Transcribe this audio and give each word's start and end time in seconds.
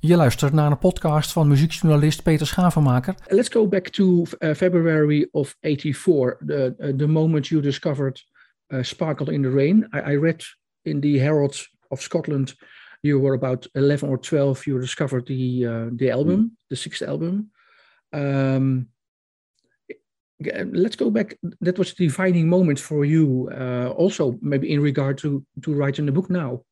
Je 0.00 0.16
luistert 0.16 0.52
naar 0.52 0.70
een 0.70 0.78
podcast 0.78 1.32
van 1.32 1.48
muziekjournalist 1.48 2.22
Peter 2.22 2.46
Schavenmaker. 2.46 3.14
Let's 3.26 3.48
go 3.48 3.68
back 3.68 3.88
to 3.88 4.24
uh, 4.38 4.54
February 4.54 5.28
of 5.30 5.56
84, 5.60 6.36
the, 6.46 6.74
uh, 6.78 6.96
the 6.96 7.06
moment 7.06 7.46
you 7.46 7.62
discovered 7.62 8.24
uh, 8.72 8.82
Sparkle 8.82 9.32
in 9.32 9.42
the 9.42 9.50
Rain. 9.50 9.88
I, 9.92 10.12
I, 10.12 10.16
read 10.16 10.44
in 10.82 11.00
the 11.00 11.18
Herald 11.18 11.68
of 11.88 12.00
Scotland 12.00 12.54
you 13.00 13.20
were 13.20 13.34
about 13.34 13.66
11 13.74 14.08
or 14.08 14.18
12, 14.18 14.66
you 14.66 14.80
discovered 14.80 15.26
the, 15.26 15.66
uh, 15.66 15.88
the 15.92 16.10
album, 16.10 16.42
mm. 16.42 16.50
the 16.68 16.76
sixth 16.76 17.02
album. 17.02 17.50
Um, 18.12 18.88
let's 20.72 20.96
go 20.96 21.10
back. 21.10 21.36
That 21.60 21.78
was 21.78 21.92
a 21.92 21.96
defining 21.96 22.48
moment 22.48 22.78
for 22.78 23.04
you, 23.04 23.50
uh, 23.52 23.92
also 23.96 24.38
maybe 24.40 24.72
in 24.72 24.80
regard 24.80 25.18
to, 25.18 25.44
to 25.62 25.74
writing 25.74 26.06
the 26.06 26.12
book 26.12 26.30
now. 26.30 26.62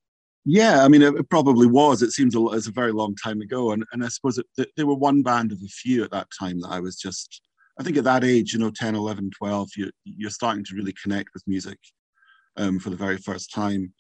Yeah, 0.49 0.85
I 0.85 0.89
mean, 0.89 1.03
it, 1.03 1.29
probably 1.29 1.67
was. 1.67 2.03
It 2.03 2.12
seems 2.12 2.37
a, 2.37 2.41
a 2.41 2.61
very 2.71 2.93
long 2.93 3.17
time 3.17 3.41
ago, 3.41 3.73
and 3.73 3.85
and 3.93 4.05
I 4.05 4.09
suppose 4.09 4.39
it, 4.39 4.47
they 4.77 4.85
were 4.85 4.95
one 4.95 5.23
band 5.25 5.51
of 5.51 5.59
a 5.59 5.69
few 5.69 6.05
at 6.05 6.12
that 6.12 6.29
time 6.39 6.61
that 6.61 6.70
I 6.70 6.79
was 6.79 6.97
just. 6.97 7.43
I 7.79 7.83
think 7.83 7.98
at 7.98 8.05
that 8.05 8.25
age, 8.25 8.55
you 8.55 8.59
know, 8.59 8.70
10, 8.70 8.95
11, 8.95 9.33
12, 9.37 9.69
you, 9.77 9.91
you're 10.05 10.30
starting 10.30 10.65
to 10.65 10.75
really 10.75 10.95
connect 11.03 11.29
with 11.34 11.43
music 11.47 11.79
um, 12.56 12.79
for 12.79 12.89
the 12.89 12.97
very 12.97 13.19
first 13.19 13.53
time. 13.53 13.93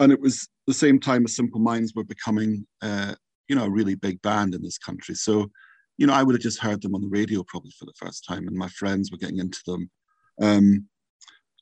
And 0.00 0.10
it 0.10 0.20
was 0.20 0.48
the 0.66 0.74
same 0.74 0.98
time 0.98 1.24
as 1.24 1.36
Simple 1.36 1.60
Minds 1.60 1.92
were 1.94 2.02
becoming, 2.02 2.66
uh, 2.82 3.14
you 3.46 3.54
know, 3.54 3.66
a 3.66 3.70
really 3.70 3.94
big 3.94 4.20
band 4.22 4.56
in 4.56 4.62
this 4.62 4.76
country. 4.76 5.14
So, 5.14 5.52
you 5.98 6.08
know, 6.08 6.14
I 6.14 6.24
would 6.24 6.34
have 6.34 6.42
just 6.42 6.60
heard 6.60 6.82
them 6.82 6.96
on 6.96 7.00
the 7.00 7.06
radio 7.06 7.44
probably 7.46 7.70
for 7.78 7.84
the 7.84 7.92
first 7.96 8.24
time, 8.26 8.48
and 8.48 8.56
my 8.56 8.68
friends 8.70 9.12
were 9.12 9.18
getting 9.18 9.38
into 9.38 9.60
them. 9.66 9.90
Um, 10.42 10.88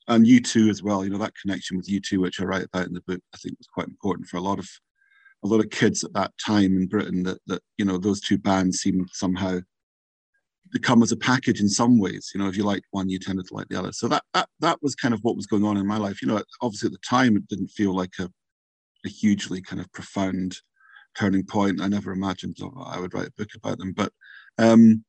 and 0.07 0.25
U2 0.25 0.69
as 0.69 0.83
well. 0.83 1.03
You 1.03 1.11
know 1.11 1.17
that 1.17 1.33
connection 1.41 1.77
with 1.77 1.89
U2, 1.89 2.19
which 2.19 2.39
I 2.39 2.45
write 2.45 2.65
about 2.65 2.87
in 2.87 2.93
the 2.93 3.01
book, 3.01 3.21
I 3.33 3.37
think 3.37 3.57
was 3.57 3.67
quite 3.67 3.87
important 3.87 4.27
for 4.27 4.37
a 4.37 4.41
lot 4.41 4.59
of 4.59 4.69
a 5.43 5.47
lot 5.47 5.59
of 5.59 5.69
kids 5.69 6.03
at 6.03 6.13
that 6.13 6.31
time 6.43 6.77
in 6.77 6.87
Britain. 6.87 7.23
That 7.23 7.39
that 7.47 7.61
you 7.77 7.85
know 7.85 7.97
those 7.97 8.21
two 8.21 8.37
bands 8.37 8.79
seemed 8.79 9.09
somehow 9.11 9.59
to 10.73 10.79
come 10.79 11.03
as 11.03 11.11
a 11.11 11.17
package 11.17 11.61
in 11.61 11.69
some 11.69 11.99
ways. 11.99 12.31
You 12.33 12.41
know, 12.41 12.47
if 12.47 12.57
you 12.57 12.63
liked 12.63 12.87
one, 12.91 13.09
you 13.09 13.19
tended 13.19 13.45
to 13.47 13.53
like 13.53 13.67
the 13.69 13.79
other. 13.79 13.91
So 13.91 14.07
that 14.07 14.23
that 14.33 14.49
that 14.59 14.81
was 14.81 14.95
kind 14.95 15.13
of 15.13 15.21
what 15.21 15.35
was 15.35 15.47
going 15.47 15.65
on 15.65 15.77
in 15.77 15.87
my 15.87 15.97
life. 15.97 16.21
You 16.21 16.27
know, 16.27 16.41
obviously 16.61 16.87
at 16.87 16.93
the 16.93 16.99
time 17.07 17.35
it 17.37 17.47
didn't 17.47 17.69
feel 17.69 17.95
like 17.95 18.13
a 18.19 18.29
a 19.05 19.09
hugely 19.09 19.61
kind 19.61 19.79
of 19.79 19.91
profound 19.93 20.57
turning 21.17 21.45
point. 21.45 21.81
I 21.81 21.87
never 21.87 22.11
imagined 22.11 22.57
I 22.85 22.99
would 22.99 23.13
write 23.13 23.27
a 23.27 23.33
book 23.37 23.49
about 23.55 23.77
them, 23.77 23.93
but 23.93 24.11
um, 24.57 25.03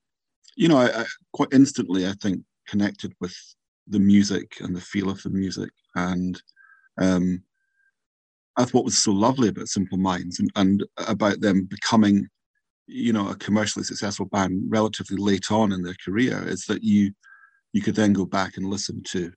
you 0.55 0.69
know, 0.69 0.79
I, 0.79 1.01
I 1.01 1.05
quite 1.33 1.49
instantly 1.53 2.07
I 2.07 2.13
think 2.13 2.43
connected 2.67 3.13
with 3.21 3.35
the 3.89 4.01
music 4.01 4.57
and 4.61 4.75
the 4.75 4.81
feel 4.81 5.11
of 5.11 5.23
the 5.23 5.31
music. 5.31 5.71
And 5.95 6.41
um, 7.01 7.43
that's 8.57 8.73
what 8.73 8.85
was 8.85 8.99
so 8.99 9.13
lovely 9.13 9.49
about 9.49 9.69
Simple 9.69 9.99
Minds 9.99 10.41
and, 10.41 10.51
and 10.57 10.85
about 11.07 11.41
them 11.41 11.65
becoming, 11.65 12.27
you 12.87 13.13
know, 13.13 13.29
a 13.29 13.37
commercially 13.37 13.85
successful 13.85 14.27
band 14.27 14.63
relatively 14.69 15.17
late 15.17 15.51
on 15.51 15.73
in 15.73 15.83
their 15.83 15.97
career 16.05 16.47
is 16.47 16.65
that 16.67 16.83
you 16.83 17.13
you 17.73 17.83
could 17.83 17.95
then 17.95 18.15
go 18.15 18.25
back 18.25 18.57
and 18.57 18.67
listen 18.67 19.03
to, 19.03 19.31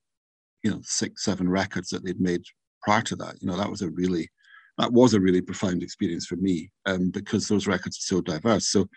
you 0.64 0.72
know, 0.72 0.80
six, 0.84 1.26
seven 1.26 1.50
records 1.50 1.90
that 1.90 2.06
they'd 2.06 2.22
made 2.22 2.42
prior 2.82 3.02
to 3.02 3.16
that. 3.18 3.36
You 3.42 3.48
know, 3.48 3.58
that 3.58 3.70
was 3.70 3.82
a 3.82 3.90
really 3.90 4.30
that 4.78 4.94
was 4.94 5.14
a 5.14 5.20
really 5.20 5.42
profound 5.42 5.84
experience 5.84 6.26
for 6.26 6.38
me 6.38 6.72
um, 6.86 7.10
because 7.10 7.48
those 7.48 7.68
records 7.68 7.98
are 7.98 8.16
so 8.16 8.22
diverse. 8.22 8.70
So 8.70 8.88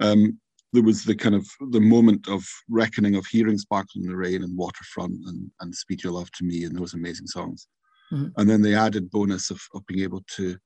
um, 0.00 0.38
there 0.72 0.82
was 0.82 1.04
the 1.04 1.14
kind 1.14 1.34
of 1.34 1.46
the 1.70 1.80
moment 1.80 2.28
of 2.28 2.44
reckoning 2.68 3.16
of 3.16 3.26
hearing 3.26 3.58
Sparkle 3.58 4.02
in 4.02 4.08
the 4.08 4.16
Rain 4.16 4.42
and 4.42 4.56
Waterfront 4.56 5.14
and, 5.26 5.50
and 5.60 5.74
Speed 5.74 6.02
Your 6.02 6.12
Love 6.12 6.30
to 6.32 6.44
Me 6.44 6.64
and 6.64 6.76
those 6.76 6.94
amazing 6.94 7.26
songs. 7.26 7.68
Mm-hmm. 8.12 8.40
And 8.40 8.50
then 8.50 8.62
the 8.62 8.74
added 8.74 9.10
bonus 9.10 9.50
of, 9.50 9.60
of 9.74 9.84
being 9.86 10.02
able 10.02 10.22
to 10.36 10.56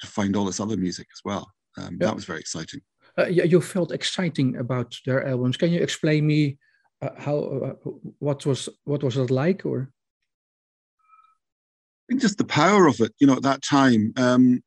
to 0.00 0.06
find 0.06 0.34
all 0.34 0.44
this 0.44 0.60
other 0.60 0.76
music 0.76 1.06
as 1.12 1.20
well. 1.24 1.50
Um, 1.78 1.98
yeah. 2.00 2.06
That 2.06 2.14
was 2.14 2.24
very 2.24 2.40
exciting. 2.40 2.80
Uh, 3.16 3.26
you 3.26 3.60
felt 3.60 3.92
exciting 3.92 4.56
about 4.56 4.96
their 5.06 5.26
albums. 5.26 5.56
Can 5.56 5.70
you 5.70 5.80
explain 5.80 6.26
me 6.26 6.58
uh, 7.00 7.10
how 7.16 7.38
uh, 7.38 7.90
what 8.18 8.44
was 8.44 8.68
what 8.84 9.02
was 9.02 9.16
it 9.16 9.30
like 9.30 9.64
or? 9.64 9.90
I 12.04 12.12
think 12.12 12.20
just 12.20 12.38
the 12.38 12.44
power 12.44 12.86
of 12.86 13.00
it, 13.00 13.14
you 13.18 13.26
know, 13.26 13.34
at 13.34 13.42
that 13.42 13.62
time. 13.62 14.12
Um, 14.16 14.62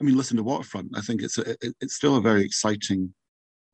I 0.00 0.04
mean, 0.04 0.16
listen 0.16 0.36
to 0.36 0.42
Waterfront. 0.42 0.96
I 0.96 1.00
think 1.00 1.22
it's 1.22 1.38
a, 1.38 1.50
it, 1.50 1.76
it's 1.80 1.94
still 1.94 2.16
a 2.16 2.20
very 2.20 2.44
exciting 2.44 3.14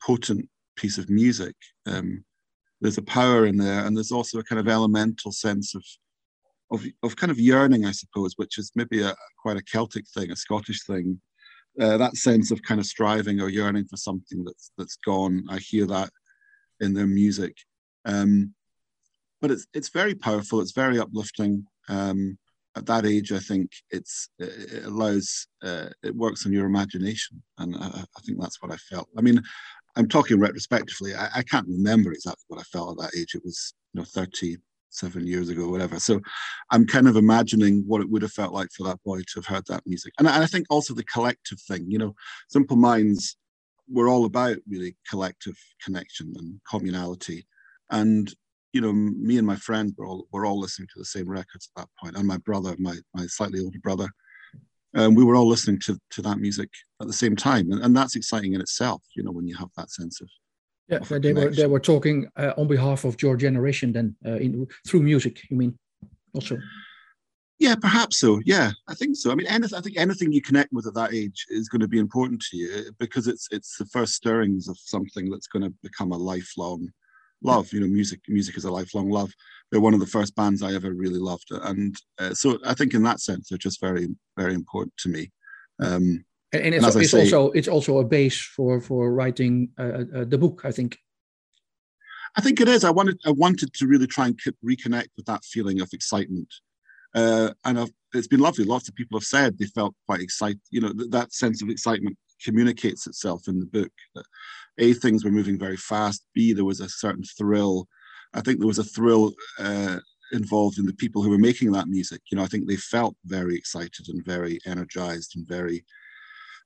potent 0.02 0.48
piece 0.76 0.98
of 0.98 1.10
music. 1.10 1.54
Um, 1.86 2.24
there's 2.80 2.98
a 2.98 3.02
power 3.02 3.46
in 3.46 3.56
there, 3.56 3.84
and 3.84 3.96
there's 3.96 4.12
also 4.12 4.38
a 4.38 4.44
kind 4.44 4.60
of 4.60 4.68
elemental 4.68 5.32
sense 5.32 5.74
of 5.74 5.84
of, 6.70 6.84
of 7.02 7.16
kind 7.16 7.30
of 7.30 7.38
yearning, 7.38 7.86
I 7.86 7.92
suppose, 7.92 8.34
which 8.36 8.58
is 8.58 8.72
maybe 8.74 9.00
a 9.02 9.14
quite 9.40 9.56
a 9.56 9.62
Celtic 9.62 10.04
thing, 10.08 10.30
a 10.30 10.36
Scottish 10.36 10.84
thing. 10.84 11.20
Uh, 11.80 11.96
that 11.96 12.16
sense 12.16 12.50
of 12.50 12.62
kind 12.62 12.80
of 12.80 12.86
striving 12.86 13.40
or 13.40 13.48
yearning 13.48 13.86
for 13.86 13.96
something 13.96 14.44
that's 14.44 14.72
that's 14.76 14.96
gone. 15.04 15.44
I 15.48 15.58
hear 15.58 15.86
that 15.86 16.10
in 16.80 16.92
their 16.92 17.06
music, 17.06 17.56
um, 18.04 18.54
but 19.40 19.50
it's 19.50 19.66
it's 19.72 19.88
very 19.88 20.14
powerful. 20.14 20.60
It's 20.60 20.72
very 20.72 20.98
uplifting. 20.98 21.66
Um, 21.88 22.38
at 22.76 22.86
that 22.86 23.06
age, 23.06 23.32
I 23.32 23.38
think 23.38 23.70
it's 23.90 24.28
it 24.38 24.84
allows 24.84 25.46
uh, 25.62 25.88
it 26.02 26.14
works 26.14 26.46
on 26.46 26.52
your 26.52 26.66
imagination, 26.66 27.42
and 27.58 27.76
I, 27.76 27.86
I, 28.16 28.20
think 28.24 28.40
that's 28.40 28.60
what 28.62 28.72
I 28.72 28.76
felt. 28.76 29.08
I 29.16 29.20
mean, 29.20 29.42
I'm 29.98 30.08
talking 30.08 30.38
retrospectively. 30.38 31.14
I, 31.14 31.28
I, 31.36 31.42
can't 31.42 31.66
remember 31.66 32.12
exactly 32.12 32.44
what 32.46 32.60
I 32.60 32.62
felt 32.62 32.92
at 32.92 33.04
that 33.04 33.18
age. 33.18 33.34
It 33.34 33.44
was, 33.44 33.74
you 33.92 34.00
know, 34.00 34.04
37 34.04 35.26
years 35.26 35.48
ago, 35.48 35.68
whatever. 35.68 35.98
So 35.98 36.20
I'm 36.70 36.86
kind 36.86 37.08
of 37.08 37.16
imagining 37.16 37.82
what 37.84 38.00
it 38.00 38.08
would 38.08 38.22
have 38.22 38.32
felt 38.32 38.54
like 38.54 38.68
for 38.70 38.84
that 38.84 39.02
boy 39.04 39.18
to 39.18 39.24
have 39.34 39.46
heard 39.46 39.66
that 39.66 39.82
music. 39.86 40.12
And, 40.18 40.28
and 40.28 40.42
I 40.42 40.46
think 40.46 40.66
also 40.70 40.94
the 40.94 41.04
collective 41.04 41.60
thing, 41.62 41.90
you 41.90 41.98
know, 41.98 42.14
Simple 42.48 42.76
Minds 42.76 43.36
were 43.90 44.08
all 44.08 44.24
about 44.24 44.58
really 44.68 44.96
collective 45.10 45.56
connection 45.84 46.32
and 46.36 46.60
communality. 46.70 47.46
And, 47.90 48.32
you 48.72 48.80
know, 48.80 48.92
me 48.92 49.36
and 49.36 49.46
my 49.46 49.56
friend 49.56 49.92
were 49.98 50.06
all, 50.06 50.28
were 50.30 50.46
all 50.46 50.60
listening 50.60 50.88
to 50.92 51.00
the 51.00 51.04
same 51.04 51.28
records 51.28 51.70
at 51.76 51.82
that 51.82 51.88
point, 52.00 52.16
and 52.16 52.26
my 52.26 52.36
brother, 52.38 52.76
my, 52.78 52.96
my 53.14 53.26
slightly 53.26 53.60
older 53.60 53.80
brother 53.82 54.08
um, 54.94 55.14
we 55.14 55.24
were 55.24 55.36
all 55.36 55.46
listening 55.46 55.80
to, 55.80 55.98
to 56.10 56.22
that 56.22 56.38
music 56.38 56.70
at 57.00 57.06
the 57.06 57.12
same 57.12 57.36
time. 57.36 57.70
And, 57.70 57.82
and 57.82 57.96
that's 57.96 58.16
exciting 58.16 58.54
in 58.54 58.60
itself, 58.60 59.02
you 59.14 59.22
know, 59.22 59.32
when 59.32 59.46
you 59.46 59.56
have 59.56 59.68
that 59.76 59.90
sense 59.90 60.20
of. 60.20 60.28
Yeah, 60.88 60.98
of 60.98 61.22
they 61.22 61.34
were 61.34 61.50
they 61.50 61.66
were 61.66 61.80
talking 61.80 62.28
uh, 62.36 62.54
on 62.56 62.66
behalf 62.66 63.04
of 63.04 63.20
your 63.20 63.36
generation 63.36 63.92
then 63.92 64.16
uh, 64.24 64.36
in, 64.36 64.66
through 64.86 65.02
music. 65.02 65.42
You 65.50 65.58
mean 65.58 65.78
also? 66.32 66.58
Yeah, 67.58 67.74
perhaps 67.74 68.18
so. 68.18 68.40
Yeah, 68.46 68.70
I 68.88 68.94
think 68.94 69.16
so. 69.16 69.30
I 69.30 69.34
mean, 69.34 69.48
anything, 69.48 69.76
I 69.76 69.82
think 69.82 69.98
anything 69.98 70.32
you 70.32 70.40
connect 70.40 70.72
with 70.72 70.86
at 70.86 70.94
that 70.94 71.12
age 71.12 71.44
is 71.50 71.68
going 71.68 71.80
to 71.80 71.88
be 71.88 71.98
important 71.98 72.42
to 72.50 72.56
you 72.56 72.90
because 72.98 73.28
it's 73.28 73.48
it's 73.50 73.76
the 73.76 73.84
first 73.86 74.14
stirrings 74.14 74.66
of 74.68 74.78
something 74.78 75.28
that's 75.28 75.48
going 75.48 75.64
to 75.64 75.74
become 75.82 76.12
a 76.12 76.16
lifelong 76.16 76.88
love. 77.42 77.72
You 77.72 77.80
know, 77.80 77.86
music 77.86 78.20
music 78.28 78.56
is 78.56 78.64
a 78.64 78.70
lifelong 78.70 79.10
love. 79.10 79.32
They're 79.70 79.80
one 79.80 79.94
of 79.94 80.00
the 80.00 80.06
first 80.06 80.34
bands 80.34 80.62
I 80.62 80.74
ever 80.74 80.92
really 80.92 81.18
loved, 81.18 81.48
and 81.50 81.96
uh, 82.18 82.34
so 82.34 82.58
I 82.64 82.74
think 82.74 82.94
in 82.94 83.02
that 83.02 83.20
sense 83.20 83.48
they're 83.48 83.58
just 83.58 83.80
very 83.80 84.08
very 84.36 84.54
important 84.54 84.94
to 84.98 85.08
me. 85.08 85.30
Um, 85.80 86.24
and, 86.52 86.62
and, 86.62 86.74
it's, 86.74 86.94
and 86.94 87.02
it's 87.02 87.10
say, 87.12 87.20
also 87.20 87.50
it's 87.50 87.68
also 87.68 87.98
a 87.98 88.04
base 88.04 88.40
for 88.40 88.80
for 88.80 89.12
writing 89.12 89.70
uh, 89.78 89.82
uh, 89.82 90.04
uh, 90.16 90.24
the 90.24 90.38
book. 90.38 90.62
I 90.64 90.72
think. 90.72 90.98
I 92.36 92.40
think 92.40 92.60
it 92.60 92.68
is. 92.68 92.84
I 92.84 92.90
wanted 92.90 93.18
I 93.26 93.32
wanted 93.32 93.72
to 93.74 93.86
really 93.86 94.06
try 94.06 94.26
and 94.26 94.38
reconnect 94.64 95.08
with 95.16 95.26
that 95.26 95.44
feeling 95.44 95.80
of 95.80 95.90
excitement, 95.92 96.52
uh, 97.14 97.50
and 97.64 97.80
I've, 97.80 97.92
it's 98.14 98.28
been 98.28 98.40
lovely. 98.40 98.64
Lots 98.64 98.88
of 98.88 98.94
people 98.94 99.18
have 99.18 99.26
said 99.26 99.58
they 99.58 99.66
felt 99.66 99.94
quite 100.06 100.20
excited. 100.20 100.60
You 100.70 100.82
know, 100.82 100.92
th- 100.92 101.10
that 101.10 101.32
sense 101.32 101.62
of 101.62 101.68
excitement 101.68 102.16
communicates 102.42 103.06
itself 103.06 103.48
in 103.48 103.58
the 103.60 103.66
book. 103.66 103.92
A 104.78 104.92
things 104.92 105.24
were 105.24 105.30
moving 105.30 105.58
very 105.58 105.76
fast. 105.76 106.24
B 106.34 106.52
there 106.52 106.64
was 106.64 106.80
a 106.80 106.88
certain 106.88 107.24
thrill. 107.24 107.88
I 108.34 108.40
think 108.40 108.58
there 108.58 108.68
was 108.68 108.78
a 108.78 108.84
thrill 108.84 109.32
uh, 109.58 109.98
involved 110.32 110.78
in 110.78 110.86
the 110.86 110.94
people 110.94 111.22
who 111.22 111.30
were 111.30 111.38
making 111.38 111.72
that 111.72 111.88
music. 111.88 112.20
You 112.30 112.36
know, 112.36 112.44
I 112.44 112.46
think 112.46 112.66
they 112.66 112.76
felt 112.76 113.16
very 113.24 113.56
excited 113.56 114.08
and 114.08 114.24
very 114.24 114.58
energized 114.66 115.36
and 115.36 115.46
very, 115.48 115.84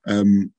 um, 0.07 0.53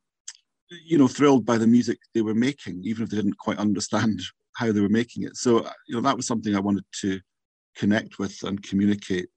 you 0.85 0.97
know, 0.97 1.07
thrilled 1.07 1.45
by 1.45 1.57
the 1.57 1.67
music 1.67 1.97
they 2.13 2.21
were 2.21 2.33
making, 2.33 2.81
even 2.83 3.03
if 3.03 3.09
they 3.09 3.17
didn't 3.17 3.37
quite 3.37 3.57
understand 3.57 4.21
how 4.57 4.71
they 4.71 4.81
were 4.81 4.89
making 4.89 5.23
it. 5.23 5.35
So, 5.35 5.67
you 5.87 5.95
know, 5.95 6.01
that 6.01 6.15
was 6.15 6.27
something 6.27 6.55
I 6.55 6.59
wanted 6.59 6.85
to 7.01 7.19
connect 7.75 8.19
with 8.19 8.37
and 8.43 8.61
communicate 8.61 9.27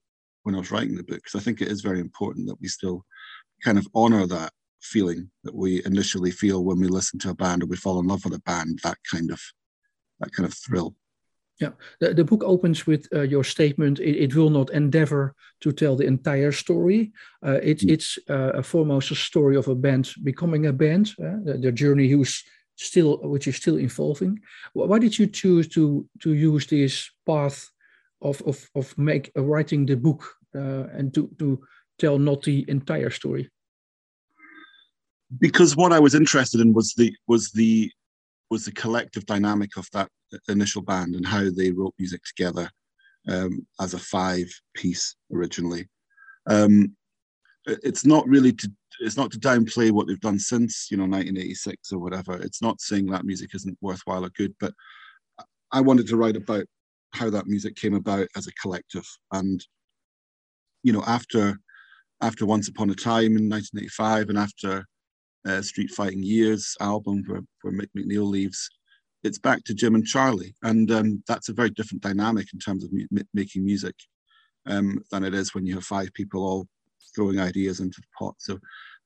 when 0.42 0.54
I 0.54 0.58
was 0.58 0.70
writing 0.70 0.94
the 0.94 1.02
book, 1.02 1.16
because 1.16 1.34
I 1.34 1.42
think 1.42 1.60
it 1.60 1.68
is 1.68 1.80
very 1.80 2.00
important 2.00 2.46
that 2.46 2.60
we 2.60 2.68
still 2.68 3.04
kind 3.64 3.78
of 3.78 3.88
honor 3.94 4.26
that 4.26 4.52
feeling 4.86 5.30
that 5.44 5.54
we 5.54 5.84
initially 5.84 6.30
feel 6.30 6.64
when 6.64 6.80
we 6.80 6.88
listen 6.88 7.18
to 7.20 7.30
a 7.30 7.34
band 7.34 7.62
or 7.62 7.66
we 7.66 7.76
fall 7.76 8.00
in 8.00 8.06
love 8.06 8.24
with 8.24 8.34
a 8.34 8.40
band 8.40 8.80
that 8.82 8.98
kind 9.10 9.30
of 9.30 9.40
that 10.20 10.32
kind 10.32 10.46
of 10.46 10.54
thrill. 10.54 10.94
Yeah. 11.60 11.70
The, 12.00 12.12
the 12.12 12.24
book 12.24 12.42
opens 12.44 12.86
with 12.86 13.08
uh, 13.14 13.22
your 13.22 13.42
statement 13.42 13.98
it, 13.98 14.16
it, 14.24 14.34
will 14.34 14.50
not 14.50 14.70
endeavor 14.70 15.34
to 15.62 15.72
tell 15.72 15.96
the 15.96 16.06
entire 16.06 16.52
story. 16.52 17.12
Uh, 17.44 17.58
it, 17.62 17.78
mm. 17.78 17.90
it's 17.90 18.18
uh, 18.28 18.60
foremost 18.62 19.10
a 19.10 19.14
story 19.14 19.56
of 19.56 19.68
a 19.68 19.74
band 19.74 20.12
becoming 20.22 20.66
a 20.66 20.72
band 20.72 21.14
uh, 21.18 21.40
the, 21.44 21.58
the, 21.58 21.72
journey 21.72 22.08
who's 22.08 22.44
still 22.76 23.18
which 23.22 23.48
is 23.48 23.56
still 23.56 23.78
evolving. 23.78 24.38
Why 24.74 24.98
did 24.98 25.18
you 25.18 25.26
choose 25.26 25.66
to 25.68 26.06
to 26.20 26.34
use 26.34 26.66
this 26.66 27.10
path 27.24 27.70
of 28.20 28.42
of, 28.42 28.68
of 28.74 28.96
make 28.98 29.32
uh, 29.34 29.42
writing 29.42 29.86
the 29.86 29.96
book 29.96 30.34
uh, 30.54 30.88
and 30.92 31.14
to 31.14 31.30
to 31.38 31.60
tell 31.98 32.18
not 32.18 32.42
the 32.42 32.66
entire 32.68 33.10
story 33.10 33.50
because 35.38 35.76
what 35.76 35.92
I 35.92 35.98
was 35.98 36.14
interested 36.14 36.60
in 36.60 36.72
was 36.72 36.94
the 36.94 37.14
was 37.26 37.50
the 37.50 37.90
was 38.50 38.64
the 38.64 38.72
collective 38.72 39.26
dynamic 39.26 39.76
of 39.76 39.88
that 39.92 40.08
initial 40.48 40.82
band 40.82 41.14
and 41.14 41.26
how 41.26 41.50
they 41.50 41.72
wrote 41.72 41.94
music 41.98 42.22
together 42.24 42.70
um, 43.28 43.66
as 43.80 43.94
a 43.94 43.98
five 43.98 44.46
piece 44.74 45.16
originally. 45.32 45.88
Um, 46.48 46.94
it's 47.66 48.06
not 48.06 48.26
really 48.28 48.52
to 48.52 48.70
it's 49.00 49.16
not 49.16 49.30
to 49.32 49.38
downplay 49.38 49.90
what 49.90 50.06
they've 50.06 50.20
done 50.20 50.38
since 50.38 50.88
you 50.90 50.96
know 50.96 51.02
1986 51.02 51.92
or 51.92 51.98
whatever. 51.98 52.40
It's 52.40 52.62
not 52.62 52.80
saying 52.80 53.06
that 53.06 53.24
music 53.24 53.50
isn't 53.54 53.78
worthwhile 53.80 54.24
or 54.24 54.30
good, 54.30 54.54
but 54.60 54.72
I 55.72 55.80
wanted 55.80 56.06
to 56.08 56.16
write 56.16 56.36
about 56.36 56.64
how 57.12 57.30
that 57.30 57.46
music 57.46 57.76
came 57.76 57.94
about 57.94 58.28
as 58.36 58.46
a 58.46 58.52
collective 58.52 59.06
and 59.32 59.64
you 60.82 60.92
know 60.92 61.02
after 61.06 61.58
after 62.20 62.46
Once 62.46 62.68
Upon 62.68 62.90
a 62.90 62.94
Time 62.94 63.36
in 63.36 63.48
1985 63.48 64.28
and 64.28 64.38
after 64.38 64.86
uh, 65.46 65.62
Street 65.62 65.90
Fighting 65.90 66.22
Years 66.22 66.76
album 66.80 67.22
where, 67.26 67.42
where 67.62 67.72
Mick 67.72 67.88
McNeil 67.96 68.28
leaves, 68.28 68.68
it's 69.22 69.38
back 69.38 69.64
to 69.64 69.74
Jim 69.74 69.94
and 69.94 70.04
Charlie. 70.04 70.54
And 70.62 70.90
um, 70.90 71.22
that's 71.26 71.48
a 71.48 71.54
very 71.54 71.70
different 71.70 72.02
dynamic 72.02 72.48
in 72.52 72.58
terms 72.58 72.84
of 72.84 72.90
making 73.34 73.64
music 73.64 73.94
um, 74.66 75.02
than 75.10 75.24
it 75.24 75.34
is 75.34 75.54
when 75.54 75.66
you 75.66 75.74
have 75.74 75.84
five 75.84 76.12
people 76.14 76.42
all 76.42 76.66
throwing 77.14 77.40
ideas 77.40 77.80
into 77.80 78.00
the 78.00 78.06
pot. 78.18 78.34
So 78.38 78.58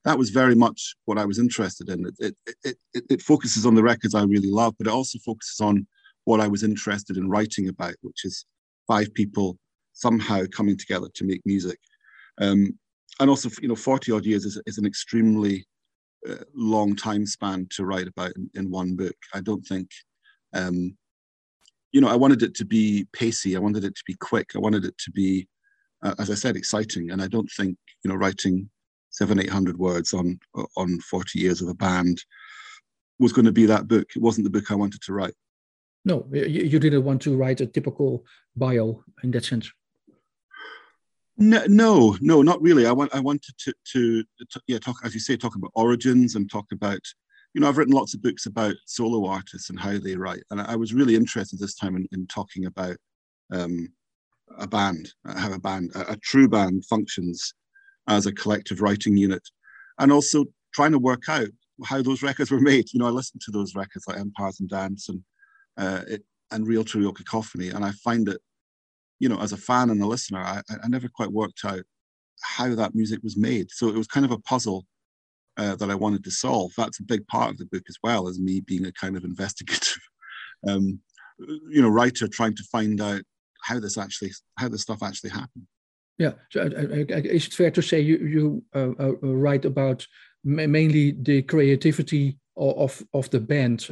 that 0.03 0.17
was 0.17 0.31
very 0.31 0.55
much 0.55 0.95
what 1.05 1.17
I 1.17 1.25
was 1.25 1.39
interested 1.39 1.89
in. 1.89 2.05
It, 2.05 2.15
it, 2.19 2.35
it, 2.63 2.77
it, 2.93 3.03
it 3.09 3.21
focuses 3.21 3.65
on 3.65 3.75
the 3.75 3.83
records 3.83 4.15
I 4.15 4.23
really 4.23 4.49
love, 4.49 4.75
but 4.77 4.87
it 4.87 4.93
also 4.93 5.19
focuses 5.19 5.59
on 5.61 5.87
what 6.25 6.39
I 6.39 6.47
was 6.47 6.63
interested 6.63 7.17
in 7.17 7.29
writing 7.29 7.67
about, 7.67 7.95
which 8.01 8.25
is 8.25 8.45
five 8.87 9.13
people 9.13 9.57
somehow 9.93 10.43
coming 10.55 10.77
together 10.77 11.07
to 11.13 11.23
make 11.23 11.41
music. 11.45 11.79
Um, 12.39 12.77
and 13.19 13.29
also, 13.29 13.49
you 13.61 13.67
know, 13.67 13.75
40 13.75 14.11
odd 14.11 14.25
years 14.25 14.45
is, 14.45 14.59
is 14.65 14.77
an 14.77 14.85
extremely 14.85 15.65
long 16.53 16.95
time 16.95 17.25
span 17.25 17.67
to 17.71 17.85
write 17.85 18.07
about 18.07 18.35
in, 18.35 18.49
in 18.53 18.71
one 18.71 18.95
book. 18.95 19.15
I 19.33 19.41
don't 19.41 19.65
think, 19.65 19.89
um, 20.53 20.97
you 21.91 22.01
know, 22.01 22.07
I 22.07 22.15
wanted 22.15 22.43
it 22.43 22.55
to 22.55 22.65
be 22.65 23.07
pacey. 23.13 23.55
I 23.55 23.59
wanted 23.59 23.83
it 23.83 23.95
to 23.95 24.03
be 24.05 24.15
quick. 24.15 24.51
I 24.55 24.59
wanted 24.59 24.85
it 24.85 24.97
to 24.99 25.11
be, 25.11 25.47
uh, 26.03 26.15
as 26.19 26.29
I 26.29 26.35
said, 26.35 26.55
exciting. 26.55 27.11
And 27.11 27.21
I 27.21 27.27
don't 27.27 27.49
think, 27.57 27.77
you 28.03 28.09
know, 28.09 28.15
writing 28.15 28.69
seven, 29.09 29.39
eight 29.39 29.49
hundred 29.49 29.77
words 29.77 30.13
on 30.13 30.39
on 30.77 30.99
40 31.01 31.39
years 31.39 31.61
of 31.61 31.67
a 31.67 31.73
band 31.73 32.23
was 33.19 33.33
going 33.33 33.45
to 33.45 33.51
be 33.51 33.65
that 33.65 33.87
book. 33.87 34.07
It 34.15 34.21
wasn't 34.21 34.45
the 34.45 34.49
book 34.49 34.71
I 34.71 34.75
wanted 34.75 35.01
to 35.03 35.13
write. 35.13 35.33
No, 36.03 36.27
you 36.31 36.79
didn't 36.79 37.03
want 37.03 37.21
to 37.23 37.37
write 37.37 37.61
a 37.61 37.67
typical 37.67 38.25
bio 38.55 39.03
in 39.23 39.29
that 39.31 39.45
sense. 39.45 39.71
No, 41.41 41.65
no, 41.67 42.17
no, 42.21 42.43
not 42.43 42.61
really. 42.61 42.85
I 42.85 42.91
want 42.91 43.15
I 43.15 43.19
wanted 43.19 43.57
to, 43.57 43.73
to, 43.93 44.23
to 44.47 44.61
yeah 44.67 44.77
talk 44.77 44.97
as 45.03 45.15
you 45.15 45.19
say 45.19 45.35
talk 45.35 45.55
about 45.55 45.71
origins 45.73 46.35
and 46.35 46.47
talk 46.47 46.67
about 46.71 46.99
you 47.55 47.61
know 47.61 47.67
I've 47.67 47.79
written 47.79 47.95
lots 47.95 48.13
of 48.13 48.21
books 48.21 48.45
about 48.45 48.75
solo 48.85 49.27
artists 49.27 49.71
and 49.71 49.79
how 49.79 49.97
they 49.97 50.15
write, 50.15 50.43
and 50.51 50.61
I, 50.61 50.75
was 50.75 50.93
really 50.93 51.15
interested 51.15 51.57
this 51.57 51.73
time 51.73 51.95
in, 51.95 52.07
in 52.11 52.27
talking 52.27 52.67
about 52.67 52.95
um, 53.51 53.89
a 54.59 54.67
band, 54.67 55.13
how 55.25 55.51
a 55.51 55.59
band, 55.59 55.91
a, 55.95 56.11
a 56.11 56.17
true 56.17 56.47
band 56.47 56.85
functions 56.85 57.55
as 58.07 58.27
a 58.27 58.33
collective 58.33 58.79
writing 58.79 59.17
unit, 59.17 59.41
and 59.97 60.11
also 60.11 60.45
trying 60.75 60.91
to 60.91 60.99
work 60.99 61.27
out 61.27 61.49
how 61.85 62.03
those 62.03 62.21
records 62.21 62.51
were 62.51 62.61
made. 62.61 62.85
You 62.93 62.99
know, 62.99 63.07
I 63.07 63.11
listened 63.11 63.41
to 63.45 63.51
those 63.51 63.73
records 63.73 64.05
like 64.07 64.19
Empires 64.19 64.59
and 64.59 64.69
Dance 64.69 65.09
and 65.09 65.23
uh, 65.75 66.03
it, 66.07 66.23
and 66.51 66.67
Real 66.67 66.83
True 66.83 67.11
Cacophony, 67.13 67.69
and 67.69 67.83
I 67.83 67.93
find 67.93 68.29
it 68.29 68.39
you 69.21 69.29
know, 69.29 69.39
as 69.39 69.53
a 69.53 69.57
fan 69.57 69.91
and 69.91 70.01
a 70.01 70.07
listener, 70.07 70.39
I, 70.39 70.61
I 70.83 70.87
never 70.87 71.07
quite 71.07 71.31
worked 71.31 71.63
out 71.63 71.83
how 72.41 72.73
that 72.73 72.95
music 72.95 73.19
was 73.21 73.37
made. 73.37 73.67
So 73.69 73.87
it 73.87 73.95
was 73.95 74.07
kind 74.07 74.25
of 74.25 74.31
a 74.31 74.39
puzzle 74.39 74.87
uh, 75.57 75.75
that 75.75 75.91
I 75.91 75.95
wanted 75.95 76.23
to 76.23 76.31
solve. 76.31 76.71
That's 76.75 76.99
a 76.99 77.03
big 77.03 77.27
part 77.27 77.51
of 77.51 77.59
the 77.59 77.67
book 77.67 77.83
as 77.87 77.97
well, 78.01 78.27
as 78.27 78.39
me 78.39 78.61
being 78.61 78.83
a 78.87 78.91
kind 78.91 79.15
of 79.15 79.23
investigative, 79.31 80.01
um, 80.67 80.99
you 81.69 81.83
know, 81.83 81.89
writer 81.89 82.27
trying 82.27 82.55
to 82.55 82.63
find 82.71 82.99
out 82.99 83.21
how 83.63 83.79
this 83.79 83.95
actually, 83.95 84.31
how 84.57 84.69
this 84.69 84.81
stuff 84.81 85.03
actually 85.03 85.29
happened. 85.29 85.67
Yeah, 86.17 86.33
so 86.49 86.61
uh, 86.61 86.65
uh, 86.65 87.15
uh 87.15 87.21
is 87.37 87.45
it 87.45 87.53
fair 87.53 87.71
to 87.71 87.81
say 87.81 87.99
you 87.99 88.17
you 88.17 88.63
uh, 88.75 88.91
uh, 88.99 89.13
write 89.21 89.65
about 89.65 90.05
mainly 90.43 91.11
the 91.11 91.43
creativity 91.43 92.39
of 92.57 93.03
of 93.13 93.29
the 93.29 93.39
band, 93.39 93.87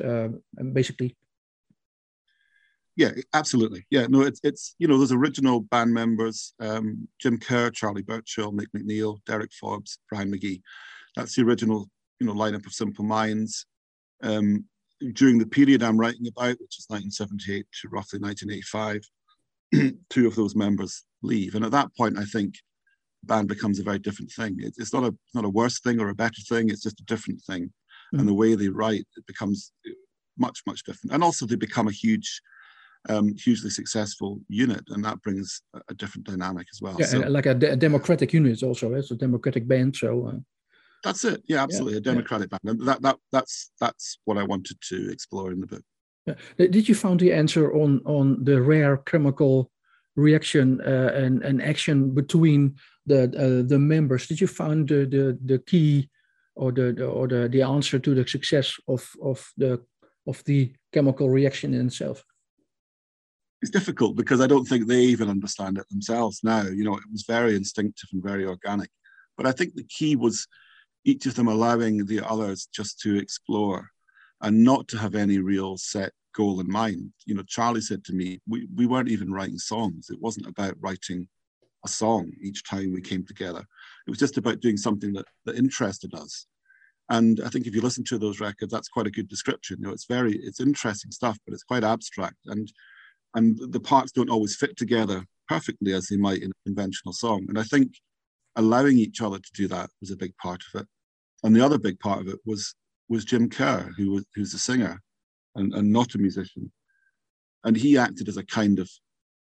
basically? 0.74 1.16
Yeah, 3.00 3.12
absolutely. 3.34 3.86
Yeah, 3.90 4.08
no, 4.10 4.24
it's 4.24 4.42
it's 4.44 4.76
you 4.78 4.86
know 4.86 4.98
those 4.98 5.14
original 5.14 5.62
band 5.62 5.94
members: 5.94 6.54
um, 6.60 7.08
Jim 7.18 7.38
Kerr, 7.38 7.70
Charlie 7.70 8.02
Burchill, 8.02 8.52
Mick 8.52 8.68
McNeil, 8.76 9.20
Derek 9.26 9.54
Forbes, 9.54 10.00
Brian 10.10 10.30
McGee. 10.30 10.62
That's 11.16 11.34
the 11.34 11.44
original 11.44 11.90
you 12.20 12.28
know 12.28 12.34
lineup 12.34 12.66
of 12.66 12.74
Simple 12.74 13.06
Minds. 13.06 13.66
Um, 14.22 14.66
during 15.14 15.38
the 15.38 15.48
period 15.48 15.82
I'm 15.82 15.98
writing 15.98 16.28
about, 16.28 16.60
which 16.60 16.78
is 16.78 16.88
1978 16.90 17.66
to 17.82 17.88
roughly 17.88 18.20
1985, 18.20 19.96
two 20.10 20.28
of 20.28 20.36
those 20.36 20.58
members 20.58 21.06
leave, 21.22 21.56
and 21.56 21.64
at 21.64 21.72
that 21.72 21.96
point, 21.96 22.20
I 22.20 22.26
think 22.26 22.56
band 23.24 23.48
becomes 23.48 23.80
a 23.80 23.84
very 23.84 24.00
different 24.00 24.32
thing. 24.32 24.58
It, 24.60 24.74
it's 24.78 24.94
not 24.94 25.06
a 25.06 25.16
not 25.34 25.46
a 25.46 25.50
worse 25.50 25.80
thing 25.80 26.02
or 26.02 26.10
a 26.10 26.16
better 26.16 26.42
thing. 26.50 26.70
It's 26.70 26.84
just 26.84 27.00
a 27.00 27.06
different 27.06 27.40
thing, 27.44 27.64
mm-hmm. 27.64 28.20
and 28.20 28.28
the 28.28 28.34
way 28.34 28.56
they 28.56 28.68
write 28.68 29.06
it 29.16 29.26
becomes 29.26 29.72
much 30.38 30.60
much 30.68 30.84
different. 30.84 31.14
And 31.14 31.24
also, 31.24 31.46
they 31.46 31.56
become 31.56 31.88
a 31.88 31.94
huge 31.94 32.42
um, 33.08 33.36
hugely 33.38 33.70
successful 33.70 34.42
unit, 34.50 34.84
and 34.90 35.04
that 35.06 35.22
brings 35.22 35.62
a, 35.88 35.94
different 35.94 36.28
dynamic 36.28 36.68
as 36.74 36.82
well. 36.82 36.96
Yeah, 37.00 37.06
so, 37.06 37.20
like 37.20 37.46
a, 37.46 37.54
de- 37.54 37.72
a, 37.72 37.76
democratic 37.76 38.34
unit 38.34 38.62
also. 38.62 38.94
It's 38.94 39.12
a 39.12 39.16
democratic 39.16 39.68
band, 39.68 39.96
so. 39.96 40.28
Uh, 40.28 40.40
that's 41.04 41.24
it. 41.24 41.42
Yeah, 41.48 41.64
absolutely, 41.64 41.94
yeah, 41.94 42.00
a 42.00 42.02
democratic 42.02 42.50
yeah. 42.52 42.58
band, 42.62 42.80
and 42.80 42.88
that 42.90 43.02
that 43.02 43.18
that's 43.32 43.72
that's 43.80 44.20
what 44.26 44.38
I 44.38 44.44
wanted 44.44 44.78
to 44.90 45.10
explore 45.12 45.52
in 45.52 45.62
the 45.62 45.68
book. 45.68 45.84
Yeah. 46.26 46.36
Did 46.58 46.90
you 46.90 46.96
find 46.96 47.20
the 47.20 47.32
answer 47.32 47.74
on 47.74 48.02
on 48.06 48.44
the 48.44 48.62
rare 48.62 48.98
chemical 48.98 49.72
reaction 50.16 50.82
uh, 50.82 51.12
and, 51.16 51.42
and 51.44 51.62
action 51.62 52.14
between 52.14 52.76
the 53.06 53.24
uh, 53.24 53.68
the 53.68 53.80
members? 53.80 54.28
Did 54.28 54.42
you 54.42 54.48
find 54.48 54.88
the 54.88 55.06
the, 55.06 55.38
the 55.44 55.60
key 55.60 56.10
or 56.56 56.72
the, 56.74 56.92
the 56.92 57.06
or 57.06 57.28
the, 57.28 57.48
the 57.48 57.62
answer 57.62 58.00
to 58.00 58.14
the 58.14 58.28
success 58.28 58.76
of 58.88 59.10
of 59.24 59.50
the 59.58 59.82
of 60.28 60.44
the 60.44 60.74
chemical 60.92 61.30
reaction 61.30 61.74
in 61.74 61.88
itself? 61.88 62.24
It's 63.62 63.72
difficult 63.72 64.16
because 64.16 64.42
I 64.42 64.48
don't 64.48 64.66
think 64.66 64.88
they 64.88 65.02
even 65.02 65.30
understand 65.30 65.78
it 65.78 65.90
themselves 65.90 66.42
now. 66.44 66.64
You 66.64 66.84
know, 66.84 66.96
it 66.96 67.12
was 67.12 67.24
very 67.28 67.56
instinctive 67.56 68.10
and 68.14 68.24
very 68.24 68.46
organic. 68.46 68.90
But 69.38 69.46
I 69.46 69.52
think 69.52 69.76
the 69.76 69.84
key 69.84 70.16
was 70.16 70.48
each 71.06 71.26
of 71.26 71.36
them 71.36 71.48
allowing 71.48 72.06
the 72.06 72.22
others 72.26 72.68
just 72.74 73.00
to 73.02 73.18
explore 73.18 73.90
and 74.42 74.64
not 74.64 74.88
to 74.90 74.98
have 74.98 75.16
any 75.16 75.40
real 75.40 75.78
set 75.78 76.12
goal 76.34 76.60
in 76.60 76.72
mind. 76.72 77.12
You 77.26 77.36
know, 77.36 77.44
Charlie 77.44 77.82
said 77.82 78.04
to 78.06 78.14
me, 78.14 78.42
we, 78.48 78.68
we 78.74 78.86
weren't 78.86 79.10
even 79.10 79.34
writing 79.34 79.58
songs. 79.58 80.10
It 80.10 80.22
wasn't 80.22 80.48
about 80.48 80.76
writing 80.80 81.28
a 81.86 81.88
song 81.88 82.32
each 82.42 82.64
time 82.64 82.94
we 82.94 83.02
came 83.02 83.26
together. 83.26 83.66
It 84.08 84.10
was 84.10 84.20
just 84.20 84.38
about 84.38 84.60
doing 84.62 84.78
something 84.78 85.14
that, 85.14 85.26
that 85.46 85.56
interested 85.56 86.14
us. 86.14 86.46
And 87.10 87.42
I 87.44 87.50
think 87.50 87.66
if 87.66 87.74
you 87.74 87.82
listen 87.82 88.04
to 88.06 88.18
those 88.18 88.40
records, 88.40 88.72
that's 88.72 88.88
quite 88.88 89.08
a 89.08 89.12
good 89.12 89.28
description. 89.28 89.78
You 89.80 89.88
know, 89.88 89.94
it's 89.94 90.06
very, 90.06 90.36
it's 90.38 90.60
interesting 90.60 91.12
stuff, 91.12 91.38
but 91.46 91.54
it's 91.54 91.64
quite 91.64 91.84
abstract. 91.84 92.38
And 92.46 92.72
and 93.36 93.58
the 93.72 93.80
parts 93.80 94.12
don't 94.12 94.30
always 94.30 94.56
fit 94.56 94.76
together 94.78 95.24
perfectly 95.48 95.94
as 95.94 96.08
they 96.08 96.18
might 96.18 96.42
in 96.42 96.52
a 96.52 96.64
conventional 96.66 97.14
song. 97.14 97.46
And 97.50 97.60
I 97.60 97.64
think 97.64 97.94
allowing 98.56 98.98
each 98.98 99.22
other 99.22 99.40
to 99.40 99.52
do 99.54 99.68
that 99.68 99.90
was 100.00 100.12
a 100.12 100.18
big 100.18 100.36
part 100.38 100.64
of 100.74 100.82
it. 100.82 100.88
And 101.44 101.56
the 101.56 101.66
other 101.66 101.78
big 101.78 102.00
part 102.00 102.20
of 102.20 102.28
it 102.28 102.40
was 102.46 102.76
was 103.08 103.26
Jim 103.26 103.50
Kerr, 103.50 103.92
who 103.98 104.12
was 104.12 104.26
who's 104.36 104.54
a 104.54 104.60
singer 104.60 105.02
and, 105.56 105.74
and 105.74 105.92
not 105.92 106.16
a 106.16 106.20
musician. 106.20 106.72
And 107.64 107.76
he 107.76 107.98
acted 107.98 108.28
as 108.28 108.38
a 108.38 108.46
kind 108.46 108.80
of 108.80 108.90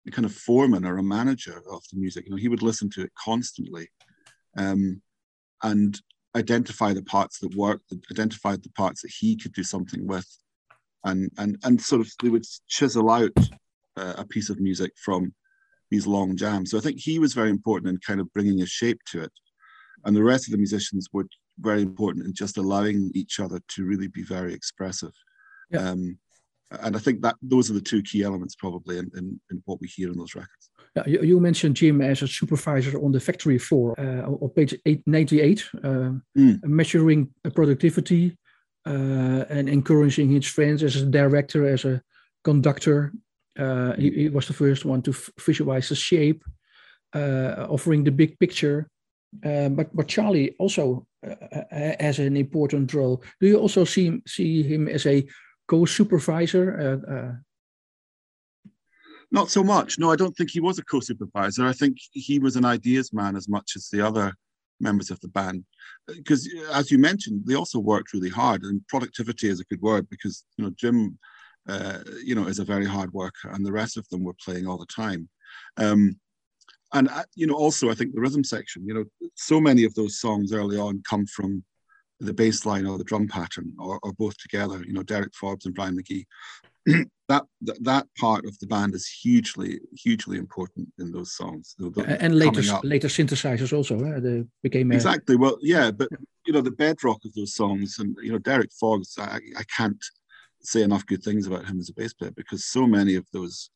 a 0.07 0.11
kind 0.11 0.25
of 0.25 0.33
foreman 0.33 0.85
or 0.85 0.97
a 0.97 1.03
manager 1.03 1.61
of 1.71 1.83
the 1.91 1.99
music. 1.99 2.25
You 2.25 2.31
know, 2.31 2.37
he 2.37 2.47
would 2.47 2.63
listen 2.63 2.89
to 2.91 3.01
it 3.01 3.11
constantly 3.21 3.89
um, 4.57 5.01
and 5.63 5.99
identify 6.35 6.93
the 6.93 7.03
parts 7.03 7.39
that 7.39 7.55
worked, 7.55 7.93
identify 8.11 8.55
the 8.55 8.71
parts 8.77 9.01
that 9.01 9.11
he 9.19 9.35
could 9.35 9.53
do 9.53 9.63
something 9.63 10.07
with. 10.07 10.27
And 11.05 11.31
and 11.37 11.57
and 11.63 11.81
sort 11.81 12.01
of 12.01 12.11
they 12.21 12.29
would 12.29 12.45
chisel 12.67 13.09
out 13.09 13.31
a 14.17 14.25
piece 14.25 14.49
of 14.49 14.59
music 14.59 14.91
from 14.97 15.33
these 15.91 16.07
long 16.07 16.35
jams. 16.35 16.71
So 16.71 16.77
I 16.77 16.81
think 16.81 16.99
he 16.99 17.19
was 17.19 17.33
very 17.33 17.49
important 17.49 17.89
in 17.89 17.97
kind 17.99 18.19
of 18.19 18.31
bringing 18.33 18.61
a 18.61 18.65
shape 18.65 18.99
to 19.11 19.23
it. 19.23 19.31
And 20.05 20.15
the 20.15 20.23
rest 20.23 20.47
of 20.47 20.51
the 20.51 20.57
musicians 20.57 21.09
were 21.11 21.27
very 21.59 21.81
important 21.81 22.25
in 22.25 22.33
just 22.33 22.57
allowing 22.57 23.11
each 23.13 23.39
other 23.39 23.59
to 23.69 23.85
really 23.85 24.07
be 24.07 24.23
very 24.23 24.53
expressive. 24.53 25.11
Yeah. 25.71 25.89
Um, 25.89 26.17
and 26.71 26.95
I 26.95 26.99
think 26.99 27.21
that 27.21 27.35
those 27.41 27.69
are 27.69 27.73
the 27.73 27.81
two 27.81 28.03
key 28.03 28.23
elements 28.23 28.55
probably 28.55 28.99
in, 28.99 29.09
in, 29.17 29.39
in 29.49 29.61
what 29.65 29.81
we 29.81 29.87
hear 29.87 30.11
in 30.11 30.17
those 30.17 30.35
records. 30.35 30.69
Yeah, 30.95 31.03
you, 31.07 31.21
you, 31.23 31.39
mentioned 31.39 31.75
Jim 31.75 32.01
as 32.01 32.21
a 32.21 32.27
supervisor 32.27 32.97
on 33.03 33.11
the 33.11 33.19
factory 33.19 33.57
floor 33.57 33.99
uh, 33.99 34.27
on 34.27 34.49
page 34.49 34.73
898, 34.85 35.65
uh, 35.73 35.87
mm. 36.37 36.63
measuring 36.63 37.29
productivity 37.55 38.37
uh, 38.85 39.45
and 39.49 39.67
encouraging 39.67 40.29
his 40.29 40.47
friends 40.47 40.83
as 40.83 40.95
a 40.95 41.05
director, 41.05 41.67
as 41.67 41.85
a 41.85 42.01
conductor, 42.43 43.13
uh, 43.59 43.93
he, 43.97 44.09
he, 44.11 44.29
was 44.29 44.47
the 44.47 44.53
first 44.53 44.85
one 44.85 45.01
to 45.01 45.13
visualize 45.39 45.89
the 45.89 45.95
shape, 45.95 46.43
uh, 47.13 47.67
offering 47.69 48.03
the 48.03 48.11
big 48.11 48.39
picture. 48.39 48.87
Uh, 49.45 49.69
but 49.69 49.95
but 49.95 50.07
Charlie 50.07 50.55
also 50.57 51.05
has 51.71 52.19
an 52.19 52.37
important 52.37 52.93
role. 52.93 53.21
Do 53.39 53.47
you 53.47 53.59
also 53.59 53.83
see 53.83 54.21
see 54.25 54.63
him 54.63 54.87
as 54.87 55.05
a 55.05 55.27
co-supervisor? 55.67 57.37
Not 59.31 59.51
so 59.51 59.63
much. 59.63 59.99
No, 59.99 60.11
I 60.11 60.15
don't 60.15 60.35
think 60.35 60.49
he 60.49 60.59
was 60.59 60.79
a 60.79 60.83
co-supervisor. 60.83 61.67
I 61.67 61.73
think 61.73 61.97
he 62.13 62.39
was 62.39 62.55
an 62.55 62.65
ideas 62.65 63.13
man 63.13 63.35
as 63.35 63.47
much 63.47 63.73
as 63.75 63.87
the 63.89 64.01
other 64.01 64.33
members 64.79 65.11
of 65.11 65.19
the 65.19 65.27
band. 65.27 65.65
Because 66.07 66.49
as 66.73 66.89
you 66.89 66.97
mentioned, 66.97 67.43
they 67.45 67.55
also 67.55 67.79
worked 67.79 68.13
really 68.13 68.29
hard, 68.29 68.63
and 68.63 68.85
productivity 68.87 69.49
is 69.49 69.59
a 69.59 69.65
good 69.65 69.81
word 69.81 70.09
because 70.09 70.43
you 70.57 70.65
know 70.65 70.71
Jim, 70.75 71.19
uh, 71.69 71.99
you 72.23 72.35
know, 72.35 72.47
is 72.47 72.59
a 72.59 72.65
very 72.65 72.85
hard 72.85 73.13
worker, 73.13 73.49
and 73.51 73.65
the 73.65 73.71
rest 73.71 73.97
of 73.97 74.07
them 74.09 74.23
were 74.23 74.35
playing 74.43 74.67
all 74.67 74.77
the 74.77 74.85
time. 74.85 75.29
Um, 75.77 76.19
and 76.93 77.09
uh, 77.09 77.23
you 77.35 77.47
know, 77.47 77.55
also 77.55 77.89
I 77.89 77.95
think 77.95 78.13
the 78.13 78.21
rhythm 78.21 78.43
section. 78.43 78.87
You 78.87 78.93
know, 78.93 79.29
so 79.35 79.59
many 79.59 79.83
of 79.83 79.93
those 79.95 80.19
songs 80.19 80.51
early 80.53 80.77
on 80.77 81.03
come 81.07 81.25
from 81.27 81.63
the 82.19 82.33
bass 82.33 82.65
line 82.65 82.85
or 82.85 82.97
the 82.97 83.03
drum 83.03 83.27
pattern, 83.27 83.73
or, 83.79 83.99
or 84.03 84.13
both 84.13 84.37
together. 84.37 84.83
You 84.85 84.93
know, 84.93 85.03
Derek 85.03 85.33
Forbes 85.35 85.65
and 85.65 85.75
Brian 85.75 85.97
McGee. 85.97 86.25
that, 87.29 87.45
that 87.61 87.83
that 87.83 88.07
part 88.17 88.45
of 88.45 88.57
the 88.59 88.67
band 88.67 88.95
is 88.95 89.07
hugely 89.07 89.79
hugely 89.95 90.37
important 90.37 90.87
in 90.97 91.11
those 91.11 91.35
songs. 91.35 91.75
and 91.79 92.35
later 92.37 92.61
later 92.83 93.07
synthesizers 93.07 93.73
also 93.73 93.95
uh, 94.03 94.19
they 94.19 94.43
became 94.63 94.91
exactly 94.91 95.35
well 95.35 95.57
yeah, 95.61 95.91
but 95.91 96.09
you 96.45 96.53
know 96.53 96.61
the 96.61 96.71
bedrock 96.71 97.23
of 97.25 97.33
those 97.33 97.53
songs 97.53 97.97
and 97.99 98.15
you 98.23 98.31
know 98.31 98.39
Derek 98.39 98.71
Forbes 98.79 99.17
I, 99.19 99.39
I 99.57 99.63
can't 99.77 100.03
say 100.61 100.81
enough 100.81 101.05
good 101.05 101.23
things 101.23 101.47
about 101.47 101.65
him 101.65 101.79
as 101.79 101.89
a 101.89 101.93
bass 101.93 102.13
player 102.13 102.31
because 102.35 102.65
so 102.65 102.85
many 102.85 103.15
of 103.15 103.25
those 103.31 103.69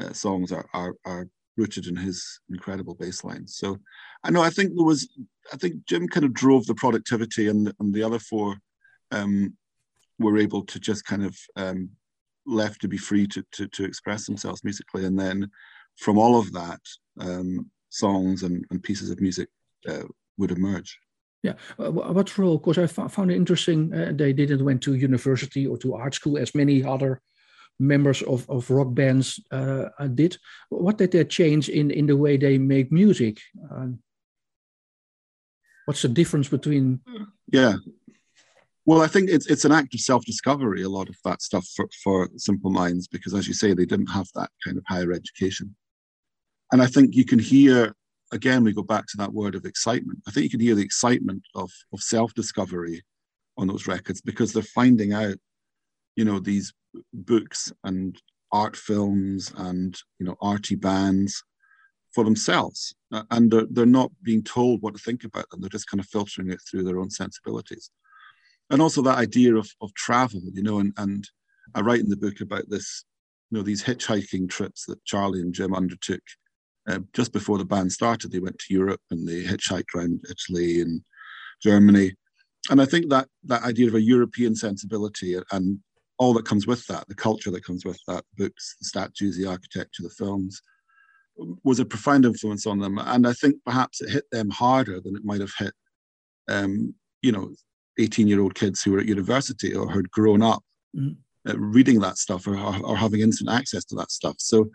uh, 0.00 0.12
songs 0.12 0.52
are, 0.52 0.66
are 0.74 0.94
are 1.04 1.28
rooted 1.56 1.86
in 1.86 1.96
his 1.96 2.40
incredible 2.50 2.94
bass 2.94 3.24
lines. 3.24 3.56
So 3.56 3.78
I 4.24 4.30
know 4.30 4.42
I 4.42 4.50
think 4.50 4.74
there 4.74 4.86
was 4.86 5.08
I 5.52 5.56
think 5.56 5.84
Jim 5.86 6.08
kind 6.08 6.24
of 6.24 6.32
drove 6.32 6.66
the 6.66 6.74
productivity 6.74 7.48
and 7.48 7.72
and 7.80 7.92
the 7.92 8.02
other 8.02 8.18
four 8.18 8.56
um, 9.10 9.56
were 10.18 10.38
able 10.38 10.64
to 10.66 10.78
just 10.78 11.04
kind 11.04 11.24
of 11.24 11.36
um, 11.56 11.90
left 12.46 12.80
to 12.80 12.88
be 12.88 12.96
free 12.96 13.26
to, 13.28 13.44
to, 13.52 13.68
to 13.68 13.84
express 13.84 14.26
themselves 14.26 14.64
musically. 14.64 15.04
And 15.04 15.18
then 15.18 15.50
from 15.96 16.18
all 16.18 16.38
of 16.38 16.52
that, 16.52 16.80
um, 17.20 17.70
songs 17.90 18.42
and, 18.42 18.64
and 18.70 18.82
pieces 18.82 19.10
of 19.10 19.20
music 19.20 19.48
uh, 19.88 20.04
would 20.38 20.50
emerge. 20.50 20.98
Yeah, 21.42 21.54
uh, 21.78 21.90
what 21.90 22.38
role? 22.38 22.58
Because 22.58 22.78
I 22.78 22.86
found 22.86 23.30
it 23.30 23.36
interesting. 23.36 23.92
Uh, 23.92 24.12
they 24.14 24.32
didn't 24.32 24.64
went 24.64 24.82
to 24.82 24.94
university 24.94 25.66
or 25.66 25.76
to 25.78 25.94
art 25.94 26.14
school 26.14 26.38
as 26.38 26.54
many 26.54 26.84
other 26.84 27.20
members 27.80 28.22
of, 28.22 28.48
of 28.48 28.70
rock 28.70 28.94
bands 28.94 29.40
uh, 29.50 29.88
did. 30.14 30.36
What 30.68 30.98
did 30.98 31.10
they 31.10 31.24
change 31.24 31.68
in, 31.68 31.90
in 31.90 32.06
the 32.06 32.16
way 32.16 32.36
they 32.36 32.58
make 32.58 32.92
music? 32.92 33.40
Uh, 33.70 33.88
what's 35.86 36.02
the 36.02 36.08
difference 36.08 36.48
between? 36.48 37.00
Yeah, 37.52 37.74
well, 38.84 39.00
I 39.00 39.06
think 39.06 39.30
it's 39.30 39.46
it's 39.46 39.64
an 39.64 39.72
act 39.72 39.94
of 39.94 40.00
self-discovery. 40.00 40.82
A 40.82 40.88
lot 40.88 41.08
of 41.08 41.16
that 41.24 41.42
stuff 41.42 41.66
for, 41.76 41.88
for 42.02 42.28
Simple 42.36 42.70
Minds, 42.70 43.06
because 43.06 43.34
as 43.34 43.46
you 43.46 43.54
say, 43.54 43.74
they 43.74 43.86
didn't 43.86 44.10
have 44.10 44.28
that 44.34 44.50
kind 44.64 44.76
of 44.76 44.84
higher 44.86 45.12
education. 45.12 45.74
And 46.72 46.82
I 46.82 46.86
think 46.86 47.14
you 47.14 47.24
can 47.24 47.38
hear 47.38 47.94
again. 48.32 48.64
We 48.64 48.72
go 48.72 48.82
back 48.82 49.06
to 49.08 49.16
that 49.18 49.32
word 49.32 49.54
of 49.54 49.64
excitement. 49.64 50.20
I 50.26 50.30
think 50.30 50.44
you 50.44 50.50
can 50.50 50.60
hear 50.60 50.74
the 50.74 50.82
excitement 50.82 51.42
of 51.54 51.70
of 51.92 52.00
self-discovery 52.00 53.02
on 53.58 53.68
those 53.68 53.86
records 53.86 54.20
because 54.20 54.52
they're 54.52 54.62
finding 54.62 55.12
out, 55.12 55.36
you 56.16 56.24
know, 56.24 56.38
these 56.38 56.72
books 57.12 57.72
and 57.84 58.20
art 58.50 58.76
films 58.76 59.52
and 59.56 59.98
you 60.18 60.26
know 60.26 60.36
arty 60.40 60.74
bands 60.74 61.42
for 62.14 62.24
themselves, 62.24 62.94
and 63.30 63.50
they're, 63.50 63.66
they're 63.70 63.86
not 63.86 64.10
being 64.22 64.42
told 64.42 64.82
what 64.82 64.94
to 64.94 65.02
think 65.02 65.24
about 65.24 65.48
them. 65.48 65.60
They're 65.60 65.70
just 65.70 65.88
kind 65.88 66.00
of 66.00 66.06
filtering 66.06 66.50
it 66.50 66.60
through 66.68 66.84
their 66.84 66.98
own 66.98 67.10
sensibilities 67.10 67.90
and 68.72 68.80
also 68.80 69.02
that 69.02 69.18
idea 69.18 69.54
of, 69.54 69.70
of 69.80 69.94
travel, 69.94 70.40
you 70.52 70.62
know, 70.62 70.78
and, 70.78 70.92
and 70.96 71.28
I 71.74 71.80
write 71.80 72.00
in 72.00 72.08
the 72.08 72.16
book 72.16 72.40
about 72.40 72.68
this, 72.68 73.04
you 73.50 73.58
know, 73.58 73.62
these 73.62 73.84
hitchhiking 73.84 74.48
trips 74.48 74.86
that 74.86 75.04
Charlie 75.04 75.42
and 75.42 75.52
Jim 75.52 75.74
undertook 75.74 76.22
uh, 76.88 76.98
just 77.12 77.32
before 77.32 77.58
the 77.58 77.64
band 77.64 77.92
started. 77.92 78.30
They 78.30 78.38
went 78.38 78.58
to 78.58 78.74
Europe 78.74 79.00
and 79.10 79.26
they 79.26 79.42
hitchhiked 79.42 79.94
around 79.94 80.24
Italy 80.28 80.80
and 80.80 81.02
Germany. 81.62 82.14
And 82.70 82.80
I 82.80 82.84
think 82.84 83.08
that 83.10 83.28
that 83.44 83.62
idea 83.62 83.88
of 83.88 83.94
a 83.94 84.02
European 84.02 84.54
sensibility 84.54 85.36
and 85.52 85.78
all 86.18 86.32
that 86.34 86.46
comes 86.46 86.66
with 86.66 86.86
that, 86.86 87.08
the 87.08 87.14
culture 87.14 87.50
that 87.50 87.64
comes 87.64 87.84
with 87.84 87.98
that, 88.06 88.24
books, 88.36 88.76
the 88.80 88.84
statues, 88.86 89.36
the 89.36 89.48
architecture, 89.48 90.02
the 90.02 90.10
films, 90.10 90.62
was 91.64 91.80
a 91.80 91.84
profound 91.84 92.24
influence 92.24 92.66
on 92.66 92.78
them. 92.78 92.98
And 92.98 93.26
I 93.26 93.32
think 93.32 93.56
perhaps 93.64 94.00
it 94.00 94.10
hit 94.10 94.24
them 94.30 94.50
harder 94.50 95.00
than 95.00 95.16
it 95.16 95.24
might 95.24 95.40
have 95.40 95.52
hit, 95.58 95.72
um, 96.48 96.94
you 97.22 97.32
know, 97.32 97.52
18 97.98 98.28
year 98.28 98.40
old 98.40 98.54
kids 98.54 98.82
who 98.82 98.92
were 98.92 99.00
at 99.00 99.06
university 99.06 99.74
or 99.74 99.90
had 99.90 100.10
grown 100.10 100.42
up 100.42 100.62
mm. 100.96 101.16
uh, 101.48 101.58
reading 101.58 102.00
that 102.00 102.18
stuff 102.18 102.46
or, 102.46 102.56
or, 102.56 102.96
having 102.96 103.20
instant 103.20 103.50
access 103.50 103.84
to 103.84 103.94
that 103.96 104.10
stuff. 104.10 104.36
So 104.38 104.70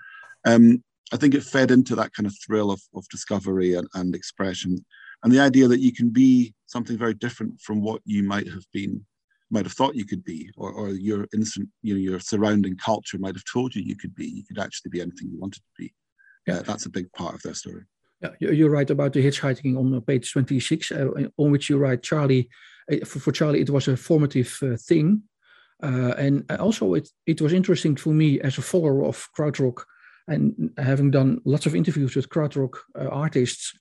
um, 0.46 0.84
I 1.14 1.18
think 1.18 1.34
it 1.34 1.44
fed 1.44 1.72
into 1.72 1.96
that 1.96 2.14
kind 2.14 2.28
of 2.28 2.36
thrill 2.46 2.72
of, 2.72 2.82
of 2.96 3.08
discovery 3.10 3.76
and, 3.76 3.88
and, 3.94 4.14
expression 4.14 4.84
and 5.24 5.32
the 5.32 5.40
idea 5.40 5.68
that 5.68 5.80
you 5.80 5.94
can 5.94 6.10
be 6.10 6.54
something 6.66 6.98
very 6.98 7.14
different 7.14 7.60
from 7.62 7.82
what 7.82 8.02
you 8.06 8.24
might 8.24 8.48
have 8.48 8.66
been 8.74 9.06
might 9.50 9.66
have 9.66 9.74
thought 9.74 9.96
you 9.96 10.06
could 10.06 10.24
be 10.26 10.50
or, 10.58 10.72
or 10.72 10.90
your 10.90 11.26
instant 11.34 11.70
you 11.82 11.94
know 11.94 12.00
your 12.00 12.20
surrounding 12.20 12.76
culture 12.76 13.18
might 13.18 13.36
have 13.36 13.46
told 13.52 13.74
you 13.74 13.82
you 13.82 13.96
could 13.96 14.14
be. 14.14 14.26
You 14.26 14.44
could 14.44 14.60
actually 14.60 14.90
be 14.90 15.02
anything 15.02 15.30
you 15.32 15.40
wanted 15.40 15.62
to 15.62 15.72
be. 15.78 15.94
Yeah. 16.46 16.56
Uh, 16.56 16.62
that's 16.64 16.86
a 16.86 16.90
big 16.90 17.12
part 17.14 17.34
of 17.34 17.42
their 17.42 17.54
story. 17.54 17.84
Yeah, 18.22 18.32
you're 18.40 18.72
right 18.72 18.90
about 18.90 19.14
the 19.14 19.24
hitchhiking 19.24 19.78
on 19.78 20.02
page 20.02 20.32
26, 20.32 20.92
uh, 20.92 21.08
on 21.38 21.52
which 21.52 21.70
you 21.70 21.78
write 21.78 22.02
Charlie 22.02 22.50
uh, 22.92 23.06
for, 23.06 23.20
for 23.20 23.32
Charlie, 23.32 23.62
it 23.62 23.70
was 23.70 23.88
a 23.88 23.96
formative 23.96 24.58
uh, 24.64 24.76
thing. 24.76 25.24
Uh, 25.84 26.14
and 26.18 26.52
also, 26.60 26.96
it, 26.96 27.08
it 27.28 27.42
was 27.42 27.54
interesting 27.54 27.96
for 27.96 28.10
me 28.10 28.42
as 28.42 28.58
a 28.58 28.64
follower 28.64 29.06
of 29.06 29.30
krautrock 29.38 29.84
and 30.28 30.72
having 30.78 31.12
done 31.12 31.40
lots 31.46 31.66
of 31.66 31.76
interviews 31.76 32.16
with 32.16 32.30
krautrock 32.30 32.74
artists. 32.96 33.74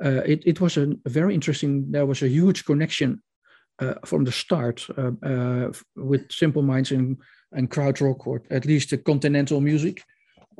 it, 0.00 0.42
it 0.46 0.60
was 0.60 0.76
a, 0.76 0.94
very 1.06 1.34
interesting, 1.34 1.90
there 1.90 2.06
was 2.06 2.22
a 2.22 2.28
huge 2.28 2.64
connection 2.64 3.22
from 4.04 4.24
the 4.24 4.32
start 4.32 4.86
with 5.96 6.30
Simple 6.30 6.62
Minds 6.62 6.92
and, 6.92 7.16
and 7.52 7.70
krautrock, 7.70 8.26
or 8.26 8.42
at 8.50 8.64
least 8.64 8.90
the 8.90 8.98
continental 8.98 9.60
music. 9.60 10.02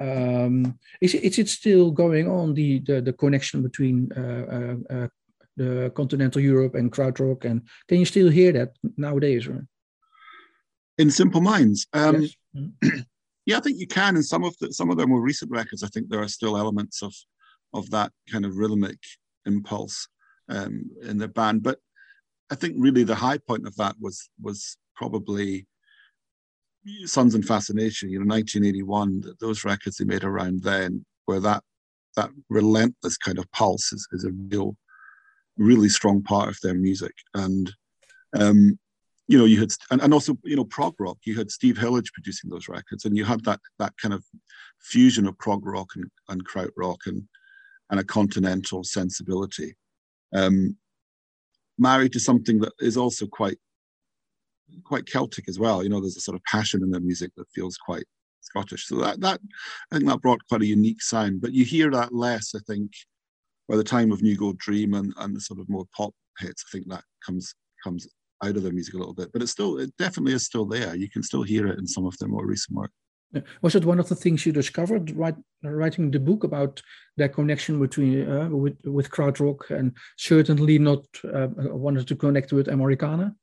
Um, 0.01 0.79
is, 1.01 1.15
is 1.15 1.39
it 1.41 1.49
still 1.49 1.91
going 1.91 2.29
on 2.31 2.55
the 2.55 2.79
the, 2.81 3.01
the 3.01 3.13
connection 3.13 3.63
between 3.63 4.13
uh, 4.13 4.77
uh, 4.89 5.09
the 5.59 5.93
continental 5.95 6.41
Europe 6.41 6.75
and 6.75 6.91
krautrock. 6.91 7.45
And 7.45 7.63
can 7.89 7.99
you 7.99 8.07
still 8.07 8.31
hear 8.31 8.53
that 8.53 8.71
nowadays? 8.97 9.47
Right? 9.47 9.67
In 10.97 11.11
Simple 11.11 11.41
Minds, 11.41 11.87
um, 11.93 12.27
yes. 12.55 13.03
Yeah, 13.49 13.57
I 13.57 13.61
think 13.61 13.79
you 13.81 13.87
can. 13.87 14.15
In 14.15 14.23
some 14.23 14.45
of 14.45 14.55
the 14.59 14.75
some 14.75 14.91
of 14.91 14.99
their 14.99 15.07
more 15.07 15.23
recent 15.23 15.51
records, 15.51 15.83
I 15.83 15.87
think 15.89 16.11
there 16.11 16.21
are 16.21 16.29
still 16.29 16.59
elements 16.59 17.03
of 17.03 17.15
of 17.73 17.89
that 17.93 18.13
kind 18.31 18.45
of 18.45 18.59
rhythmic 18.59 18.99
impulse 19.47 20.07
um, 20.51 20.85
in 21.03 21.17
their 21.17 21.29
band. 21.29 21.63
But 21.63 21.79
I 22.51 22.57
think 22.57 22.75
really 22.77 23.05
the 23.05 23.15
high 23.15 23.39
point 23.39 23.67
of 23.67 23.75
that 23.77 23.97
was 23.99 24.29
was 24.39 24.77
probably 24.95 25.67
Sons 27.07 27.35
and 27.35 27.43
Fascination. 27.43 28.11
You 28.11 28.19
know, 28.19 28.27
1981. 28.27 29.23
Those 29.41 29.65
records 29.65 29.97
they 29.97 30.05
made 30.05 30.25
around 30.25 30.63
then, 30.63 31.07
where 31.25 31.41
that 31.41 31.63
that 32.17 32.29
relentless 32.51 33.17
kind 33.17 33.39
of 33.39 33.51
pulse 33.53 33.95
is, 33.95 34.07
is 34.13 34.25
a 34.25 34.33
real 34.51 34.77
really 35.57 35.89
strong 35.89 36.23
part 36.23 36.51
of 36.51 36.59
their 36.63 36.75
music. 36.75 37.15
And 37.33 37.73
um, 38.35 38.79
you 39.29 39.37
know, 39.37 39.45
you 39.45 39.61
had 39.61 39.71
and, 39.91 40.01
and 40.01 40.15
also 40.15 40.37
you 40.43 40.57
know 40.57 40.65
prog 40.65 40.95
rock. 40.99 41.19
You 41.25 41.37
had 41.37 41.51
Steve 41.51 41.77
Hillage 41.77 42.13
producing 42.13 42.49
those 42.51 42.69
records, 42.69 43.05
and 43.05 43.17
you 43.17 43.25
had 43.25 43.45
that 43.45 43.61
that 43.79 43.93
kind 43.99 44.15
of 44.15 44.25
fusion 44.81 45.29
of 45.29 45.39
prog 45.39 45.65
rock 45.67 45.91
and, 45.95 46.07
and 46.29 46.47
krautrock 46.49 47.07
and 47.07 47.23
and 47.91 48.01
a 48.01 48.05
continental 48.05 48.85
sensibility, 48.85 49.75
um, 50.35 50.77
married 51.79 52.13
to 52.13 52.21
something 52.21 52.59
that 52.61 52.73
is 52.81 52.97
also 52.97 53.27
quite 53.27 53.59
quite 54.83 55.07
Celtic 55.07 55.49
as 55.49 55.59
well. 55.59 55.83
You 55.83 55.91
know, 55.91 56.01
there's 56.01 56.17
a 56.17 56.21
sort 56.21 56.37
of 56.37 56.45
passion 56.45 56.83
in 56.83 56.91
their 56.91 57.01
music 57.01 57.31
that 57.37 57.51
feels 57.55 57.77
quite 57.77 58.05
Scottish. 58.41 58.87
So 58.87 58.97
that 58.97 59.21
that 59.21 59.41
I 59.93 59.97
think 59.97 60.09
that 60.09 60.23
brought 60.23 60.47
quite 60.49 60.63
a 60.63 60.67
unique 60.67 61.03
sound. 61.03 61.43
But 61.43 61.53
you 61.53 61.67
hear 61.67 61.91
that 61.91 62.15
less, 62.15 62.55
I 62.55 62.61
think, 62.67 62.93
by 63.69 63.77
the 63.77 63.85
time 63.85 64.11
of 64.11 64.23
New 64.23 64.39
Gold 64.39 64.57
Dream 64.57 64.95
and, 64.95 65.13
and 65.19 65.37
the 65.37 65.41
sort 65.41 65.61
of 65.61 65.69
more 65.69 65.85
pop 65.95 66.15
hits, 66.39 66.65
I 66.67 66.71
think 66.73 66.89
that 66.89 67.05
comes 67.25 67.55
comes 67.85 68.09
out 68.43 68.57
of 68.57 68.63
their 68.63 68.73
music 68.73 68.95
a 68.95 68.99
little 68.99 69.15
bit. 69.15 69.33
But 69.33 69.43
it's 69.43 69.53
still, 69.53 69.79
it 69.79 69.97
definitely 69.99 70.35
is 70.35 70.45
still 70.45 70.65
there. 70.65 70.95
You 70.95 71.11
can 71.11 71.23
still 71.23 71.43
hear 71.43 71.67
it 71.67 71.79
in 71.79 71.87
some 71.87 72.07
of 72.07 72.17
their 72.19 72.29
more 72.29 72.47
recent 72.47 72.77
work. 72.77 72.91
Was 73.61 73.75
it 73.75 73.85
one 73.85 73.99
of 74.01 74.09
the 74.09 74.15
things 74.15 74.47
you 74.47 74.53
discovered 74.53 75.15
right, 75.15 75.35
writing 75.63 76.11
the 76.11 76.19
book 76.19 76.45
about 76.45 76.81
that 77.19 77.35
connection 77.35 77.79
between 77.79 78.31
uh, 78.31 78.49
with 78.49 78.79
with 78.85 79.11
krautrock 79.11 79.71
and 79.71 79.93
certainly 80.17 80.79
not 80.79 81.05
uh, 81.25 81.49
wanted 81.55 82.09
to 82.09 82.17
connect 82.17 82.55
with 82.55 82.69
Americana? 82.69 83.35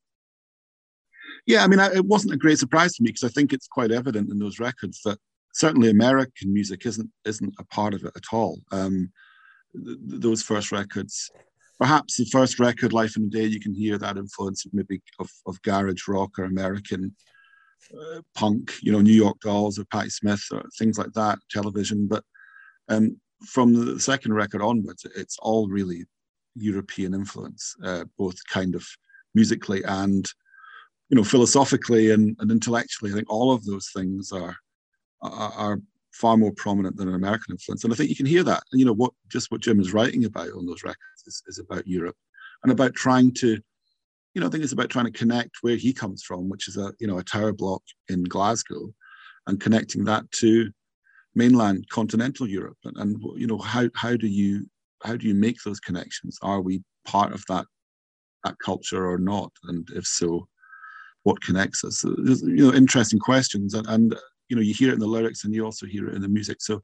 Yeah, 1.46 1.64
I 1.64 1.68
mean, 1.68 1.80
I, 1.80 1.94
it 1.94 2.06
wasn't 2.06 2.34
a 2.34 2.38
great 2.38 2.58
surprise 2.58 2.96
to 2.96 3.04
me 3.04 3.10
because 3.10 3.24
I 3.24 3.30
think 3.32 3.54
it's 3.54 3.68
quite 3.68 3.92
evident 3.92 4.32
in 4.32 4.40
those 4.40 4.60
records 4.60 5.02
that 5.06 5.20
certainly 5.54 5.92
American 5.92 6.52
music 6.52 6.88
isn't 6.88 7.12
isn't 7.24 7.54
a 7.60 7.66
part 7.66 7.94
of 7.94 8.04
it 8.04 8.14
at 8.16 8.34
all. 8.34 8.62
Um, 8.72 9.12
those 9.74 10.42
first 10.42 10.72
records 10.72 11.30
perhaps 11.80 12.18
the 12.18 12.26
first 12.26 12.60
record, 12.60 12.94
Life 12.94 13.18
in 13.18 13.24
a 13.24 13.28
Day, 13.28 13.46
you 13.46 13.60
can 13.60 13.74
hear 13.74 13.98
that 13.98 14.18
influence 14.18 14.66
maybe 14.72 15.02
of, 15.20 15.30
of 15.46 15.62
garage 15.62 16.08
rock 16.08 16.38
or 16.40 16.46
American 16.46 17.16
uh, 17.94 18.22
punk, 18.34 18.74
you 18.82 18.92
know, 18.92 19.02
New 19.02 19.14
York 19.14 19.40
Dolls 19.42 19.78
or 19.78 19.86
Patti 19.86 20.10
Smith 20.10 20.44
or 20.52 20.64
things 20.78 20.98
like 20.98 21.14
that, 21.14 21.40
television. 21.50 22.08
But 22.08 22.24
um, 22.90 23.20
from 23.46 23.74
the 23.74 24.00
second 24.00 24.34
record 24.34 24.62
onwards, 24.62 25.06
it's 25.16 25.38
all 25.40 25.68
really 25.68 26.06
European 26.56 27.14
influence, 27.14 27.76
uh, 27.84 28.06
both 28.18 28.36
kind 28.50 28.76
of 28.76 28.86
musically 29.34 29.84
and 29.84 30.26
you 31.10 31.18
know 31.18 31.24
philosophically 31.24 32.12
and, 32.12 32.36
and 32.40 32.52
intellectually. 32.52 33.12
I 33.12 33.16
think 33.16 33.30
all 33.30 33.52
of 33.52 33.66
those 33.66 33.90
things 33.94 34.32
are, 34.32 34.56
are, 35.22 35.52
are 35.54 35.82
far 36.16 36.38
more 36.38 36.54
prominent 36.54 36.96
than 36.98 37.10
an 37.10 37.16
American 37.16 37.54
influence, 37.54 37.84
and 37.84 37.92
I 37.94 37.96
think 37.96 38.10
you 38.10 38.16
can 38.16 38.26
hear 38.26 38.44
that. 38.44 38.64
And 38.72 38.80
You 38.80 38.86
know 38.86 38.94
what 38.94 39.14
just 39.30 39.52
what 39.52 39.62
Jim 39.62 39.80
is 39.80 39.94
writing 39.94 40.26
about 40.26 40.52
on 40.52 40.66
those 40.66 40.84
records 40.84 41.24
is, 41.28 41.44
is 41.48 41.60
about 41.60 41.88
Europe 41.88 42.16
and 42.64 42.72
about 42.72 42.94
trying 42.96 43.34
to 43.36 43.60
you 44.36 44.42
know, 44.42 44.48
I 44.48 44.50
think 44.50 44.64
it's 44.66 44.74
about 44.74 44.90
trying 44.90 45.06
to 45.06 45.18
connect 45.18 45.52
where 45.62 45.78
he 45.78 45.94
comes 45.94 46.22
from, 46.22 46.50
which 46.50 46.68
is 46.68 46.78
a 46.78 46.94
you 47.00 47.08
know 47.08 47.18
a 47.18 47.24
tower 47.24 47.54
block 47.54 47.82
in 48.10 48.24
Glasgow, 48.24 48.94
and 49.48 49.62
connecting 49.62 50.04
that 50.06 50.30
to 50.34 50.72
mainland 51.36 51.88
continental 51.90 52.48
Europe. 52.48 52.78
And, 52.84 52.98
and 52.98 53.24
you 53.38 53.48
know, 53.48 53.58
how 53.58 53.90
how 53.96 54.16
do 54.18 54.28
you 54.28 54.70
how 55.04 55.16
do 55.16 55.26
you 55.26 55.34
make 55.34 55.58
those 55.64 55.80
connections? 55.80 56.38
Are 56.42 56.62
we 56.62 56.84
part 57.06 57.32
of 57.34 57.44
that 57.48 57.66
that 58.44 58.60
culture 58.60 59.08
or 59.10 59.18
not? 59.18 59.52
And 59.64 59.88
if 59.96 60.06
so, 60.06 60.48
what 61.24 61.42
connects 61.42 61.86
us? 61.86 62.04
You 62.04 62.68
know, 62.68 62.74
interesting 62.74 63.20
questions, 63.20 63.74
and, 63.74 63.88
and 63.88 64.16
you 64.50 64.56
know, 64.56 64.62
you 64.62 64.74
hear 64.74 64.90
it 64.90 64.94
in 64.94 65.00
the 65.00 65.08
lyrics, 65.08 65.44
and 65.44 65.54
you 65.54 65.66
also 65.66 65.86
hear 65.86 66.08
it 66.08 66.16
in 66.16 66.22
the 66.22 66.28
music. 66.28 66.62
So 66.62 66.82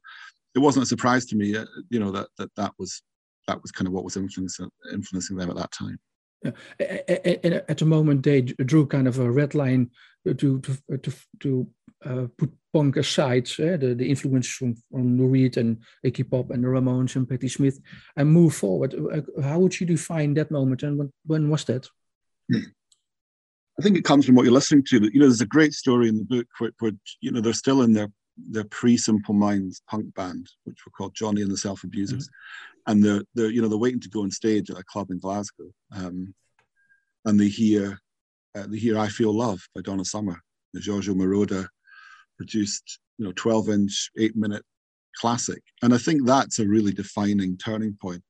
it 0.56 0.60
wasn't 0.60 0.84
a 0.84 0.88
surprise 0.88 1.26
to 1.28 1.36
me, 1.36 1.56
uh, 1.56 1.66
you 1.90 2.00
know, 2.00 2.12
that 2.12 2.28
that 2.38 2.50
that 2.56 2.74
was 2.78 3.02
that 3.48 3.62
was 3.62 3.72
kind 3.72 3.88
of 3.88 3.94
what 3.94 4.04
was 4.04 4.18
influencing 4.18 4.70
influencing 4.94 5.38
them 5.38 5.50
at 5.50 5.56
that 5.58 5.72
time. 5.72 6.00
Yeah. 6.44 6.52
At 7.70 7.78
the 7.78 7.86
moment, 7.86 8.24
they 8.24 8.42
drew 8.42 8.88
kind 8.88 9.08
of 9.08 9.20
a 9.20 9.32
red 9.32 9.54
line 9.56 9.92
to 10.26 10.34
to 10.34 10.98
to, 10.98 11.14
to 11.40 11.68
uh, 12.06 12.28
put 12.38 12.52
punk 12.74 12.98
aside, 12.98 13.48
uh, 13.60 13.78
the, 13.78 13.94
the 13.96 14.10
influence 14.10 14.48
from, 14.48 14.76
from 14.90 15.18
Lou 15.18 15.28
Reed 15.28 15.58
and 15.58 15.78
Iggy 16.06 16.30
Pop 16.30 16.50
and 16.50 16.64
the 16.64 16.68
Ramones 16.68 17.16
and 17.16 17.28
Patti 17.30 17.48
Smith, 17.48 17.80
and 18.16 18.32
move 18.32 18.56
forward. 18.56 18.96
Uh, 18.96 19.42
how 19.42 19.60
would 19.60 19.80
you 19.80 19.86
define 19.86 20.34
that 20.36 20.52
moment, 20.52 20.84
and 20.84 20.98
when, 20.98 21.12
when 21.26 21.50
was 21.50 21.64
that? 21.66 21.88
I 23.82 23.84
think 23.84 23.98
it 23.98 24.06
comes 24.06 24.28
from 24.28 24.36
what 24.36 24.44
you're 24.44 24.54
listening 24.54 24.84
to. 24.90 25.10
You 25.12 25.20
know, 25.20 25.26
there's 25.26 25.42
a 25.42 25.46
great 25.48 25.74
story 25.74 26.08
in 26.08 26.16
the 26.16 26.24
book 26.24 26.46
where, 26.60 26.70
where 26.78 26.92
you 27.20 27.32
know 27.32 27.42
they're 27.42 27.52
still 27.52 27.82
in 27.82 27.94
their 27.94 28.10
their 28.38 28.66
pre-Simple 28.66 29.34
Minds 29.34 29.82
punk 29.90 30.14
band, 30.14 30.48
which 30.66 30.86
were 30.86 30.92
called 30.92 31.16
Johnny 31.16 31.42
and 31.42 31.50
the 31.50 31.58
Self 31.58 31.84
Abusers, 31.84 32.28
mm-hmm. 32.28 32.92
and 32.92 33.04
they're 33.04 33.24
they're 33.34 33.50
you 33.50 33.60
know 33.60 33.68
they're 33.68 33.80
waiting 33.80 34.00
to 34.02 34.10
go 34.10 34.22
on 34.22 34.30
stage 34.30 34.70
at 34.70 34.78
a 34.78 34.84
club 34.84 35.10
in 35.10 35.18
Glasgow, 35.18 35.72
um, 35.96 36.32
and 37.26 37.40
they 37.40 37.48
hear 37.48 38.00
uh, 38.54 38.68
they 38.68 38.78
hear 38.78 39.00
"I 39.00 39.08
Feel 39.08 39.36
Love" 39.36 39.60
by 39.74 39.82
Donna 39.82 40.06
Summer. 40.06 40.40
The 40.76 40.80
Giorgio 40.80 41.16
Moroder 41.16 41.68
produced 42.38 43.00
you 43.18 43.26
know 43.26 43.34
12 43.36 43.70
inch, 43.70 44.12
eight 44.20 44.36
minute 44.36 44.64
classic, 45.16 45.64
and 45.82 45.92
I 45.92 45.98
think 45.98 46.28
that's 46.28 46.60
a 46.60 46.68
really 46.68 46.94
defining 46.94 47.58
turning 47.58 47.98
point 48.00 48.22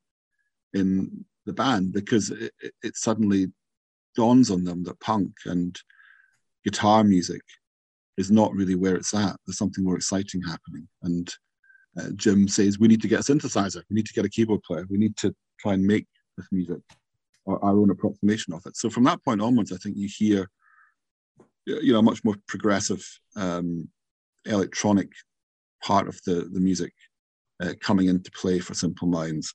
in 0.74 1.26
the 1.46 1.52
band 1.52 1.92
because 1.92 2.30
it, 2.30 2.54
it, 2.62 2.74
it 2.84 2.96
suddenly 2.96 3.48
dawns 4.16 4.52
on 4.52 4.64
them 4.64 4.84
that 4.84 5.00
punk 5.00 5.32
and 5.46 5.78
guitar 6.64 7.04
music 7.04 7.42
is 8.18 8.32
not 8.32 8.54
really 8.54 8.76
where 8.76 8.96
it's 8.96 9.14
at. 9.14 9.36
There's 9.46 9.58
something 9.58 9.84
more 9.84 9.96
exciting 9.96 10.42
happening. 10.42 10.88
And 11.04 11.30
uh, 12.00 12.10
Jim 12.16 12.48
says, 12.48 12.80
we 12.80 12.88
need 12.88 13.02
to 13.02 13.08
get 13.08 13.20
a 13.20 13.24
synthesizer. 13.24 13.84
We 13.90 13.96
need 13.96 14.06
to 14.06 14.14
get 14.14 14.26
a 14.26 14.30
keyboard 14.30 14.64
player. 14.64 14.86
We 14.90 14.98
need 14.98 15.18
to 15.18 15.34
try 15.60 15.74
and 15.74 15.86
make 15.86 16.08
this 16.38 16.48
music 16.52 16.82
or 17.46 17.64
our 17.64 17.72
own 17.72 17.90
approximation 17.90 18.54
of 18.54 18.62
it. 18.66 18.78
So 18.78 18.90
from 18.90 19.04
that 19.06 19.24
point 19.24 19.42
onwards, 19.42 19.72
I 19.72 19.78
think 19.78 19.98
you 19.98 20.08
hear, 20.16 20.48
you 21.66 21.94
know, 21.94 22.00
a 22.00 22.04
much 22.04 22.24
more 22.24 22.36
progressive 22.48 23.04
um, 23.36 23.90
electronic 24.46 25.10
part 25.84 26.08
of 26.08 26.20
the, 26.26 26.50
the 26.52 26.60
music 26.60 26.94
uh, 27.62 27.74
coming 27.82 28.08
into 28.08 28.32
play 28.32 28.60
for 28.60 28.74
Simple 28.74 29.08
Minds. 29.08 29.54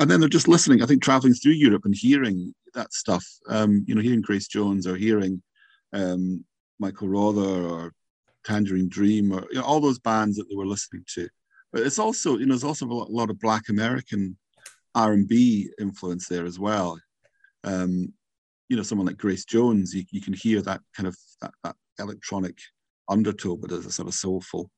And 0.00 0.10
then 0.10 0.18
they're 0.18 0.30
just 0.30 0.48
listening, 0.48 0.82
I 0.82 0.86
think, 0.86 1.02
traveling 1.02 1.34
through 1.34 1.52
Europe 1.52 1.84
and 1.84 1.94
hearing 1.94 2.54
that 2.72 2.90
stuff, 2.94 3.24
um, 3.50 3.84
you 3.86 3.94
know, 3.94 4.00
hearing 4.00 4.22
Grace 4.22 4.48
Jones 4.48 4.86
or 4.86 4.96
hearing 4.96 5.42
um, 5.92 6.42
Michael 6.78 7.08
Rother 7.08 7.66
or 7.66 7.92
Tangerine 8.42 8.88
Dream 8.88 9.30
or 9.30 9.46
you 9.50 9.56
know, 9.56 9.62
all 9.62 9.78
those 9.78 9.98
bands 9.98 10.38
that 10.38 10.48
they 10.48 10.56
were 10.56 10.66
listening 10.66 11.04
to. 11.14 11.28
But 11.70 11.82
it's 11.82 11.98
also, 11.98 12.38
you 12.38 12.46
know, 12.46 12.54
there's 12.54 12.64
also 12.64 12.86
a 12.86 12.88
lot, 12.88 13.28
of 13.28 13.38
Black 13.38 13.68
American 13.68 14.38
R&B 14.94 15.68
influence 15.78 16.28
there 16.28 16.46
as 16.46 16.58
well. 16.58 16.98
Um, 17.62 18.14
you 18.70 18.78
know, 18.78 18.82
someone 18.82 19.06
like 19.06 19.18
Grace 19.18 19.44
Jones, 19.44 19.94
you, 19.94 20.04
you 20.10 20.22
can 20.22 20.32
hear 20.32 20.62
that 20.62 20.80
kind 20.96 21.08
of 21.08 21.16
that, 21.42 21.52
that 21.62 21.76
electronic 21.98 22.56
undertow, 23.10 23.56
but 23.56 23.68
there's 23.68 23.84
a 23.84 23.92
sort 23.92 24.08
of 24.08 24.14
soulful 24.14 24.70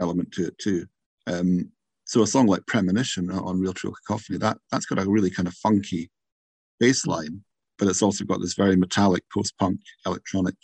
element 0.00 0.32
to 0.32 0.48
it 0.48 0.58
too. 0.58 0.84
Um, 1.26 1.70
so 2.10 2.22
a 2.22 2.26
song 2.26 2.48
like 2.48 2.66
Premonition 2.66 3.30
on 3.30 3.60
Real 3.60 3.72
True 3.72 3.92
Cacophony, 3.92 4.36
that 4.38 4.58
that's 4.72 4.84
got 4.84 4.98
a 4.98 5.08
really 5.08 5.30
kind 5.30 5.46
of 5.46 5.54
funky 5.54 6.10
bass 6.80 7.06
line, 7.06 7.44
but 7.78 7.86
it's 7.86 8.02
also 8.02 8.24
got 8.24 8.40
this 8.40 8.54
very 8.54 8.74
metallic 8.74 9.22
post-punk 9.32 9.78
electronic 10.04 10.56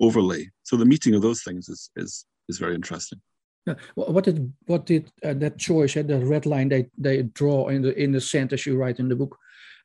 overlay. 0.00 0.48
So 0.62 0.76
the 0.76 0.86
meeting 0.86 1.14
of 1.14 1.20
those 1.20 1.42
things 1.42 1.68
is 1.68 1.90
is 1.94 2.24
is 2.48 2.58
very 2.58 2.74
interesting. 2.74 3.20
Yeah. 3.66 3.74
What 3.96 4.24
did 4.24 4.50
what 4.64 4.86
did 4.86 5.12
uh, 5.22 5.34
that 5.34 5.58
choice, 5.58 5.94
uh, 5.94 6.04
the 6.04 6.24
red 6.24 6.46
line 6.46 6.70
they 6.70 6.86
they 6.96 7.22
draw 7.22 7.68
in 7.68 7.82
the 7.82 7.92
in 8.02 8.12
the 8.12 8.20
sand 8.20 8.54
as 8.54 8.64
you 8.64 8.78
write 8.78 8.98
in 8.98 9.10
the 9.10 9.16
book? 9.16 9.36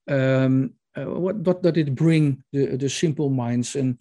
Um, 0.08 0.73
uh, 0.95 1.19
what 1.19 1.36
what 1.36 1.62
did 1.63 1.78
it 1.78 1.95
bring 1.95 2.45
the 2.54 2.78
the 2.78 2.89
simple 2.89 3.30
minds 3.30 3.76
and, 3.76 4.00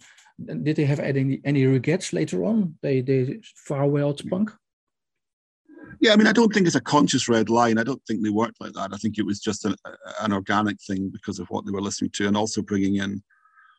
did 0.63 0.75
they 0.75 0.85
have 0.85 0.99
any 0.99 1.41
any 1.43 1.65
regrets 1.65 2.13
later 2.13 2.45
on? 2.45 2.77
They 2.81 3.01
they 3.01 3.41
farewelled 3.67 4.29
punk. 4.29 4.51
Yeah, 5.99 6.13
I 6.13 6.15
mean, 6.15 6.27
I 6.27 6.33
don't 6.33 6.53
think 6.53 6.67
it's 6.67 6.75
a 6.75 6.81
conscious 6.81 7.27
red 7.27 7.49
line. 7.49 7.77
I 7.77 7.83
don't 7.83 8.01
think 8.05 8.23
they 8.23 8.29
worked 8.29 8.61
like 8.61 8.73
that. 8.73 8.91
I 8.93 8.97
think 8.97 9.17
it 9.17 9.25
was 9.25 9.39
just 9.39 9.65
an, 9.65 9.75
an 10.21 10.33
organic 10.33 10.77
thing 10.81 11.09
because 11.09 11.39
of 11.39 11.47
what 11.49 11.65
they 11.65 11.71
were 11.71 11.81
listening 11.81 12.11
to, 12.15 12.27
and 12.27 12.37
also 12.37 12.61
bringing 12.61 12.97
in 12.97 13.21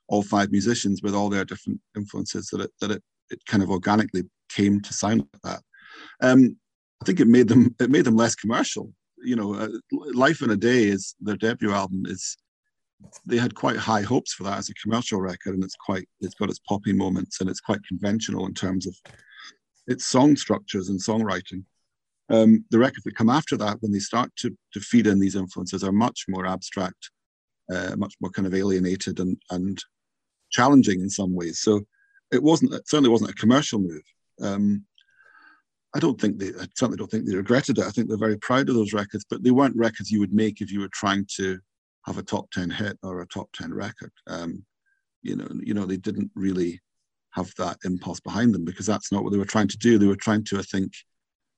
all 0.08 0.22
five 0.22 0.50
musicians 0.50 1.02
with 1.02 1.14
all 1.14 1.28
their 1.28 1.44
different 1.44 1.80
influences 1.96 2.48
that 2.48 2.62
it 2.62 2.70
that 2.80 2.90
it, 2.90 3.02
it 3.30 3.44
kind 3.46 3.62
of 3.62 3.70
organically 3.70 4.24
came 4.48 4.80
to 4.80 4.92
sound 4.92 5.20
like 5.20 5.42
that. 5.42 5.62
Um, 6.20 6.56
I 7.02 7.04
think 7.04 7.20
it 7.20 7.28
made 7.28 7.48
them 7.48 7.74
it 7.78 7.90
made 7.90 8.04
them 8.04 8.16
less 8.16 8.34
commercial. 8.34 8.92
You 9.18 9.36
know, 9.36 9.54
uh, 9.54 9.68
Life 10.14 10.42
in 10.42 10.50
a 10.50 10.56
Day 10.56 10.84
is 10.84 11.14
their 11.20 11.36
debut 11.36 11.72
album. 11.72 12.04
Is 12.06 12.36
they 13.26 13.36
had 13.36 13.54
quite 13.54 13.76
high 13.76 14.02
hopes 14.02 14.32
for 14.32 14.42
that 14.44 14.58
as 14.58 14.68
a 14.68 14.74
commercial 14.74 15.20
record, 15.20 15.54
and 15.54 15.62
it's 15.62 15.76
quite 15.76 16.08
it's 16.20 16.34
got 16.34 16.50
its 16.50 16.60
poppy 16.60 16.92
moments, 16.92 17.40
and 17.40 17.48
it's 17.48 17.60
quite 17.60 17.84
conventional 17.86 18.46
in 18.46 18.54
terms 18.54 18.86
of 18.86 18.96
its 19.86 20.06
song 20.06 20.36
structures 20.36 20.88
and 20.88 21.00
songwriting. 21.00 21.64
Um, 22.30 22.64
the 22.70 22.78
records 22.78 23.04
that 23.04 23.16
come 23.16 23.30
after 23.30 23.56
that, 23.56 23.78
when 23.80 23.92
they 23.92 23.98
start 23.98 24.30
to 24.36 24.56
to 24.72 24.80
feed 24.80 25.06
in 25.06 25.18
these 25.18 25.36
influences, 25.36 25.82
are 25.82 25.92
much 25.92 26.24
more 26.28 26.46
abstract, 26.46 27.10
uh, 27.72 27.96
much 27.96 28.14
more 28.20 28.30
kind 28.30 28.46
of 28.46 28.54
alienated 28.54 29.20
and 29.20 29.40
and 29.50 29.82
challenging 30.50 31.00
in 31.00 31.10
some 31.10 31.34
ways. 31.34 31.60
So 31.60 31.82
it 32.32 32.42
wasn't 32.42 32.74
it 32.74 32.88
certainly 32.88 33.10
wasn't 33.10 33.30
a 33.30 33.34
commercial 33.34 33.78
move. 33.78 34.02
Um, 34.40 34.84
I 35.94 36.00
don't 36.00 36.20
think 36.20 36.38
they 36.38 36.48
I 36.48 36.66
certainly 36.74 36.98
don't 36.98 37.10
think 37.10 37.26
they 37.26 37.34
regretted 37.34 37.78
it. 37.78 37.84
I 37.84 37.90
think 37.90 38.08
they're 38.08 38.18
very 38.18 38.38
proud 38.38 38.68
of 38.68 38.74
those 38.74 38.92
records, 38.92 39.24
but 39.28 39.42
they 39.42 39.50
weren't 39.50 39.76
records 39.76 40.10
you 40.10 40.20
would 40.20 40.34
make 40.34 40.60
if 40.60 40.70
you 40.70 40.80
were 40.80 40.90
trying 40.92 41.26
to 41.36 41.58
have 42.04 42.18
a 42.18 42.22
top 42.22 42.50
ten 42.50 42.70
hit 42.70 42.98
or 43.02 43.20
a 43.20 43.26
top 43.26 43.48
ten 43.54 43.72
record. 43.72 44.12
Um, 44.26 44.64
you 45.22 45.36
know, 45.36 45.48
you 45.62 45.74
know, 45.74 45.86
they 45.86 45.96
didn't 45.96 46.30
really 46.34 46.80
have 47.32 47.52
that 47.58 47.78
impulse 47.84 48.20
behind 48.20 48.54
them 48.54 48.64
because 48.64 48.86
that's 48.86 49.12
not 49.12 49.22
what 49.24 49.32
they 49.32 49.38
were 49.38 49.44
trying 49.44 49.68
to 49.68 49.78
do. 49.78 49.98
They 49.98 50.06
were 50.06 50.16
trying 50.16 50.44
to, 50.44 50.58
I 50.58 50.62
think, 50.62 50.92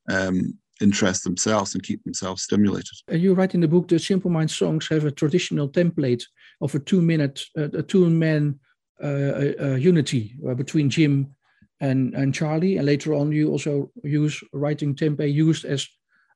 um, 0.08 0.58
interest 0.80 1.24
themselves 1.24 1.74
and 1.74 1.82
keep 1.82 2.02
themselves 2.04 2.42
stimulated. 2.42 2.96
Uh, 3.10 3.16
you 3.16 3.34
write 3.34 3.54
in 3.54 3.60
the 3.60 3.68
book 3.68 3.88
the 3.88 3.98
Simple 3.98 4.30
Minds 4.30 4.56
songs 4.56 4.88
have 4.88 5.04
a 5.04 5.10
traditional 5.10 5.68
template 5.68 6.24
of 6.60 6.74
a 6.74 6.78
two-minute, 6.78 7.42
uh, 7.58 7.70
a 7.72 7.82
two-man 7.82 8.58
uh, 9.02 9.74
unity 9.76 10.34
uh, 10.48 10.54
between 10.54 10.90
Jim 10.90 11.34
and, 11.80 12.14
and 12.14 12.34
Charlie. 12.34 12.76
And 12.76 12.86
later 12.86 13.14
on, 13.14 13.32
you 13.32 13.50
also 13.50 13.90
use 14.02 14.42
writing 14.52 14.94
tempo 14.94 15.24
used 15.24 15.64
as 15.64 15.86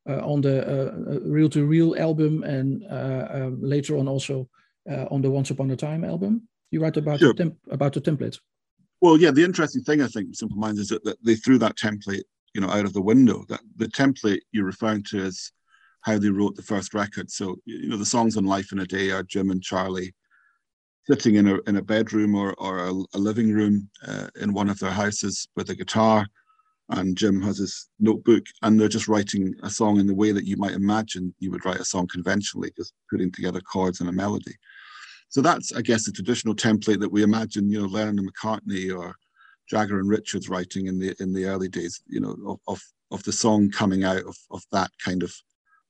uh, 0.08 0.20
on 0.20 0.40
the 0.42 1.20
Real 1.24 1.48
to 1.50 1.64
Real 1.64 1.96
album 1.98 2.42
and 2.42 2.84
um, 2.90 3.58
later 3.62 3.96
on 3.96 4.08
also 4.08 4.48
on 5.10 5.22
the 5.22 5.30
Once 5.30 5.50
Upon 5.50 5.70
a 5.70 5.76
Time 5.76 6.04
album. 6.04 6.48
You 6.70 6.80
write 6.80 6.96
about, 6.96 7.20
sure. 7.20 7.34
the, 7.34 7.54
about 7.70 7.92
the 7.92 8.00
template. 8.00 8.38
Well, 9.00 9.18
yeah, 9.18 9.30
the 9.30 9.44
interesting 9.44 9.82
thing 9.82 10.00
I 10.00 10.08
think 10.08 10.28
with 10.28 10.36
Simple 10.36 10.56
Minds 10.56 10.80
is 10.80 10.88
that, 10.88 11.04
that 11.04 11.18
they 11.22 11.36
threw 11.36 11.58
that 11.58 11.76
template, 11.76 12.24
you 12.54 12.60
know, 12.60 12.70
out 12.70 12.84
of 12.84 12.92
the 12.92 13.02
window. 13.02 13.44
That 13.48 13.60
the 13.76 13.86
template 13.86 14.40
you're 14.52 14.64
referring 14.64 15.02
to 15.04 15.18
is 15.18 15.52
how 16.02 16.18
they 16.18 16.28
wrote 16.28 16.54
the 16.54 16.62
first 16.62 16.94
record. 16.94 17.30
So, 17.30 17.56
you 17.64 17.88
know, 17.88 17.96
the 17.96 18.06
songs 18.06 18.36
on 18.36 18.44
Life 18.44 18.72
in 18.72 18.78
a 18.78 18.86
Day 18.86 19.10
are 19.10 19.22
Jim 19.22 19.50
and 19.50 19.62
Charlie 19.62 20.14
sitting 21.06 21.34
in 21.34 21.48
a, 21.48 21.58
in 21.66 21.76
a 21.76 21.82
bedroom 21.82 22.34
or, 22.34 22.54
or 22.58 22.86
a, 22.86 22.92
a 23.14 23.18
living 23.18 23.52
room 23.52 23.88
uh, 24.06 24.28
in 24.40 24.52
one 24.52 24.70
of 24.70 24.78
their 24.78 24.90
houses 24.90 25.48
with 25.56 25.70
a 25.70 25.74
guitar. 25.74 26.26
and 26.90 27.16
Jim 27.16 27.40
has 27.42 27.58
his 27.58 27.88
notebook, 27.98 28.44
and 28.62 28.78
they're 28.78 28.88
just 28.88 29.08
writing 29.08 29.54
a 29.62 29.70
song 29.70 29.98
in 29.98 30.06
the 30.06 30.14
way 30.14 30.32
that 30.32 30.46
you 30.46 30.56
might 30.56 30.72
imagine 30.72 31.34
you 31.38 31.50
would 31.50 31.64
write 31.64 31.80
a 31.80 31.84
song 31.84 32.06
conventionally, 32.06 32.70
just 32.76 32.94
putting 33.10 33.30
together 33.32 33.60
chords 33.60 34.00
and 34.00 34.08
a 34.08 34.12
melody. 34.12 34.54
So 35.28 35.40
that's, 35.40 35.72
I 35.72 35.82
guess, 35.82 36.04
the 36.04 36.12
traditional 36.12 36.54
template 36.54 37.00
that 37.00 37.10
we 37.12 37.22
imagine, 37.22 37.68
you 37.68 37.80
know, 37.80 37.88
Lennon 37.88 38.18
and 38.18 38.32
McCartney 38.32 38.96
or 38.96 39.14
Jagger 39.68 39.98
and 39.98 40.08
Richards 40.08 40.48
writing 40.48 40.86
in 40.86 40.98
the 40.98 41.14
in 41.20 41.32
the 41.32 41.46
early 41.46 41.68
days, 41.68 42.02
you 42.06 42.20
know, 42.20 42.36
of 42.46 42.60
of, 42.68 42.82
of 43.10 43.22
the 43.24 43.32
song 43.32 43.70
coming 43.70 44.04
out 44.04 44.22
of, 44.24 44.36
of 44.50 44.62
that 44.72 44.90
kind 45.02 45.22
of 45.22 45.34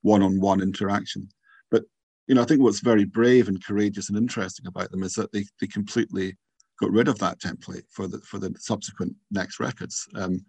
one-on-one 0.02 0.60
interaction. 0.60 1.28
But 1.70 1.84
you 2.26 2.34
know, 2.34 2.42
I 2.42 2.44
think 2.44 2.60
what's 2.60 2.80
very 2.80 3.04
brave 3.04 3.48
and 3.48 3.64
courageous 3.64 4.08
and 4.08 4.18
interesting 4.18 4.66
about 4.66 4.90
them 4.90 5.02
is 5.02 5.14
that 5.14 5.32
they 5.32 5.44
they 5.60 5.66
completely 5.66 6.37
got 6.80 6.90
rid 6.90 7.08
of 7.08 7.18
that 7.18 7.40
template 7.40 7.84
for 7.90 8.06
the 8.06 8.18
for 8.20 8.38
the 8.38 8.54
subsequent 8.58 9.14
next 9.30 9.60
records. 9.60 10.06
Um, 10.14 10.44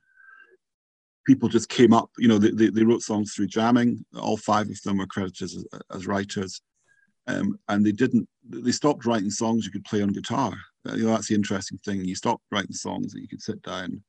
people 1.25 1.49
just 1.49 1.69
came 1.69 1.93
up, 1.93 2.09
you 2.17 2.27
know, 2.27 2.37
they, 2.37 2.51
they, 2.51 2.69
they, 2.69 2.83
wrote 2.83 3.01
songs 3.01 3.33
through 3.33 3.47
jamming. 3.47 4.05
All 4.15 4.37
five 4.37 4.69
of 4.69 4.81
them 4.83 4.97
were 4.97 5.07
credited 5.07 5.41
as, 5.41 5.65
as 5.91 6.07
writers. 6.07 6.61
Um, 7.27 7.57
and 7.67 7.83
they 7.83 7.91
didn't, 7.91 8.29
they 8.47 8.71
stopped 8.71 9.05
writing 9.05 9.31
songs 9.31 9.65
you 9.65 9.71
could 9.71 9.85
play 9.85 10.01
on 10.01 10.09
guitar. 10.09 10.53
You 10.93 11.05
know, 11.05 11.11
that's 11.11 11.29
the 11.29 11.35
interesting 11.35 11.79
thing. 11.83 12.05
You 12.05 12.15
stop 12.15 12.41
writing 12.51 12.73
songs 12.73 13.13
that 13.13 13.21
you 13.21 13.27
could 13.27 13.41
sit 13.41 13.61
down 13.61 14.03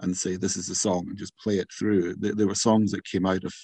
and 0.00 0.16
say, 0.16 0.36
this 0.36 0.56
is 0.56 0.68
a 0.68 0.74
song 0.74 1.06
and 1.08 1.18
just 1.18 1.36
play 1.38 1.58
it 1.58 1.68
through. 1.78 2.14
There, 2.16 2.34
there 2.34 2.46
were 2.46 2.54
songs 2.54 2.90
that 2.92 3.04
came 3.04 3.26
out 3.26 3.44
of 3.44 3.54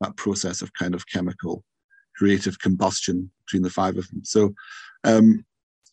that 0.00 0.16
process 0.16 0.62
of 0.62 0.72
kind 0.74 0.94
of 0.94 1.06
chemical 1.06 1.64
creative 2.16 2.58
combustion 2.58 3.30
between 3.46 3.62
the 3.62 3.70
five 3.70 3.96
of 3.96 4.08
them. 4.08 4.24
So, 4.24 4.52
um, 5.04 5.44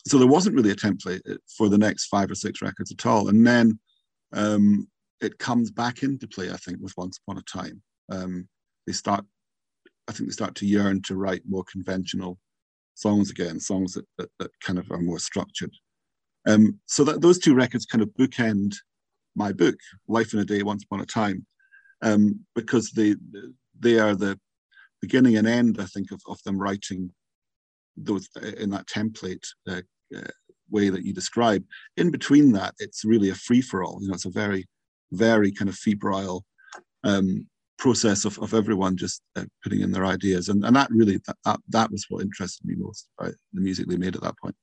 so 0.07 0.17
there 0.17 0.27
wasn't 0.27 0.55
really 0.55 0.71
a 0.71 0.75
template 0.75 1.21
uh, 1.29 1.37
for 1.57 1.69
the 1.69 1.77
next 1.77 2.07
five 2.07 2.29
or 2.31 2.35
six 2.35 2.61
records 2.61 2.91
at 2.91 3.05
all. 3.05 3.29
And 3.29 3.45
then 3.45 3.79
um, 4.33 4.87
it 5.21 5.37
comes 5.37 5.71
back 5.71 6.03
into 6.03 6.27
play, 6.27 6.49
I 6.51 6.57
think, 6.57 6.77
with 6.81 6.93
Once 6.97 7.19
Upon 7.19 7.37
a 7.37 7.43
Time. 7.43 7.81
Um, 8.11 8.47
they 8.85 8.93
start, 8.93 9.23
I 10.07 10.11
think, 10.11 10.29
they 10.29 10.33
start 10.33 10.55
to 10.55 10.65
yearn 10.65 11.01
to 11.03 11.15
write 11.15 11.43
more 11.47 11.63
conventional 11.71 12.37
songs 12.95 13.29
again, 13.29 13.59
songs 13.59 13.93
that, 13.93 14.05
that, 14.17 14.29
that 14.39 14.51
kind 14.61 14.79
of 14.79 14.89
are 14.91 15.01
more 15.01 15.19
structured. 15.19 15.73
Um, 16.47 16.79
so 16.85 17.03
that 17.03 17.21
those 17.21 17.39
two 17.39 17.53
records 17.53 17.85
kind 17.85 18.01
of 18.01 18.09
bookend 18.19 18.75
my 19.35 19.51
book, 19.51 19.75
Life 20.07 20.33
in 20.33 20.39
a 20.39 20.45
Day, 20.45 20.63
Once 20.63 20.83
Upon 20.83 21.01
a 21.01 21.05
Time, 21.05 21.45
um, 22.01 22.39
because 22.55 22.91
they 22.91 23.15
they 23.79 23.99
are 23.99 24.15
the 24.15 24.39
beginning 25.01 25.37
and 25.37 25.47
end, 25.47 25.77
I 25.79 25.85
think, 25.85 26.11
of, 26.11 26.21
of 26.27 26.41
them 26.43 26.57
writing 26.57 27.11
those 27.95 28.27
in 28.57 28.69
that 28.71 28.87
template 28.87 29.45
uh, 29.67 29.81
uh, 30.15 30.21
way 30.69 30.89
that 30.89 31.03
you 31.03 31.13
describe. 31.13 31.63
In 31.97 32.11
between 32.11 32.51
that, 32.53 32.73
it's 32.79 33.05
really 33.05 33.29
a 33.29 33.35
free 33.35 33.61
for 33.61 33.83
all. 33.83 33.99
You 34.01 34.09
know, 34.09 34.13
it's 34.13 34.25
a 34.25 34.31
very 34.31 34.67
very 35.11 35.51
kind 35.51 35.69
of 35.69 35.75
febrile 35.75 36.45
um, 37.03 37.47
process 37.77 38.25
of, 38.25 38.37
of 38.39 38.53
everyone 38.53 38.97
just 38.97 39.21
uh, 39.35 39.45
putting 39.63 39.81
in 39.81 39.91
their 39.91 40.05
ideas. 40.05 40.49
And, 40.49 40.63
and 40.65 40.75
that 40.75 40.89
really, 40.91 41.19
that, 41.27 41.37
that, 41.45 41.59
that 41.69 41.91
was 41.91 42.05
what 42.09 42.21
interested 42.21 42.65
me 42.65 42.75
most 42.77 43.07
about 43.17 43.33
the 43.53 43.61
music 43.61 43.87
they 43.87 43.97
made 43.97 44.15
at 44.15 44.21
that 44.21 44.37
point. 44.37 44.55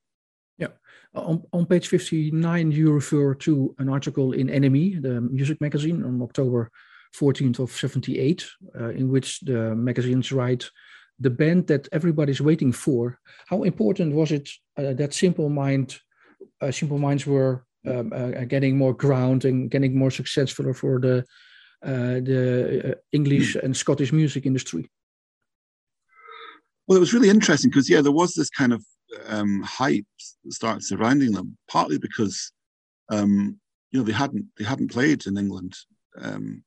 Yeah. 0.58 0.68
On, 1.14 1.42
on 1.52 1.66
page 1.66 1.88
59, 1.88 2.72
you 2.72 2.92
refer 2.92 3.34
to 3.34 3.74
an 3.78 3.88
article 3.88 4.32
in 4.32 4.48
NME, 4.48 5.02
the 5.02 5.20
music 5.20 5.60
magazine, 5.60 6.02
on 6.04 6.22
October 6.22 6.70
14th 7.14 7.58
of 7.58 7.70
78, 7.72 8.46
uh, 8.78 8.88
in 8.90 9.08
which 9.08 9.40
the 9.40 9.74
magazines 9.74 10.32
write 10.32 10.70
the 11.18 11.30
band 11.30 11.66
that 11.68 11.88
everybody's 11.92 12.40
waiting 12.40 12.72
for. 12.72 13.18
How 13.46 13.62
important 13.62 14.14
was 14.14 14.32
it 14.32 14.50
uh, 14.76 14.92
that 14.94 15.14
Simple 15.14 15.48
Mind, 15.48 15.98
uh, 16.60 16.70
Simple 16.70 16.98
Minds 16.98 17.26
were 17.26 17.64
um, 17.86 18.12
uh, 18.12 18.44
getting 18.44 18.76
more 18.76 18.92
ground 18.92 19.44
and 19.44 19.70
getting 19.70 19.96
more 19.96 20.10
successful 20.10 20.72
for 20.72 20.98
the 20.98 21.24
uh, 21.82 22.20
the 22.20 22.92
uh, 22.92 22.94
English 23.12 23.54
and 23.54 23.76
Scottish 23.76 24.12
music 24.12 24.46
industry? 24.46 24.90
Well, 26.86 26.96
it 26.96 27.00
was 27.00 27.14
really 27.14 27.28
interesting 27.28 27.70
because 27.70 27.88
yeah, 27.88 28.00
there 28.00 28.12
was 28.12 28.34
this 28.34 28.50
kind 28.50 28.72
of 28.72 28.84
um, 29.28 29.62
hype 29.62 30.06
started 30.48 30.84
surrounding 30.84 31.32
them, 31.32 31.56
partly 31.68 31.98
because 31.98 32.52
um, 33.10 33.58
you 33.90 34.00
know 34.00 34.04
they 34.04 34.12
hadn't 34.12 34.46
they 34.58 34.64
hadn't 34.64 34.90
played 34.90 35.26
in 35.26 35.38
England 35.38 35.76
um, 36.20 36.62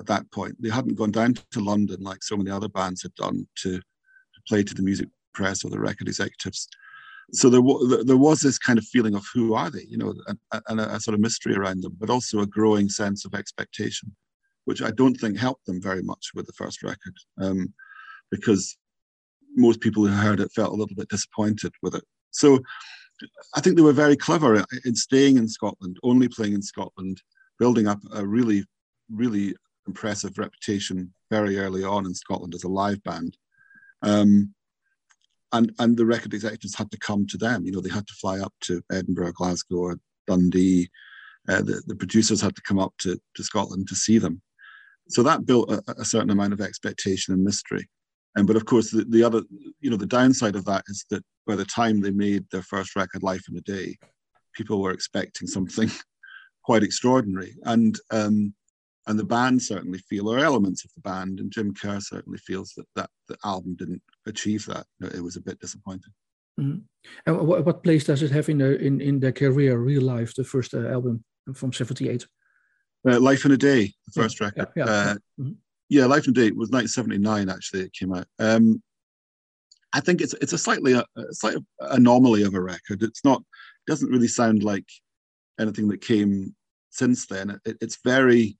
at 0.00 0.06
that 0.06 0.30
point. 0.30 0.60
They 0.60 0.70
hadn't 0.70 0.96
gone 0.96 1.12
down 1.12 1.34
to 1.52 1.60
London 1.60 2.02
like 2.02 2.22
so 2.22 2.36
many 2.36 2.50
other 2.50 2.68
bands 2.68 3.02
had 3.02 3.14
done 3.14 3.46
to, 3.62 3.78
to 3.78 4.40
play 4.48 4.62
to 4.62 4.74
the 4.74 4.82
music 4.82 5.08
press 5.34 5.64
or 5.64 5.70
the 5.70 5.80
record 5.80 6.08
executives 6.08 6.68
so 7.32 7.50
there, 7.50 7.60
w- 7.60 8.04
there 8.04 8.16
was 8.16 8.40
this 8.40 8.58
kind 8.58 8.78
of 8.78 8.84
feeling 8.84 9.14
of 9.14 9.26
who 9.34 9.54
are 9.54 9.70
they, 9.70 9.84
you 9.88 9.96
know, 9.96 10.14
and, 10.28 10.38
and 10.68 10.80
a, 10.80 10.94
a, 10.94 11.00
sort 11.00 11.14
of 11.14 11.20
mystery 11.20 11.56
around 11.56 11.82
them, 11.82 11.96
but 11.98 12.10
also 12.10 12.40
a 12.40 12.46
growing 12.46 12.88
sense 12.88 13.24
of 13.24 13.34
expectation, 13.34 14.14
which 14.64 14.80
I 14.82 14.90
don't 14.90 15.14
think 15.14 15.36
helped 15.36 15.66
them 15.66 15.82
very 15.82 16.02
much 16.02 16.30
with 16.34 16.46
the 16.46 16.52
first 16.52 16.82
record, 16.82 17.14
um, 17.40 17.74
because 18.30 18.76
most 19.56 19.80
people 19.80 20.06
who 20.06 20.12
heard 20.12 20.40
it 20.40 20.52
felt 20.52 20.72
a 20.72 20.76
little 20.76 20.96
bit 20.96 21.08
disappointed 21.08 21.72
with 21.82 21.94
it. 21.94 22.04
So 22.30 22.60
I 23.54 23.60
think 23.60 23.76
they 23.76 23.82
were 23.82 23.92
very 23.92 24.16
clever 24.16 24.64
in 24.84 24.94
staying 24.94 25.38
in 25.38 25.48
Scotland, 25.48 25.98
only 26.02 26.28
playing 26.28 26.54
in 26.54 26.62
Scotland, 26.62 27.22
building 27.58 27.86
up 27.86 27.98
a 28.12 28.26
really, 28.26 28.64
really 29.10 29.54
impressive 29.86 30.36
reputation 30.38 31.12
very 31.30 31.58
early 31.58 31.84
on 31.84 32.06
in 32.06 32.14
Scotland 32.14 32.54
as 32.54 32.64
a 32.64 32.68
live 32.68 33.02
band. 33.04 33.36
Um, 34.02 34.54
and 35.52 35.72
and 35.78 35.96
the 35.96 36.04
record 36.04 36.34
executives 36.34 36.74
had 36.74 36.90
to 36.90 36.98
come 36.98 37.26
to 37.28 37.38
them. 37.38 37.64
You 37.64 37.72
know, 37.72 37.80
they 37.80 37.88
had 37.90 38.06
to 38.06 38.14
fly 38.14 38.40
up 38.40 38.52
to 38.62 38.82
Edinburgh, 38.92 39.32
Glasgow, 39.32 39.96
Dundee. 40.26 40.90
Uh, 41.48 41.62
the, 41.62 41.80
the 41.86 41.94
producers 41.94 42.40
had 42.40 42.56
to 42.56 42.62
come 42.62 42.78
up 42.78 42.92
to, 42.98 43.18
to 43.36 43.44
Scotland 43.44 43.86
to 43.88 43.94
see 43.94 44.18
them. 44.18 44.42
So 45.08 45.22
that 45.22 45.46
built 45.46 45.70
a, 45.70 45.82
a 45.98 46.04
certain 46.04 46.30
amount 46.30 46.52
of 46.52 46.60
expectation 46.60 47.32
and 47.32 47.44
mystery. 47.44 47.88
And 48.36 48.46
but 48.46 48.56
of 48.56 48.66
course, 48.66 48.90
the, 48.90 49.04
the 49.08 49.22
other, 49.22 49.42
you 49.80 49.90
know, 49.90 49.96
the 49.96 50.06
downside 50.06 50.56
of 50.56 50.64
that 50.66 50.84
is 50.88 51.04
that 51.10 51.24
by 51.46 51.56
the 51.56 51.64
time 51.64 52.00
they 52.00 52.10
made 52.10 52.44
their 52.50 52.62
first 52.62 52.94
record, 52.94 53.22
Life 53.22 53.44
in 53.48 53.56
a 53.56 53.62
Day, 53.62 53.96
people 54.54 54.80
were 54.80 54.92
expecting 54.92 55.48
something 55.48 55.90
quite 56.64 56.82
extraordinary. 56.82 57.54
And 57.64 57.98
um, 58.10 58.54
and 59.08 59.18
the 59.18 59.24
band 59.24 59.62
certainly 59.62 59.98
feel, 59.98 60.28
or 60.28 60.38
elements 60.38 60.84
of 60.84 60.90
the 60.94 61.00
band, 61.00 61.38
and 61.38 61.52
Jim 61.52 61.72
Kerr 61.72 62.00
certainly 62.00 62.38
feels 62.38 62.72
that 62.76 62.86
that 62.96 63.10
the 63.28 63.36
album 63.44 63.76
didn't 63.76 64.02
achieve 64.26 64.66
that. 64.66 64.86
It 65.00 65.22
was 65.22 65.36
a 65.36 65.40
bit 65.40 65.60
disappointing. 65.60 66.12
Mm-hmm. 66.58 66.78
And 67.26 67.46
what, 67.46 67.64
what, 67.64 67.82
place 67.82 68.04
does 68.04 68.22
it 68.22 68.30
have 68.30 68.48
in 68.48 68.58
their 68.58 68.72
in, 68.72 69.00
in 69.00 69.20
their 69.20 69.32
career, 69.32 69.78
real 69.78 70.02
life, 70.02 70.34
the 70.34 70.42
first 70.42 70.74
uh, 70.74 70.88
album 70.88 71.24
from 71.54 71.72
'78? 71.72 72.26
Uh, 73.08 73.20
life 73.20 73.44
in 73.44 73.52
a 73.52 73.56
Day, 73.56 73.92
the 74.06 74.22
first 74.22 74.40
yeah, 74.40 74.46
record. 74.46 74.68
Yeah, 74.74 74.84
yeah, 74.84 74.92
uh, 74.92 75.14
mm-hmm. 75.40 75.52
Yeah, 75.88 76.06
Life 76.06 76.26
and 76.26 76.34
Day 76.34 76.50
was 76.50 76.70
1979. 76.70 77.48
Actually, 77.48 77.80
it 77.82 77.92
came 77.92 78.12
out. 78.12 78.26
Um, 78.38 78.82
I 79.92 80.00
think 80.00 80.20
it's 80.20 80.34
it's 80.34 80.52
a 80.52 80.58
slightly 80.58 80.92
a, 80.92 81.04
a 81.16 81.32
slight 81.32 81.56
anomaly 81.80 82.42
of 82.42 82.54
a 82.54 82.60
record. 82.60 83.02
It's 83.02 83.24
not 83.24 83.40
it 83.40 83.90
doesn't 83.90 84.10
really 84.10 84.28
sound 84.28 84.62
like 84.62 84.86
anything 85.58 85.88
that 85.88 86.00
came 86.00 86.54
since 86.90 87.26
then. 87.26 87.58
It, 87.64 87.76
it's 87.80 87.98
very 88.04 88.58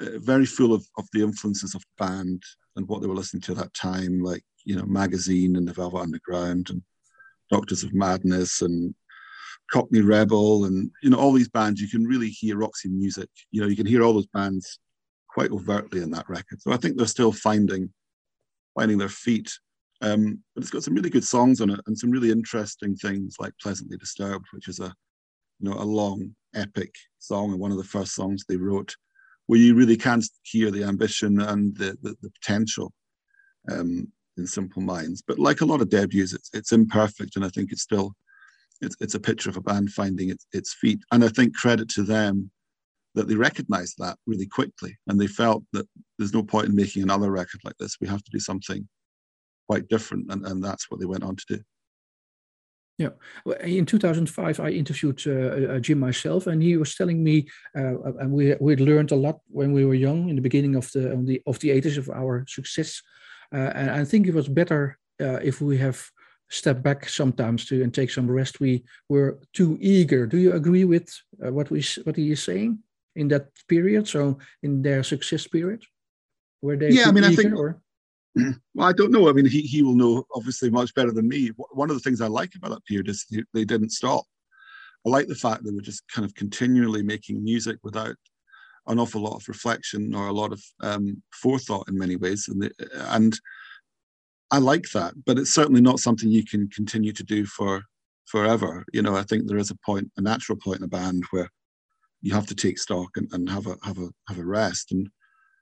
uh, 0.00 0.18
very 0.18 0.46
full 0.46 0.72
of, 0.72 0.86
of 0.98 1.06
the 1.12 1.22
influences 1.22 1.74
of 1.74 1.82
the 1.82 2.04
band 2.04 2.42
and 2.76 2.88
what 2.88 3.00
they 3.02 3.08
were 3.08 3.14
listening 3.14 3.40
to 3.42 3.52
at 3.52 3.58
that 3.58 3.74
time, 3.74 4.22
like, 4.22 4.42
you 4.64 4.76
know, 4.76 4.84
Magazine 4.86 5.56
and 5.56 5.66
the 5.66 5.72
Velvet 5.72 5.98
Underground 5.98 6.70
and 6.70 6.82
Doctors 7.50 7.82
of 7.82 7.92
Madness 7.92 8.62
and 8.62 8.94
Cockney 9.70 10.00
Rebel 10.00 10.64
and, 10.66 10.90
you 11.02 11.10
know, 11.10 11.18
all 11.18 11.32
these 11.32 11.48
bands. 11.48 11.80
You 11.80 11.88
can 11.88 12.06
really 12.06 12.28
hear 12.28 12.56
Roxy 12.56 12.88
music. 12.88 13.28
You 13.50 13.60
know, 13.60 13.66
you 13.66 13.76
can 13.76 13.86
hear 13.86 14.02
all 14.02 14.14
those 14.14 14.28
bands 14.28 14.78
quite 15.32 15.50
overtly 15.50 16.02
in 16.02 16.10
that 16.10 16.28
record. 16.28 16.60
So 16.60 16.72
I 16.72 16.76
think 16.76 16.96
they're 16.96 17.06
still 17.06 17.32
finding 17.32 17.92
finding 18.74 18.98
their 18.98 19.08
feet. 19.08 19.50
Um, 20.02 20.42
but 20.54 20.62
it's 20.62 20.70
got 20.70 20.82
some 20.82 20.94
really 20.94 21.10
good 21.10 21.24
songs 21.24 21.60
on 21.60 21.70
it 21.70 21.80
and 21.86 21.98
some 21.98 22.10
really 22.10 22.30
interesting 22.30 22.96
things 22.96 23.36
like 23.38 23.52
Pleasantly 23.60 23.98
Disturbed, 23.98 24.46
which 24.52 24.68
is 24.68 24.80
a 24.80 24.92
you 25.60 25.70
know 25.70 25.76
a 25.76 25.84
long 25.84 26.34
epic 26.54 26.94
song 27.18 27.50
and 27.50 27.60
one 27.60 27.70
of 27.70 27.76
the 27.76 27.84
first 27.84 28.14
songs 28.14 28.44
they 28.48 28.56
wrote 28.56 28.94
where 29.46 29.58
you 29.58 29.74
really 29.74 29.96
can 29.96 30.22
hear 30.44 30.70
the 30.70 30.84
ambition 30.84 31.40
and 31.40 31.76
the, 31.76 31.96
the, 32.02 32.14
the 32.22 32.30
potential 32.40 32.92
um, 33.68 34.06
in 34.36 34.46
Simple 34.46 34.80
Minds. 34.80 35.24
But 35.26 35.40
like 35.40 35.60
a 35.60 35.64
lot 35.64 35.80
of 35.80 35.90
debuts, 35.90 36.32
it's, 36.32 36.50
it's 36.54 36.70
imperfect, 36.70 37.34
and 37.34 37.44
I 37.44 37.48
think 37.48 37.72
it's 37.72 37.82
still 37.82 38.14
it's, 38.80 38.94
it's 39.00 39.16
a 39.16 39.20
picture 39.20 39.50
of 39.50 39.56
a 39.56 39.60
band 39.60 39.90
finding 39.90 40.30
its, 40.30 40.46
its 40.52 40.74
feet. 40.74 41.00
And 41.10 41.24
I 41.24 41.28
think 41.28 41.56
credit 41.56 41.88
to 41.90 42.04
them 42.04 42.50
that 43.14 43.28
they 43.28 43.34
recognized 43.34 43.96
that 43.98 44.16
really 44.26 44.46
quickly, 44.46 44.96
and 45.06 45.20
they 45.20 45.26
felt 45.26 45.64
that 45.72 45.88
there's 46.18 46.34
no 46.34 46.42
point 46.42 46.68
in 46.68 46.74
making 46.74 47.02
another 47.02 47.30
record 47.30 47.60
like 47.64 47.76
this. 47.78 47.96
We 48.00 48.08
have 48.08 48.22
to 48.22 48.30
do 48.30 48.38
something 48.38 48.88
quite 49.68 49.88
different, 49.88 50.32
and, 50.32 50.46
and 50.46 50.62
that's 50.62 50.90
what 50.90 51.00
they 51.00 51.06
went 51.06 51.24
on 51.24 51.36
to 51.36 51.44
do. 51.48 51.60
Yeah, 52.98 53.10
in 53.62 53.86
2005, 53.86 54.60
I 54.60 54.68
interviewed 54.70 55.22
uh, 55.26 55.72
uh, 55.72 55.78
Jim 55.78 55.98
myself, 55.98 56.46
and 56.46 56.62
he 56.62 56.76
was 56.76 56.94
telling 56.94 57.24
me, 57.24 57.48
uh, 57.74 58.12
and 58.20 58.30
we 58.30 58.54
we 58.60 58.76
learned 58.76 59.10
a 59.10 59.16
lot 59.16 59.40
when 59.48 59.72
we 59.72 59.86
were 59.86 59.94
young 59.94 60.28
in 60.28 60.36
the 60.36 60.42
beginning 60.42 60.76
of 60.76 60.90
the 60.92 61.12
of 61.12 61.26
the, 61.26 61.42
of 61.46 61.58
the 61.60 61.70
80s 61.70 61.96
of 61.96 62.10
our 62.10 62.44
success, 62.46 63.00
uh, 63.54 63.70
and 63.74 63.90
I 63.90 64.04
think 64.04 64.26
it 64.26 64.34
was 64.34 64.48
better 64.48 64.98
uh, 65.18 65.40
if 65.42 65.62
we 65.62 65.78
have 65.78 66.10
stepped 66.50 66.82
back 66.82 67.08
sometimes 67.08 67.64
to 67.66 67.82
and 67.82 67.94
take 67.94 68.10
some 68.10 68.30
rest. 68.30 68.60
We 68.60 68.84
were 69.08 69.38
too 69.54 69.78
eager. 69.80 70.26
Do 70.26 70.36
you 70.36 70.52
agree 70.52 70.84
with 70.84 71.08
uh, 71.42 71.52
what 71.52 71.70
we 71.70 71.82
what 72.04 72.16
he 72.16 72.32
is 72.32 72.42
saying? 72.42 72.80
In 73.16 73.28
that 73.28 73.48
period? 73.68 74.08
So 74.08 74.38
in 74.62 74.82
their 74.82 75.02
success 75.02 75.46
period, 75.46 75.82
were 76.62 76.76
they? 76.76 76.90
Yeah, 76.90 77.08
I 77.08 77.12
mean, 77.12 77.24
I 77.24 77.34
think. 77.34 77.54
Or? 77.54 77.80
Well, 78.74 78.88
I 78.88 78.92
don't 78.92 79.10
know. 79.10 79.28
I 79.28 79.32
mean, 79.32 79.46
he, 79.46 79.62
he 79.62 79.82
will 79.82 79.96
know 79.96 80.24
obviously 80.34 80.70
much 80.70 80.94
better 80.94 81.10
than 81.10 81.28
me. 81.28 81.50
One 81.72 81.90
of 81.90 81.96
the 81.96 82.00
things 82.00 82.20
I 82.20 82.28
like 82.28 82.54
about 82.54 82.70
that 82.70 82.86
period 82.86 83.08
is 83.08 83.26
they 83.52 83.64
didn't 83.64 83.90
stop. 83.90 84.24
I 85.04 85.10
like 85.10 85.26
the 85.26 85.34
fact 85.34 85.64
they 85.64 85.72
were 85.72 85.80
just 85.80 86.04
kind 86.08 86.24
of 86.24 86.34
continually 86.34 87.02
making 87.02 87.42
music 87.42 87.78
without 87.82 88.14
an 88.86 88.98
awful 88.98 89.22
lot 89.22 89.36
of 89.36 89.48
reflection 89.48 90.14
or 90.14 90.28
a 90.28 90.32
lot 90.32 90.52
of 90.52 90.62
um, 90.80 91.22
forethought 91.32 91.88
in 91.88 91.98
many 91.98 92.16
ways, 92.16 92.48
and 92.48 92.72
and 92.92 93.38
I 94.50 94.58
like 94.58 94.90
that. 94.94 95.14
But 95.26 95.38
it's 95.38 95.54
certainly 95.54 95.80
not 95.80 96.00
something 96.00 96.30
you 96.30 96.44
can 96.44 96.68
continue 96.68 97.12
to 97.12 97.24
do 97.24 97.46
for 97.46 97.82
forever. 98.26 98.84
You 98.92 99.02
know, 99.02 99.16
I 99.16 99.22
think 99.22 99.46
there 99.46 99.58
is 99.58 99.70
a 99.70 99.78
point, 99.84 100.10
a 100.16 100.20
natural 100.20 100.58
point 100.58 100.78
in 100.78 100.84
a 100.84 100.88
band 100.88 101.24
where 101.30 101.50
you 102.22 102.34
have 102.34 102.46
to 102.46 102.54
take 102.54 102.78
stock 102.78 103.16
and, 103.16 103.28
and 103.32 103.48
have 103.48 103.66
a 103.66 103.76
have 103.84 103.98
a 103.98 104.08
have 104.28 104.38
a 104.38 104.44
rest 104.44 104.92
and 104.92 105.08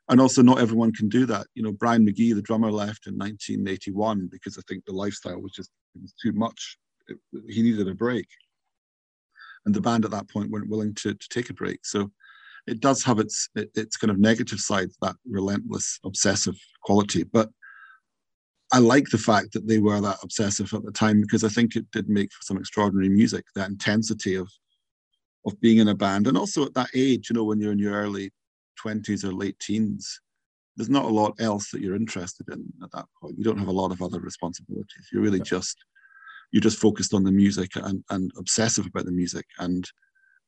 and 0.09 0.21
also 0.21 0.43
not 0.43 0.61
everyone 0.61 0.93
can 0.93 1.09
do 1.09 1.27
that. 1.27 1.47
You 1.55 1.63
know, 1.63 1.73
Brian 1.73 2.07
McGee, 2.07 2.35
the 2.35 2.43
drummer, 2.43 2.73
left 2.73 3.07
in 3.07 3.19
1981 3.19 4.29
because 4.33 4.57
I 4.57 4.63
think 4.67 4.85
the 4.85 4.93
lifestyle 4.93 5.41
was 5.41 5.53
just 5.53 5.71
was 6.01 6.15
too 6.21 6.33
much. 6.33 6.79
It, 7.09 7.19
he 7.49 7.63
needed 7.63 7.89
a 7.89 7.95
break, 7.95 8.27
and 9.67 9.75
the 9.75 9.81
band 9.81 10.05
at 10.05 10.11
that 10.13 10.29
point 10.31 10.51
weren't 10.51 10.71
willing 10.71 10.95
to, 10.97 11.15
to 11.15 11.29
take 11.29 11.51
a 11.51 11.55
break. 11.55 11.85
So 11.85 12.11
it 12.67 12.81
does 12.81 13.03
have 13.05 13.19
its 13.19 13.49
its 13.55 13.97
kind 13.97 14.11
of 14.11 14.19
negative 14.19 14.61
side, 14.61 14.89
that 15.03 15.17
relentless, 15.29 15.99
obsessive 16.05 16.57
quality. 16.83 17.25
But 17.25 17.51
I 18.73 18.79
like 18.79 19.09
the 19.09 19.19
fact 19.19 19.53
that 19.53 19.67
they 19.67 19.79
were 19.79 20.01
that 20.01 20.19
obsessive 20.23 20.73
at 20.75 20.85
the 20.85 20.93
time 20.93 21.21
because 21.23 21.45
I 21.45 21.49
think 21.49 21.77
it 21.77 21.91
did 21.91 22.09
make 22.09 22.33
for 22.33 22.43
some 22.43 22.59
extraordinary 22.59 23.09
music. 23.09 23.45
That 23.55 23.71
intensity 23.71 24.35
of 24.35 24.51
of 25.49 25.61
being 25.61 25.79
in 25.79 25.89
a 25.89 25.95
band, 25.95 26.27
and 26.27 26.39
also 26.39 26.65
at 26.65 26.75
that 26.75 26.91
age, 26.95 27.31
you 27.31 27.35
know, 27.35 27.45
when 27.45 27.61
you're 27.61 27.73
in 27.73 27.79
your 27.79 27.95
early 27.95 28.31
20s 28.83 29.25
or 29.25 29.33
late 29.33 29.59
teens, 29.59 30.21
there's 30.77 30.89
not 30.89 31.05
a 31.05 31.09
lot 31.09 31.35
else 31.41 31.71
that 31.71 31.83
you're 31.83 31.97
interested 31.97 32.49
in 32.51 32.65
at 32.83 32.93
that 32.93 33.07
point. 33.21 33.37
You 33.37 33.45
don't 33.45 33.59
have 33.59 33.69
a 33.69 33.73
lot 33.73 33.91
of 33.91 34.01
other 34.01 34.21
responsibilities. 34.21 35.09
You're 35.13 35.23
really 35.23 35.41
just 35.41 35.77
you're 36.53 36.63
just 36.63 36.81
focused 36.81 37.13
on 37.13 37.25
the 37.25 37.33
music 37.33 37.73
and, 37.77 38.03
and 38.11 38.31
obsessive 38.39 38.87
about 38.87 39.05
the 39.05 39.13
music. 39.13 39.45
And 39.59 39.85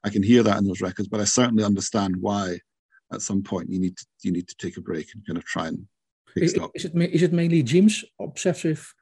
I 0.03 0.09
can 0.09 0.23
hear 0.23 0.43
that 0.43 0.57
in 0.57 0.67
those 0.67 0.81
records, 0.81 1.09
but 1.09 1.21
I 1.21 1.25
certainly 1.25 1.65
understand 1.65 2.17
why 2.17 2.59
at 3.13 3.23
some 3.23 3.43
point 3.43 3.69
you 3.69 3.81
need 3.81 3.97
to 3.97 4.07
you 4.23 4.33
need 4.33 4.49
to 4.49 4.55
take 4.57 4.77
a 4.77 4.81
break 4.81 5.09
and 5.15 5.27
kind 5.27 5.37
of 5.37 5.45
try 5.45 5.69
and 5.69 5.87
pick 6.33 6.45
is, 6.45 6.53
stock. 6.53 6.71
Is 6.75 6.85
it 6.85 6.93
is 6.97 7.23
it 7.23 7.33
mainly 7.33 7.63
Jim's 7.63 8.05
obsessive 8.21 8.95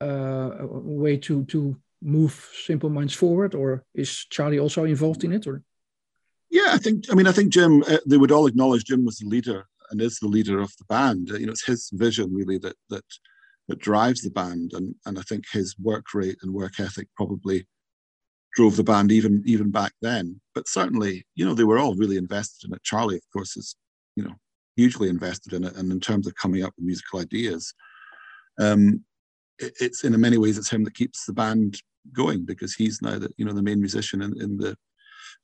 uh, 0.00 0.50
way 0.60 1.16
to 1.18 1.44
to 1.46 1.76
move 2.02 2.48
Simple 2.64 2.90
Minds 2.90 3.14
forward, 3.14 3.54
or 3.54 3.84
is 3.94 4.26
Charlie 4.30 4.58
also 4.58 4.84
involved 4.84 5.24
in 5.24 5.32
it? 5.32 5.46
Or 5.46 5.62
yeah, 6.50 6.68
I 6.70 6.78
think. 6.78 7.04
I 7.10 7.14
mean, 7.14 7.26
I 7.26 7.32
think 7.32 7.52
Jim. 7.52 7.82
Uh, 7.82 7.98
they 8.06 8.16
would 8.16 8.32
all 8.32 8.46
acknowledge 8.46 8.84
Jim 8.84 9.04
was 9.04 9.18
the 9.18 9.28
leader 9.28 9.66
and 9.90 10.00
is 10.00 10.18
the 10.18 10.28
leader 10.28 10.60
of 10.60 10.72
the 10.78 10.84
band. 10.88 11.30
Uh, 11.30 11.36
you 11.36 11.46
know, 11.46 11.52
it's 11.52 11.64
his 11.64 11.90
vision 11.92 12.32
really 12.32 12.58
that 12.58 12.76
that 12.90 13.04
that 13.68 13.78
drives 13.78 14.22
the 14.22 14.30
band, 14.30 14.72
and 14.74 14.94
and 15.06 15.18
I 15.18 15.22
think 15.22 15.44
his 15.50 15.76
work 15.78 16.06
rate 16.14 16.38
and 16.42 16.52
work 16.52 16.80
ethic 16.80 17.08
probably 17.16 17.66
drove 18.54 18.76
the 18.76 18.84
band 18.84 19.12
even 19.12 19.42
even 19.46 19.70
back 19.70 19.92
then. 20.00 20.40
But 20.54 20.68
certainly, 20.68 21.26
you 21.34 21.44
know, 21.44 21.54
they 21.54 21.64
were 21.64 21.78
all 21.78 21.94
really 21.94 22.16
invested 22.16 22.68
in 22.68 22.74
it. 22.74 22.82
Charlie, 22.82 23.16
of 23.16 23.32
course, 23.32 23.56
is 23.56 23.76
you 24.16 24.24
know 24.24 24.34
hugely 24.76 25.08
invested 25.08 25.52
in 25.52 25.64
it, 25.64 25.76
and 25.76 25.92
in 25.92 26.00
terms 26.00 26.26
of 26.26 26.34
coming 26.36 26.62
up 26.64 26.72
with 26.76 26.86
musical 26.86 27.20
ideas, 27.20 27.74
um, 28.58 29.04
it's 29.58 30.04
in 30.04 30.18
many 30.20 30.38
ways 30.38 30.56
it's 30.56 30.70
him 30.70 30.84
that 30.84 30.94
keeps 30.94 31.26
the 31.26 31.32
band 31.32 31.82
going 32.12 32.44
because 32.44 32.74
he's 32.74 33.00
now 33.02 33.18
the 33.18 33.30
you 33.36 33.44
know 33.44 33.52
the 33.52 33.62
main 33.62 33.80
musician 33.80 34.22
in, 34.22 34.40
in 34.40 34.56
the 34.56 34.76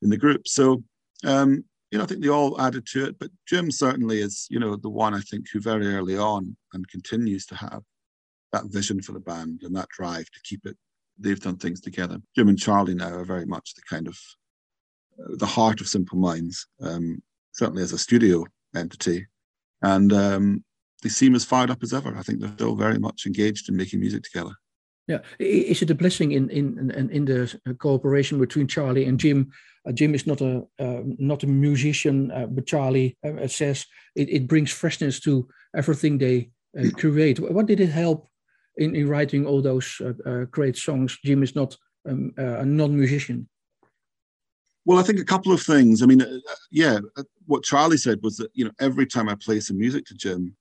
in 0.02 0.10
the 0.10 0.16
group. 0.16 0.46
So 0.46 0.82
um, 1.24 1.64
you 1.90 1.98
know, 1.98 2.04
I 2.04 2.06
think 2.08 2.22
they 2.22 2.28
all 2.28 2.60
added 2.60 2.86
to 2.88 3.04
it, 3.04 3.20
but 3.20 3.30
Jim 3.46 3.70
certainly 3.70 4.20
is, 4.20 4.48
you 4.50 4.58
know, 4.58 4.74
the 4.74 4.90
one 4.90 5.14
I 5.14 5.20
think 5.20 5.46
who 5.52 5.60
very 5.60 5.94
early 5.94 6.18
on 6.18 6.56
and 6.72 6.88
continues 6.88 7.46
to 7.46 7.54
have 7.54 7.82
that 8.52 8.64
vision 8.66 9.00
for 9.00 9.12
the 9.12 9.20
band 9.20 9.60
and 9.62 9.76
that 9.76 9.88
drive 9.90 10.24
to 10.24 10.40
keep 10.42 10.66
it. 10.66 10.76
They've 11.18 11.38
done 11.38 11.56
things 11.56 11.80
together. 11.80 12.18
Jim 12.34 12.48
and 12.48 12.58
Charlie 12.58 12.96
now 12.96 13.14
are 13.14 13.24
very 13.24 13.46
much 13.46 13.74
the 13.74 13.82
kind 13.88 14.08
of 14.08 14.18
uh, 15.20 15.36
the 15.36 15.46
heart 15.46 15.80
of 15.80 15.86
Simple 15.86 16.18
Minds, 16.18 16.66
um, 16.80 17.22
certainly 17.52 17.84
as 17.84 17.92
a 17.92 17.98
studio 17.98 18.44
entity, 18.74 19.26
and 19.82 20.12
um, 20.12 20.64
they 21.04 21.08
seem 21.08 21.36
as 21.36 21.44
fired 21.44 21.70
up 21.70 21.84
as 21.84 21.92
ever. 21.92 22.16
I 22.16 22.22
think 22.22 22.40
they're 22.40 22.50
still 22.54 22.74
very 22.74 22.98
much 22.98 23.26
engaged 23.26 23.68
in 23.68 23.76
making 23.76 24.00
music 24.00 24.24
together. 24.24 24.50
Yeah, 25.06 25.18
is 25.38 25.82
it 25.82 25.90
a 25.90 25.94
blessing 25.94 26.32
in 26.32 26.48
in 26.50 26.90
in, 26.90 27.10
in 27.10 27.24
the 27.26 27.76
cooperation 27.78 28.38
between 28.38 28.66
Charlie 28.66 29.04
and 29.04 29.20
Jim? 29.20 29.50
Uh, 29.86 29.92
Jim 29.92 30.14
is 30.14 30.26
not 30.26 30.40
a 30.40 30.62
uh, 30.78 31.02
not 31.18 31.42
a 31.42 31.46
musician, 31.46 32.30
uh, 32.30 32.46
but 32.46 32.66
Charlie 32.66 33.16
uh, 33.22 33.46
says 33.46 33.84
it, 34.16 34.30
it 34.30 34.48
brings 34.48 34.72
freshness 34.72 35.20
to 35.20 35.46
everything 35.76 36.16
they 36.16 36.50
uh, 36.78 36.88
create. 36.96 37.38
What 37.38 37.66
did 37.66 37.80
it 37.80 37.90
help 37.90 38.28
in, 38.78 38.96
in 38.96 39.06
writing 39.06 39.46
all 39.46 39.60
those 39.60 40.00
uh, 40.00 40.44
great 40.50 40.76
songs? 40.76 41.18
Jim 41.22 41.42
is 41.42 41.54
not 41.54 41.76
um, 42.08 42.32
a 42.38 42.64
non-musician. 42.64 43.46
Well, 44.86 44.98
I 44.98 45.02
think 45.02 45.18
a 45.18 45.24
couple 45.24 45.52
of 45.52 45.62
things. 45.62 46.02
I 46.02 46.06
mean, 46.06 46.22
yeah, 46.70 46.98
what 47.46 47.62
Charlie 47.62 47.98
said 47.98 48.20
was 48.22 48.38
that 48.38 48.50
you 48.54 48.64
know 48.64 48.72
every 48.80 49.06
time 49.06 49.28
I 49.28 49.34
play 49.34 49.60
some 49.60 49.78
music 49.78 50.06
to 50.06 50.14
Jim, 50.14 50.56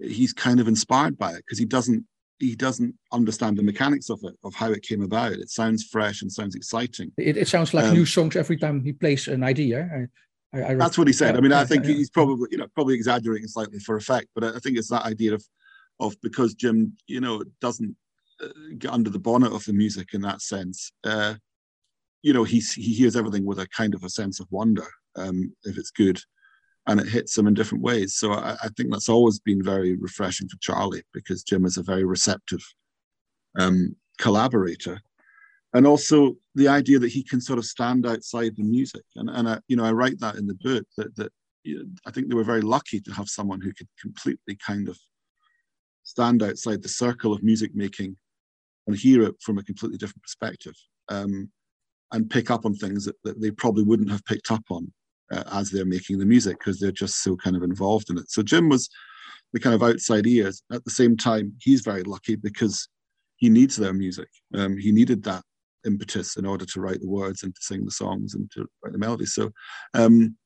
he's 0.00 0.32
kind 0.32 0.60
of 0.60 0.68
inspired 0.68 1.18
by 1.18 1.32
it 1.32 1.38
because 1.44 1.58
he 1.58 1.64
doesn't 1.64 2.04
he 2.42 2.56
doesn't 2.56 2.92
understand 3.12 3.56
the 3.56 3.62
mechanics 3.62 4.10
of 4.10 4.18
it, 4.24 4.34
of 4.42 4.52
how 4.52 4.70
it 4.72 4.82
came 4.82 5.02
about. 5.02 5.30
It 5.30 5.48
sounds 5.48 5.84
fresh 5.84 6.22
and 6.22 6.30
sounds 6.30 6.56
exciting. 6.56 7.12
It, 7.16 7.36
it 7.36 7.46
sounds 7.46 7.72
like 7.72 7.84
um, 7.84 7.94
new 7.94 8.04
songs 8.04 8.34
every 8.34 8.56
time 8.56 8.82
he 8.82 8.92
plays 8.92 9.28
an 9.28 9.44
idea. 9.44 10.08
I, 10.52 10.58
I, 10.58 10.70
I 10.70 10.74
that's 10.74 10.98
what 10.98 11.06
he 11.06 11.12
said. 11.12 11.36
I 11.36 11.40
mean, 11.40 11.52
I 11.52 11.64
think 11.64 11.84
he's 11.84 12.10
probably, 12.10 12.48
you 12.50 12.58
know, 12.58 12.66
probably 12.74 12.94
exaggerating 12.94 13.46
slightly 13.46 13.78
for 13.78 13.96
effect, 13.96 14.26
but 14.34 14.42
I 14.42 14.58
think 14.58 14.76
it's 14.76 14.88
that 14.88 15.04
idea 15.04 15.34
of, 15.34 15.44
of 16.00 16.16
because 16.20 16.54
Jim, 16.54 16.96
you 17.06 17.20
know, 17.20 17.44
doesn't 17.60 17.94
uh, 18.42 18.48
get 18.76 18.90
under 18.90 19.08
the 19.08 19.20
bonnet 19.20 19.52
of 19.52 19.64
the 19.64 19.72
music 19.72 20.08
in 20.12 20.20
that 20.22 20.42
sense. 20.42 20.90
Uh, 21.04 21.34
you 22.22 22.32
know, 22.32 22.42
he's, 22.42 22.72
he 22.72 22.92
hears 22.92 23.14
everything 23.14 23.46
with 23.46 23.60
a 23.60 23.68
kind 23.68 23.94
of 23.94 24.02
a 24.02 24.10
sense 24.10 24.40
of 24.40 24.48
wonder 24.50 24.86
um, 25.14 25.54
if 25.62 25.78
it's 25.78 25.92
good 25.92 26.20
and 26.86 27.00
it 27.00 27.08
hits 27.08 27.34
them 27.34 27.46
in 27.46 27.54
different 27.54 27.84
ways. 27.84 28.14
So 28.14 28.32
I, 28.32 28.56
I, 28.62 28.68
think 28.76 28.90
that's 28.90 29.08
always 29.08 29.38
been 29.38 29.62
very 29.62 29.96
refreshing 29.96 30.48
for 30.48 30.56
Charlie 30.60 31.02
because 31.12 31.44
Jim 31.44 31.64
is 31.64 31.76
a 31.76 31.82
very 31.82 32.04
receptive 32.04 32.62
um, 33.58 33.94
collaborator, 34.18 35.00
and 35.74 35.86
also 35.86 36.34
the 36.54 36.68
idea 36.68 36.98
that 36.98 37.12
he 37.12 37.22
can 37.22 37.40
sort 37.40 37.58
of 37.58 37.64
stand 37.64 38.06
outside 38.06 38.56
the 38.56 38.64
music. 38.64 39.04
And 39.16 39.30
and 39.30 39.48
I, 39.48 39.60
you 39.68 39.76
know 39.76 39.84
I 39.84 39.92
write 39.92 40.18
that 40.20 40.36
in 40.36 40.46
the 40.46 40.58
book 40.62 40.86
that 40.96 41.14
that 41.16 41.32
you 41.64 41.78
know, 41.78 41.84
I 42.06 42.10
think 42.10 42.28
they 42.28 42.34
were 42.34 42.44
very 42.44 42.62
lucky 42.62 43.00
to 43.00 43.12
have 43.12 43.28
someone 43.28 43.60
who 43.60 43.72
could 43.72 43.88
completely 44.00 44.56
kind 44.56 44.88
of 44.88 44.98
stand 46.02 46.42
outside 46.42 46.82
the 46.82 46.88
circle 46.88 47.32
of 47.32 47.42
music 47.42 47.74
making 47.74 48.16
and 48.86 48.96
hear 48.96 49.22
it 49.22 49.36
from 49.40 49.58
a 49.58 49.62
completely 49.62 49.98
different 49.98 50.22
perspective. 50.22 50.74
Um, 51.08 51.50
and 52.12 52.28
pick 52.28 52.50
up 52.50 52.66
on 52.66 52.74
things 52.74 53.06
that, 53.06 53.16
that 53.24 53.40
they 53.40 53.50
probably 53.50 53.84
wouldn't 53.84 54.10
have 54.10 54.24
picked 54.26 54.50
up 54.50 54.64
on 54.70 54.92
uh, 55.32 55.44
as 55.52 55.70
they're 55.70 55.84
making 55.84 56.18
the 56.18 56.26
music 56.26 56.58
because 56.58 56.78
they're 56.78 56.92
just 56.92 57.22
so 57.22 57.36
kind 57.36 57.56
of 57.56 57.62
involved 57.62 58.10
in 58.10 58.18
it. 58.18 58.30
So 58.30 58.42
Jim 58.42 58.68
was 58.68 58.88
the 59.52 59.60
kind 59.60 59.74
of 59.74 59.82
outside 59.82 60.26
ears. 60.26 60.62
At 60.72 60.84
the 60.84 60.90
same 60.90 61.16
time, 61.16 61.54
he's 61.60 61.80
very 61.80 62.02
lucky 62.02 62.36
because 62.36 62.88
he 63.36 63.48
needs 63.48 63.76
their 63.76 63.92
music. 63.92 64.28
Um, 64.54 64.76
he 64.76 64.92
needed 64.92 65.22
that 65.24 65.42
impetus 65.84 66.36
in 66.36 66.46
order 66.46 66.64
to 66.64 66.80
write 66.80 67.00
the 67.00 67.08
words 67.08 67.42
and 67.42 67.54
to 67.54 67.60
sing 67.62 67.84
the 67.84 67.90
songs 67.90 68.34
and 68.34 68.50
to 68.52 68.66
write 68.82 68.92
the 68.92 68.98
melodies. 68.98 69.34
So, 69.34 69.50
um, 69.94 70.36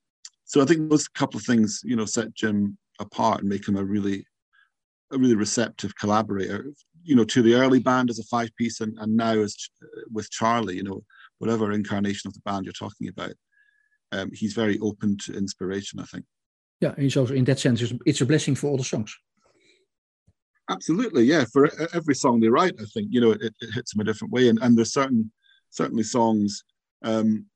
so 0.44 0.62
I 0.62 0.64
think 0.64 0.88
those 0.88 1.08
couple 1.08 1.38
of 1.38 1.44
things, 1.44 1.80
you 1.84 1.96
know, 1.96 2.06
set 2.06 2.34
Jim 2.34 2.78
apart 3.00 3.40
and 3.40 3.48
make 3.48 3.66
him 3.66 3.76
a 3.76 3.84
really, 3.84 4.24
a 5.12 5.18
really 5.18 5.34
receptive 5.34 5.94
collaborator. 5.96 6.72
You 7.02 7.14
know, 7.14 7.24
to 7.24 7.42
the 7.42 7.54
early 7.54 7.78
band 7.78 8.10
as 8.10 8.18
a 8.18 8.24
five 8.24 8.50
piece, 8.56 8.80
and, 8.80 8.96
and 8.98 9.16
now 9.16 9.38
as 9.38 9.56
with 10.12 10.30
Charlie. 10.30 10.76
You 10.76 10.82
know, 10.84 11.02
whatever 11.38 11.70
incarnation 11.72 12.28
of 12.28 12.34
the 12.34 12.40
band 12.44 12.64
you're 12.64 12.72
talking 12.72 13.08
about, 13.08 13.32
um, 14.12 14.30
he's 14.32 14.52
very 14.52 14.78
open 14.80 15.16
to 15.18 15.36
inspiration, 15.36 16.00
I 16.00 16.04
think. 16.04 16.24
Yeah, 16.80 16.94
and 16.96 17.10
so 17.10 17.26
in 17.26 17.44
that 17.44 17.58
sense, 17.58 17.82
it's 18.04 18.20
a 18.20 18.26
blessing 18.26 18.54
for 18.54 18.68
all 18.68 18.76
the 18.76 18.84
songs. 18.84 19.16
Absolutely, 20.68 21.24
yeah. 21.24 21.44
For 21.52 21.70
every 21.94 22.14
song 22.14 22.40
they 22.40 22.48
write, 22.48 22.74
I 22.80 22.84
think 22.92 23.08
you 23.10 23.20
know 23.20 23.30
it, 23.32 23.54
it 23.60 23.74
hits 23.74 23.92
them 23.92 24.00
a 24.00 24.04
different 24.04 24.32
way, 24.32 24.48
and 24.48 24.58
and 24.60 24.76
there's 24.76 24.92
certain 24.92 25.30
certainly 25.70 26.02
songs, 26.02 26.64
um, 27.02 27.46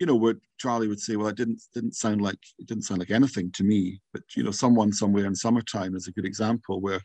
you 0.00 0.06
know, 0.06 0.16
where 0.16 0.34
Charlie 0.58 0.88
would 0.88 1.00
say, 1.00 1.16
"Well, 1.16 1.28
it 1.28 1.36
didn't 1.36 1.62
didn't 1.74 1.94
sound 1.94 2.20
like 2.20 2.38
it 2.58 2.66
didn't 2.66 2.84
sound 2.84 2.98
like 2.98 3.10
anything 3.10 3.50
to 3.52 3.64
me," 3.64 4.00
but 4.12 4.22
you 4.36 4.42
know, 4.42 4.50
someone 4.50 4.92
somewhere 4.92 5.26
in 5.26 5.34
summertime 5.34 5.94
is 5.94 6.08
a 6.08 6.12
good 6.12 6.26
example 6.26 6.80
where 6.80 7.00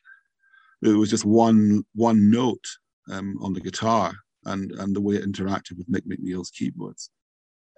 there 0.81 0.97
was 0.97 1.09
just 1.09 1.25
one 1.25 1.83
one 1.93 2.29
note 2.29 2.65
um, 3.11 3.37
on 3.41 3.53
the 3.53 3.61
guitar, 3.61 4.13
and 4.45 4.71
and 4.73 4.95
the 4.95 5.01
way 5.01 5.15
it 5.15 5.25
interacted 5.25 5.77
with 5.77 5.89
Mick 5.89 6.05
McNeil's 6.07 6.51
keyboards 6.51 7.11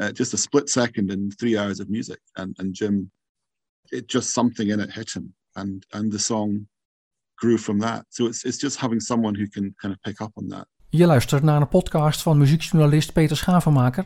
uh, 0.01 0.11
just 0.11 0.33
a 0.33 0.37
split 0.37 0.69
second 0.69 1.11
in 1.11 1.31
three 1.31 1.57
hours 1.57 1.79
of 1.79 1.89
music. 1.89 2.19
And, 2.35 2.55
and 2.59 2.73
Jim, 2.73 3.11
it 3.91 4.07
just 4.07 4.33
something 4.33 4.69
in 4.69 4.79
it 4.79 4.91
hit 4.91 5.11
him, 5.15 5.33
and 5.55 5.85
and 5.93 6.11
the 6.11 6.19
song 6.19 6.67
grew 7.37 7.57
from 7.57 7.79
that. 7.79 8.05
So 8.09 8.25
it's 8.25 8.43
it's 8.45 8.57
just 8.57 8.77
having 8.79 8.99
someone 8.99 9.35
who 9.35 9.47
can 9.47 9.75
kind 9.81 9.93
of 9.93 10.01
pick 10.01 10.21
up 10.21 10.31
on 10.35 10.47
that. 10.47 10.67
Je 10.89 11.05
luistert 11.05 11.43
naar 11.43 11.61
een 11.61 11.67
podcast 11.67 12.21
van 12.21 12.37
muziekjournalist 12.37 13.13
Peter 13.13 13.37
Schavenmaker. 13.37 14.05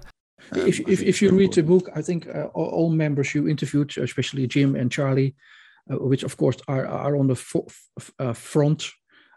Um, 0.55 0.65
if, 0.65 0.79
if, 0.79 1.01
if 1.01 1.19
you 1.19 1.37
read 1.37 1.51
the 1.51 1.63
book, 1.63 1.89
I 1.97 2.01
think 2.01 2.25
uh, 2.25 2.43
all, 2.53 2.69
all, 2.69 2.89
members 2.95 3.31
you 3.31 3.47
interviewed, 3.47 3.97
especially 3.97 4.47
Jim 4.47 4.75
and 4.75 4.91
Charlie, 4.91 5.35
uh, 5.91 6.07
which 6.07 6.23
of 6.23 6.35
course 6.35 6.57
are, 6.65 6.85
are 6.85 7.15
on 7.17 7.27
the 7.27 7.35
fo- 7.35 7.65
uh, 8.19 8.33
front, 8.33 8.91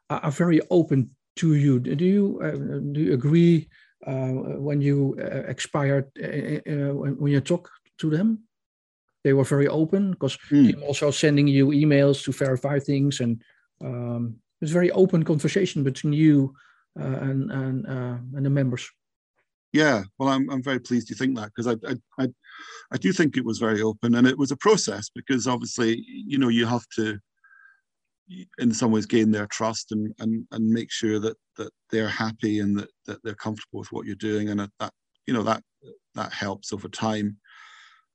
are, 0.06 0.20
are, 0.20 0.32
very 0.32 0.60
open 0.68 1.16
to 1.34 1.54
you. 1.54 1.80
Do 1.80 2.04
you 2.04 2.40
uh, 2.42 2.80
do 2.92 3.00
you 3.00 3.12
agree 3.12 3.68
when 4.06 4.80
you 4.80 5.16
uh, 5.20 5.48
expired 5.48 6.10
when, 6.16 7.16
when 7.18 7.32
you 7.32 7.40
talk 7.40 7.70
to 7.98 8.10
them? 8.10 8.40
They 9.24 9.32
were 9.32 9.44
very 9.44 9.68
open 9.68 10.12
because 10.12 10.38
mm. 10.50 10.80
Also 10.82 11.10
sending 11.10 11.48
you 11.48 11.68
emails 11.68 12.24
to 12.24 12.32
verify 12.32 12.78
things, 12.78 13.20
and 13.20 13.42
um, 13.84 14.36
it's 14.60 14.70
very 14.70 14.90
open 14.92 15.24
conversation 15.24 15.82
between 15.82 16.12
you 16.12 16.54
and 16.94 17.50
and 17.50 17.86
and 17.86 18.46
the 18.46 18.50
members. 18.50 18.88
Yeah, 19.72 20.04
well, 20.18 20.30
I'm 20.30 20.48
I'm 20.50 20.62
very 20.62 20.78
pleased 20.78 21.10
you 21.10 21.16
think 21.16 21.36
that 21.36 21.50
because 21.54 21.66
I, 21.66 21.76
I 21.86 22.24
I 22.24 22.28
I 22.90 22.96
do 22.96 23.12
think 23.12 23.36
it 23.36 23.44
was 23.44 23.58
very 23.58 23.82
open 23.82 24.14
and 24.14 24.26
it 24.26 24.38
was 24.38 24.50
a 24.50 24.56
process 24.56 25.10
because 25.14 25.46
obviously 25.46 26.02
you 26.06 26.38
know 26.38 26.48
you 26.48 26.64
have 26.66 26.86
to 26.96 27.18
in 28.58 28.72
some 28.72 28.90
ways 28.90 29.06
gain 29.06 29.30
their 29.30 29.46
trust 29.46 29.92
and 29.92 30.14
and 30.18 30.46
and 30.52 30.68
make 30.68 30.90
sure 30.90 31.18
that 31.18 31.36
that 31.56 31.70
they're 31.90 32.08
happy 32.08 32.60
and 32.60 32.78
that 32.78 32.90
that 33.06 33.22
they're 33.22 33.34
comfortable 33.34 33.80
with 33.80 33.92
what 33.92 34.06
you're 34.06 34.16
doing 34.16 34.48
and 34.50 34.60
that 34.60 34.92
you 35.26 35.34
know 35.34 35.42
that 35.42 35.62
that 36.14 36.32
helps 36.32 36.72
over 36.72 36.88
time 36.88 37.36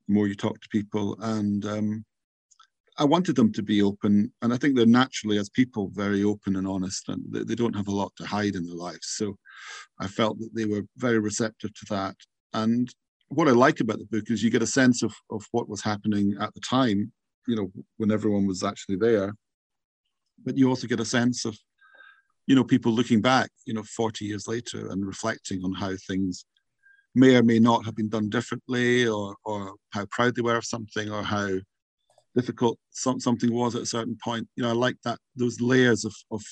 the 0.06 0.14
more 0.14 0.28
you 0.28 0.34
talk 0.34 0.60
to 0.60 0.68
people 0.68 1.16
and 1.20 1.64
um, 1.64 2.04
I 2.96 3.04
wanted 3.04 3.34
them 3.34 3.52
to 3.54 3.62
be 3.62 3.82
open, 3.82 4.32
and 4.40 4.54
I 4.54 4.56
think 4.56 4.76
they're 4.76 4.86
naturally, 4.86 5.36
as 5.38 5.48
people, 5.48 5.90
very 5.94 6.22
open 6.22 6.54
and 6.54 6.66
honest, 6.66 7.08
and 7.08 7.24
they, 7.28 7.42
they, 7.42 7.56
don't 7.56 7.74
have 7.74 7.88
a 7.88 7.94
lot 7.94 8.12
to 8.16 8.24
hide 8.24 8.54
in 8.54 8.64
their 8.64 8.76
lives. 8.76 9.14
So 9.16 9.36
I 9.98 10.06
felt 10.06 10.38
that 10.38 10.50
they 10.54 10.64
were 10.64 10.82
very 10.96 11.18
receptive 11.18 11.74
to 11.74 11.86
that. 11.90 12.14
And 12.52 12.88
what 13.28 13.48
I 13.48 13.50
like 13.50 13.80
about 13.80 13.98
the 13.98 14.04
book 14.04 14.30
is 14.30 14.44
you 14.44 14.50
get 14.50 14.62
a 14.62 14.66
sense 14.66 15.02
of, 15.02 15.12
of 15.30 15.44
what 15.50 15.68
was 15.68 15.82
happening 15.82 16.36
at 16.40 16.54
the 16.54 16.60
time, 16.60 17.10
you 17.48 17.56
know, 17.56 17.72
when 17.96 18.12
everyone 18.12 18.46
was 18.46 18.62
actually 18.62 18.96
there. 18.96 19.34
But 20.44 20.56
you 20.56 20.68
also 20.68 20.86
get 20.86 21.00
a 21.00 21.04
sense 21.04 21.44
of, 21.44 21.56
you 22.46 22.54
know, 22.54 22.64
people 22.64 22.92
looking 22.92 23.20
back, 23.20 23.50
you 23.66 23.74
know, 23.74 23.82
40 23.82 24.24
years 24.24 24.48
later 24.48 24.88
and 24.90 25.06
reflecting 25.06 25.64
on 25.64 25.72
how 25.72 25.92
things 26.06 26.44
may 27.14 27.36
or 27.36 27.42
may 27.42 27.58
not 27.58 27.84
have 27.84 27.94
been 27.94 28.08
done 28.08 28.28
differently 28.28 29.06
or, 29.06 29.36
or 29.44 29.74
how 29.90 30.06
proud 30.10 30.34
they 30.34 30.42
were 30.42 30.56
of 30.56 30.64
something 30.64 31.10
or 31.10 31.22
how 31.22 31.48
difficult 32.34 32.78
some, 32.90 33.20
something 33.20 33.52
was 33.52 33.74
at 33.74 33.82
a 33.82 33.86
certain 33.86 34.16
point. 34.22 34.48
You 34.56 34.64
know, 34.64 34.70
I 34.70 34.72
like 34.72 34.96
that 35.04 35.18
those 35.36 35.60
layers 35.60 36.04
of, 36.04 36.14
of 36.30 36.42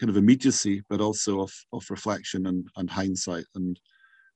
kind 0.00 0.10
of 0.10 0.16
immediacy, 0.16 0.82
but 0.88 1.00
also 1.00 1.42
of, 1.42 1.52
of 1.72 1.84
reflection 1.90 2.46
and, 2.46 2.66
and 2.76 2.90
hindsight. 2.90 3.44
And 3.54 3.78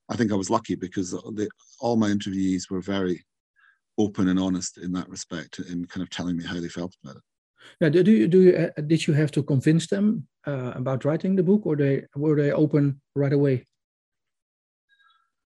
I 0.09 0.16
think 0.16 0.30
I 0.30 0.37
was 0.37 0.50
lucky 0.50 0.74
because 0.74 1.11
the, 1.11 1.48
all 1.80 1.96
my 1.96 2.09
interviewees 2.11 2.70
were 2.70 2.80
very 2.80 3.24
open 3.98 4.28
and 4.28 4.38
honest 4.38 4.78
in 4.78 4.92
that 4.92 5.09
respect, 5.09 5.59
in 5.59 5.87
kind 5.87 6.02
of 6.02 6.11
telling 6.11 6.37
me 6.37 6.44
how 6.44 6.61
they 6.61 6.68
felt 6.68 6.94
about 7.02 7.16
it. 7.16 7.22
Yeah, 7.81 7.88
do 7.88 8.11
you, 8.11 8.29
do 8.29 8.42
you, 8.42 8.57
uh, 8.57 8.81
did 8.81 9.07
you 9.07 9.14
have 9.14 9.31
to 9.33 9.42
convince 9.42 9.87
them 9.87 10.27
uh, 10.46 10.72
about 10.74 11.05
writing 11.05 11.37
the 11.37 11.42
book, 11.42 11.62
or 11.64 11.77
they 11.77 12.05
were 12.14 12.37
they 12.37 12.53
open 12.53 13.00
right 13.14 13.33
away? 13.33 13.66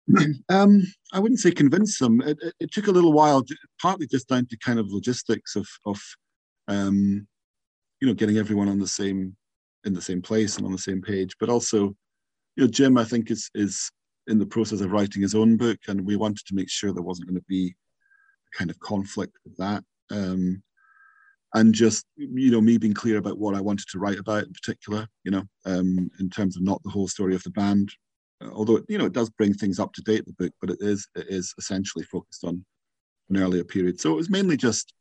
um, 0.49 0.83
I 1.13 1.21
wouldn't 1.21 1.41
say 1.41 1.51
convince 1.51 1.99
them. 1.99 2.21
It, 2.23 2.39
it, 2.43 2.55
it, 2.61 2.73
took 2.73 2.89
a 2.89 2.93
little 2.93 3.13
while, 3.13 3.45
partly 3.81 4.07
just 4.07 4.29
down 4.29 4.47
to 4.47 4.57
kind 4.59 4.79
of 4.79 4.91
logistics 4.91 5.57
of, 5.57 5.69
of 5.87 6.01
um, 6.69 7.27
you 8.01 8.09
know, 8.09 8.15
getting 8.15 8.39
everyone 8.39 8.69
on 8.69 8.79
the 8.79 8.89
same 8.89 9.37
in 9.85 9.95
the 9.95 10.03
same 10.03 10.23
place 10.23 10.57
and 10.57 10.67
on 10.67 10.73
the 10.73 10.79
same 10.79 11.03
page. 11.03 11.35
But 11.41 11.49
also, 11.49 11.95
you 12.57 12.65
know, 12.65 12.67
Jim, 12.67 12.99
I 12.99 13.05
think 13.05 13.31
is 13.31 13.51
is 13.55 13.91
in 14.27 14.39
the 14.39 14.47
process 14.47 14.81
of 14.81 14.93
writing 14.93 15.23
his 15.23 15.35
own 15.35 15.57
book, 15.57 15.79
and 15.89 16.05
we 16.07 16.17
wanted 16.17 16.47
to 16.47 16.55
make 16.55 16.71
sure 16.71 16.93
there 16.93 17.03
wasn't 17.03 17.29
going 17.29 17.41
to 17.41 17.47
be 17.49 17.75
kind 18.57 18.71
of 18.71 18.79
conflict 18.81 19.37
with 19.45 19.57
that. 19.57 19.85
Um, 20.11 20.63
and 21.55 21.75
just 21.75 22.07
you 22.17 22.51
know 22.51 22.61
me 22.61 22.79
being 22.79 22.95
clear 22.95 23.19
about 23.19 23.39
what 23.39 23.55
I 23.55 23.61
wanted 23.61 23.87
to 23.91 23.99
write 23.99 24.19
about 24.19 24.45
in 24.45 24.53
particular, 24.53 25.07
you 25.25 25.31
know, 25.31 25.43
um, 25.67 26.11
in 26.21 26.31
terms 26.31 26.57
of 26.57 26.63
not 26.63 26.83
the 26.83 26.91
whole 26.91 27.09
story 27.09 27.35
of 27.35 27.43
the 27.43 27.51
band, 27.51 27.91
although 28.53 28.81
you 28.89 28.99
know 28.99 29.07
it 29.07 29.13
does 29.13 29.31
bring 29.31 29.55
things 29.55 29.79
up 29.79 29.93
to 29.95 30.03
date 30.03 30.25
the 30.27 30.33
book 30.33 30.53
but 30.61 30.71
it 30.71 30.79
is 30.81 31.07
it 31.15 31.27
is 31.29 31.55
essentially 31.59 32.05
focused 32.05 32.45
on 32.45 32.65
an 33.31 33.37
earlier 33.37 33.65
period. 33.65 34.01
So 34.01 34.13
it 34.13 34.17
was 34.17 34.31
mainly 34.31 34.57
just 34.57 34.95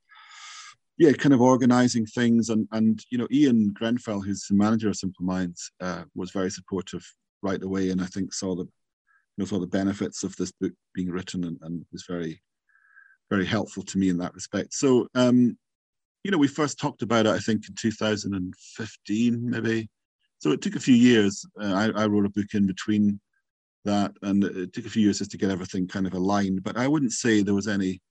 yeah 0.97 1.13
kind 1.13 1.33
of 1.33 1.41
organizing 1.41 2.05
things 2.05 2.49
and 2.49 2.67
and 2.73 3.03
you 3.09 3.17
know 3.17 3.27
ian 3.31 3.71
grenfell 3.73 4.19
who's 4.19 4.45
the 4.47 4.55
manager 4.55 4.89
of 4.89 4.95
simple 4.97 5.25
minds 5.25 5.71
uh, 5.79 6.03
was 6.15 6.31
very 6.31 6.51
supportive 6.51 7.03
right 7.41 7.63
away 7.63 7.89
and 7.91 8.01
i 8.01 8.05
think 8.05 8.33
saw 8.33 8.53
the 8.53 8.65
you 8.65 9.37
know 9.37 9.45
saw 9.45 9.57
the 9.57 9.65
benefits 9.65 10.23
of 10.23 10.35
this 10.35 10.51
book 10.51 10.73
being 10.93 11.09
written 11.09 11.45
and, 11.45 11.57
and 11.61 11.85
was 11.93 12.05
very 12.07 12.41
very 13.31 13.45
helpful 13.45 13.81
to 13.81 13.97
me 13.97 14.09
in 14.09 14.17
that 14.17 14.33
respect. 14.35 14.73
So 14.73 15.07
um 15.15 15.57
you 16.23 16.31
know 16.31 16.37
we 16.37 16.47
first 16.47 16.79
talked 16.79 17.01
about 17.01 17.25
it 17.25 17.31
i 17.31 17.39
think 17.39 17.67
in 17.67 17.75
2015 17.75 19.49
maybe 19.49 19.89
so 20.41 20.49
it 20.49 20.61
took 20.61 20.75
a 20.75 20.79
few 20.79 20.95
years. 20.95 21.45
Uh, 21.61 21.73
I, 21.95 22.01
I, 22.01 22.05
wrote 22.07 22.25
a 22.25 22.29
book 22.29 22.55
in 22.55 22.65
between 22.65 23.19
that, 23.85 24.11
and 24.23 24.43
it 24.43 24.73
took 24.73 24.87
a 24.87 24.89
few 24.89 25.03
years 25.03 25.19
just 25.19 25.29
to 25.31 25.37
get 25.37 25.51
everything 25.51 25.87
kind 25.87 26.07
of 26.07 26.15
aligned. 26.15 26.63
But 26.63 26.77
I 26.77 26.87
wouldn't 26.87 27.11
say 27.11 27.43
there 27.43 27.53
was 27.53 27.67
any, 27.67 28.01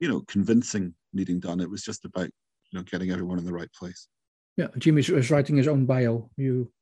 you 0.00 0.08
know, 0.08 0.22
convincing 0.26 0.94
needing 1.12 1.38
done. 1.38 1.60
It 1.60 1.70
was 1.70 1.84
just 1.84 2.04
about 2.04 2.26
you 2.26 2.78
know 2.78 2.82
getting 2.82 3.12
everyone 3.12 3.38
in 3.38 3.44
the 3.44 3.52
right 3.52 3.72
place. 3.72 4.08
Yeah, 4.56 4.66
Jimmy 4.78 5.00
is 5.02 5.30
writing 5.30 5.56
his 5.56 5.68
own 5.68 5.86
bio. 5.86 6.28
You. 6.36 6.72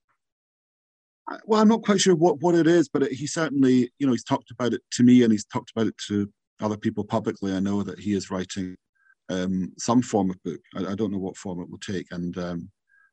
Well, 1.44 1.60
I'm 1.60 1.68
not 1.68 1.82
quite 1.82 2.00
sure 2.00 2.14
what, 2.14 2.40
what 2.40 2.54
it 2.54 2.66
is, 2.66 2.88
but 2.88 3.10
he 3.10 3.26
certainly, 3.26 3.90
you 3.98 4.06
know, 4.06 4.12
he's 4.12 4.24
talked 4.24 4.50
about 4.50 4.74
it 4.74 4.82
to 4.92 5.02
me 5.02 5.22
and 5.22 5.30
he's 5.30 5.44
talked 5.44 5.70
about 5.70 5.86
it 5.86 5.96
to 6.08 6.30
other 6.60 6.76
people 6.76 7.04
publicly. 7.04 7.54
I 7.54 7.60
know 7.60 7.82
that 7.84 8.00
he 8.00 8.12
is 8.12 8.30
writing 8.30 8.76
um, 9.32 9.72
some 9.78 10.02
form 10.02 10.30
of 10.30 10.42
book. 10.42 10.60
I, 10.76 10.92
I, 10.92 10.94
don't 10.94 11.12
know 11.12 11.18
what 11.18 11.36
form 11.36 11.60
it 11.60 11.70
will 11.70 11.78
take, 11.78 12.06
and 12.12 12.36
um, 12.38 12.70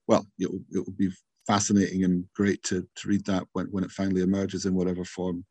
well, 0.07 0.25
it 0.39 0.51
will, 0.51 0.61
it 0.71 0.79
will 0.79 0.95
be 0.97 1.11
fascinating 1.47 2.03
and 2.03 2.25
great 2.35 2.61
to, 2.63 2.87
to 2.95 3.07
read 3.07 3.25
that 3.25 3.43
when, 3.53 3.65
when 3.67 3.83
it 3.83 3.91
finally 3.91 4.21
emerges 4.21 4.65
in 4.65 4.75
whatever 4.75 5.03
form 5.03 5.43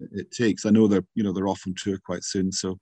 it, 0.00 0.30
takes. 0.30 0.64
I 0.64 0.70
know 0.70 0.86
they're 0.86 1.04
you 1.14 1.22
know 1.22 1.32
they're 1.32 1.48
off 1.48 1.62
on 1.66 1.74
tour 1.74 1.98
quite 2.04 2.24
soon, 2.24 2.52
so 2.52 2.78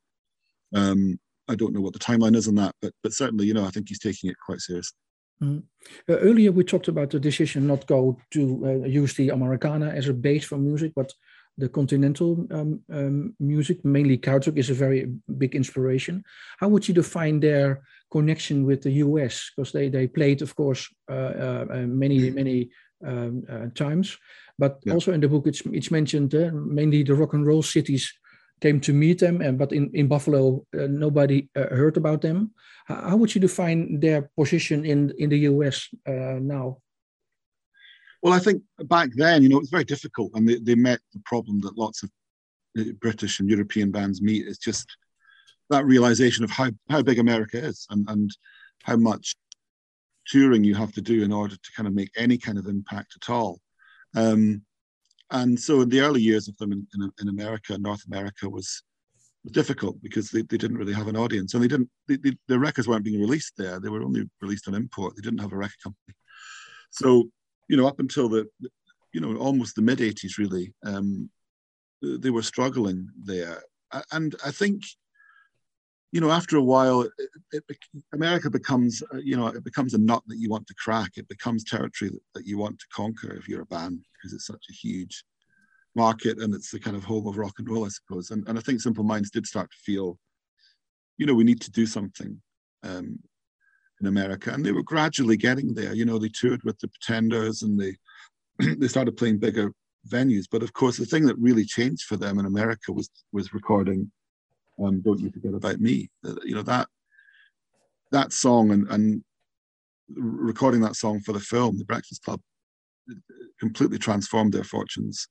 um, 0.74 1.18
I 1.48 1.54
don't 1.54 1.74
know 1.74 1.80
what 1.80 1.92
the 1.92 1.98
timeline 1.98 2.37
is 2.37 2.48
on 2.48 2.56
that, 2.56 2.74
but 2.82 2.92
but 3.02 3.12
certainly 3.12 3.46
you 3.46 3.54
know 3.54 3.64
I 3.64 3.70
think 3.70 3.88
he's 3.88 4.00
taking 4.00 4.30
it 4.30 4.37
quite 4.44 4.60
seriously. 4.60 4.96
Mm. 5.42 5.64
Uh, 6.08 6.14
earlier 6.18 6.52
we 6.52 6.62
talked 6.62 6.88
about 6.88 7.10
the 7.10 7.18
decision 7.18 7.66
not 7.66 7.87
go 7.87 8.16
to 8.30 8.82
uh, 8.84 8.87
use 8.87 9.14
the 9.14 9.30
Americana 9.30 9.88
as 9.88 10.08
a 10.08 10.14
base 10.14 10.44
for 10.44 10.58
music, 10.58 10.92
but 10.94 11.12
the 11.57 11.69
continental 11.69 12.47
um, 12.51 12.81
um, 12.90 13.35
music, 13.38 13.85
mainly 13.85 14.19
Krautrock, 14.19 14.59
is 14.59 14.71
a 14.71 14.75
very 14.75 15.12
big 15.38 15.55
inspiration. 15.55 16.25
How 16.59 16.69
would 16.69 16.88
you 16.88 16.95
define 16.95 17.40
their 17.40 17.83
connection 18.11 18.64
with 18.64 18.83
the 18.83 18.93
US? 19.05 19.51
Because 19.55 19.73
they, 19.73 19.88
they 19.88 20.07
played, 20.07 20.43
of 20.43 20.55
course, 20.57 20.88
uh, 21.09 21.14
uh, 21.14 21.67
uh 21.71 21.87
many, 21.87 22.31
many 22.31 22.71
um, 23.07 23.45
uh, 23.49 23.67
times. 23.75 24.19
But 24.59 24.79
yeah. 24.85 24.95
also 24.95 25.12
in 25.12 25.21
the 25.21 25.29
book, 25.29 25.47
it's, 25.47 25.62
it's 25.67 25.90
mentioned 25.90 26.35
uh, 26.35 26.51
mainly 26.53 27.03
the 27.03 27.14
rock 27.14 27.35
and 27.35 27.47
roll 27.47 27.62
cities 27.62 28.12
came 28.61 28.81
to 28.81 28.93
meet 28.93 29.19
them, 29.19 29.40
and 29.40 29.59
but 29.59 29.73
in, 29.73 29.90
in 29.95 30.07
Buffalo, 30.07 30.64
uh, 30.79 30.87
nobody 30.88 31.49
heard 31.55 31.97
about 31.97 32.23
them. 32.23 32.53
How, 32.87 33.11
how, 33.11 33.17
would 33.17 33.35
you 33.35 33.40
define 33.40 34.01
their 34.01 34.31
position 34.37 34.85
in, 34.85 35.12
in 35.19 35.29
the 35.31 35.38
US 35.38 35.88
now? 36.07 36.79
Well, 38.24 38.32
I 38.32 38.38
think 38.38 38.62
back 38.87 39.10
then, 39.14 39.42
you 39.42 39.50
know, 39.50 39.58
it 39.58 39.60
was 39.60 39.70
very 39.70 39.84
difficult, 39.84 40.32
and 40.32 40.48
they, 40.48 40.58
they 40.58 40.74
met 40.74 40.98
the 41.12 41.20
problem 41.26 41.60
that 41.60 41.76
lots 41.76 42.02
of 42.02 42.10
uh, 42.78 42.84
British 42.98 43.38
and 43.38 43.50
European 43.50 43.90
bands 43.90 44.22
meet. 44.22 44.48
It's 44.48 44.56
just 44.56 44.96
that 45.68 45.84
realization 45.84 46.42
of 46.42 46.50
how, 46.50 46.70
how 46.88 47.02
big 47.02 47.18
America 47.18 47.58
is 47.58 47.87
and, 47.90 48.08
and 48.08 48.30
how 48.82 48.96
much 48.96 49.37
touring 50.26 50.64
you 50.64 50.74
have 50.74 50.90
to 50.92 51.02
do 51.02 51.22
in 51.22 51.32
order 51.32 51.54
to 51.54 51.72
kind 51.76 51.87
of 51.87 51.92
make 51.92 52.10
any 52.16 52.38
kind 52.38 52.56
of 52.56 52.66
impact 52.66 53.14
at 53.14 53.30
all. 53.30 53.60
Um, 54.16 54.62
and 55.30 55.60
so 55.60 55.82
in 55.82 55.90
the 55.90 56.00
early 56.00 56.22
years 56.22 56.48
of 56.48 56.56
them 56.56 56.72
in, 56.72 56.87
in, 56.94 57.12
in 57.20 57.28
America, 57.28 57.76
North 57.76 58.06
America 58.06 58.48
was, 58.48 58.82
difficult 59.50 60.00
because 60.00 60.30
they, 60.30 60.40
they 60.40 60.56
didn't 60.56 60.78
really 60.78 60.94
have 60.94 61.06
an 61.06 61.18
audience 61.18 61.52
and 61.52 61.62
they 61.62 61.68
didn't, 61.68 61.90
they, 62.08 62.16
they, 62.16 62.34
the 62.48 62.58
records 62.58 62.88
weren't 62.88 63.04
being 63.04 63.20
released 63.20 63.52
there. 63.58 63.78
They 63.78 63.90
were 63.90 64.02
only 64.02 64.26
released 64.40 64.66
on 64.68 64.74
import. 64.74 65.14
They 65.14 65.20
didn't 65.20 65.40
have 65.40 65.52
a 65.52 65.56
record 65.58 65.82
company. 65.82 66.14
So 66.88 67.29
you 67.69 67.77
know, 67.77 67.87
up 67.87 68.00
until 68.00 68.29
the, 68.29 68.48
you 69.12 69.21
know, 69.21 69.37
almost 69.37 69.77
the 69.77 69.83
mid 69.83 69.98
80s, 69.98 70.38
really, 70.38 70.73
um, 70.85 71.31
they 72.02 72.31
were 72.31 72.42
struggling 72.42 73.08
there. 73.25 73.62
And 74.12 74.35
I 74.44 74.50
think, 74.50 74.83
you 76.12 76.21
know, 76.21 76.31
after 76.31 76.56
a 76.56 76.62
while, 76.62 77.02
it, 77.02 77.65
it, 77.69 77.79
America 78.12 78.50
becomes, 78.50 79.02
uh, 79.12 79.19
you 79.19 79.37
know, 79.37 79.48
it 79.48 79.65
becomes 79.65 79.94
a 79.94 79.98
nut 79.98 80.23
that 80.27 80.38
you 80.38 80.50
want 80.50 80.67
to 80.67 80.75
crack. 80.75 81.12
It 81.17 81.29
becomes 81.29 81.65
territory 81.65 82.10
that, 82.10 82.21
that 82.35 82.46
you 82.46 82.58
want 82.58 82.79
to 82.79 82.87
conquer 82.92 83.35
if 83.35 83.48
you're 83.48 83.62
a 83.62 83.67
band 83.67 84.04
because 84.12 84.33
it's 84.33 84.46
such 84.46 84.65
a 84.69 84.73
huge 84.73 85.25
market 85.94 86.38
and 86.38 86.54
it's 86.54 86.71
the 86.71 86.81
kind 86.81 86.96
of 86.96 87.04
home 87.04 87.27
of 87.27 87.38
rock 87.38 87.54
and 87.58 87.69
roll, 87.69 87.85
I 87.85 87.88
suppose. 87.88 88.31
And, 88.31 88.46
and 88.48 88.58
I 88.58 88.62
think 88.62 88.81
Simple 88.81 89.04
Minds 89.04 89.31
did 89.31 89.46
start 89.46 89.71
to 89.71 89.77
feel, 89.79 90.19
you 91.19 91.27
know, 91.27 91.35
we 91.35 91.44
need 91.44 91.60
to 91.62 91.71
do 91.71 91.87
something. 91.87 92.40
Um, 92.83 93.19
in 94.01 94.07
America, 94.07 94.53
and 94.53 94.65
they 94.65 94.73
were 94.73 94.83
gradually 94.83 95.37
getting 95.37 95.75
there. 95.75 95.95
You 95.95 96.05
know, 96.05 96.19
they 96.19 96.29
toured 96.29 96.63
with 96.65 96.79
the 96.79 96.88
Pretenders, 96.88 97.63
and 97.63 97.81
they 97.81 97.97
they 98.77 98.88
started 98.88 99.17
playing 99.17 99.38
bigger 99.38 99.73
venues. 100.09 100.45
But 100.51 100.63
of 100.63 100.73
course, 100.73 100.97
the 100.97 101.07
thing 101.07 101.27
that 101.27 101.38
really 101.38 101.65
changed 101.65 102.05
for 102.05 102.17
them 102.17 102.38
in 102.38 102.47
America 102.47 102.92
was 102.92 103.11
was 103.33 103.55
recording 103.55 104.11
um, 104.83 105.01
"Don't 105.01 105.21
You 105.21 105.31
Forget 105.31 105.55
About 105.55 105.81
Me." 105.81 106.11
You 106.45 106.55
know 106.55 106.63
that 106.63 106.88
that 108.11 108.33
song 108.33 108.71
and 108.71 108.88
and 108.88 109.25
recording 110.09 110.81
that 110.83 110.97
song 110.97 111.21
for 111.21 111.33
the 111.33 111.40
film, 111.40 111.79
The 111.79 111.85
Breakfast 111.85 112.23
Club, 112.23 112.40
completely 113.59 113.99
transformed 113.99 114.53
their 114.53 114.65
fortunes 114.65 115.29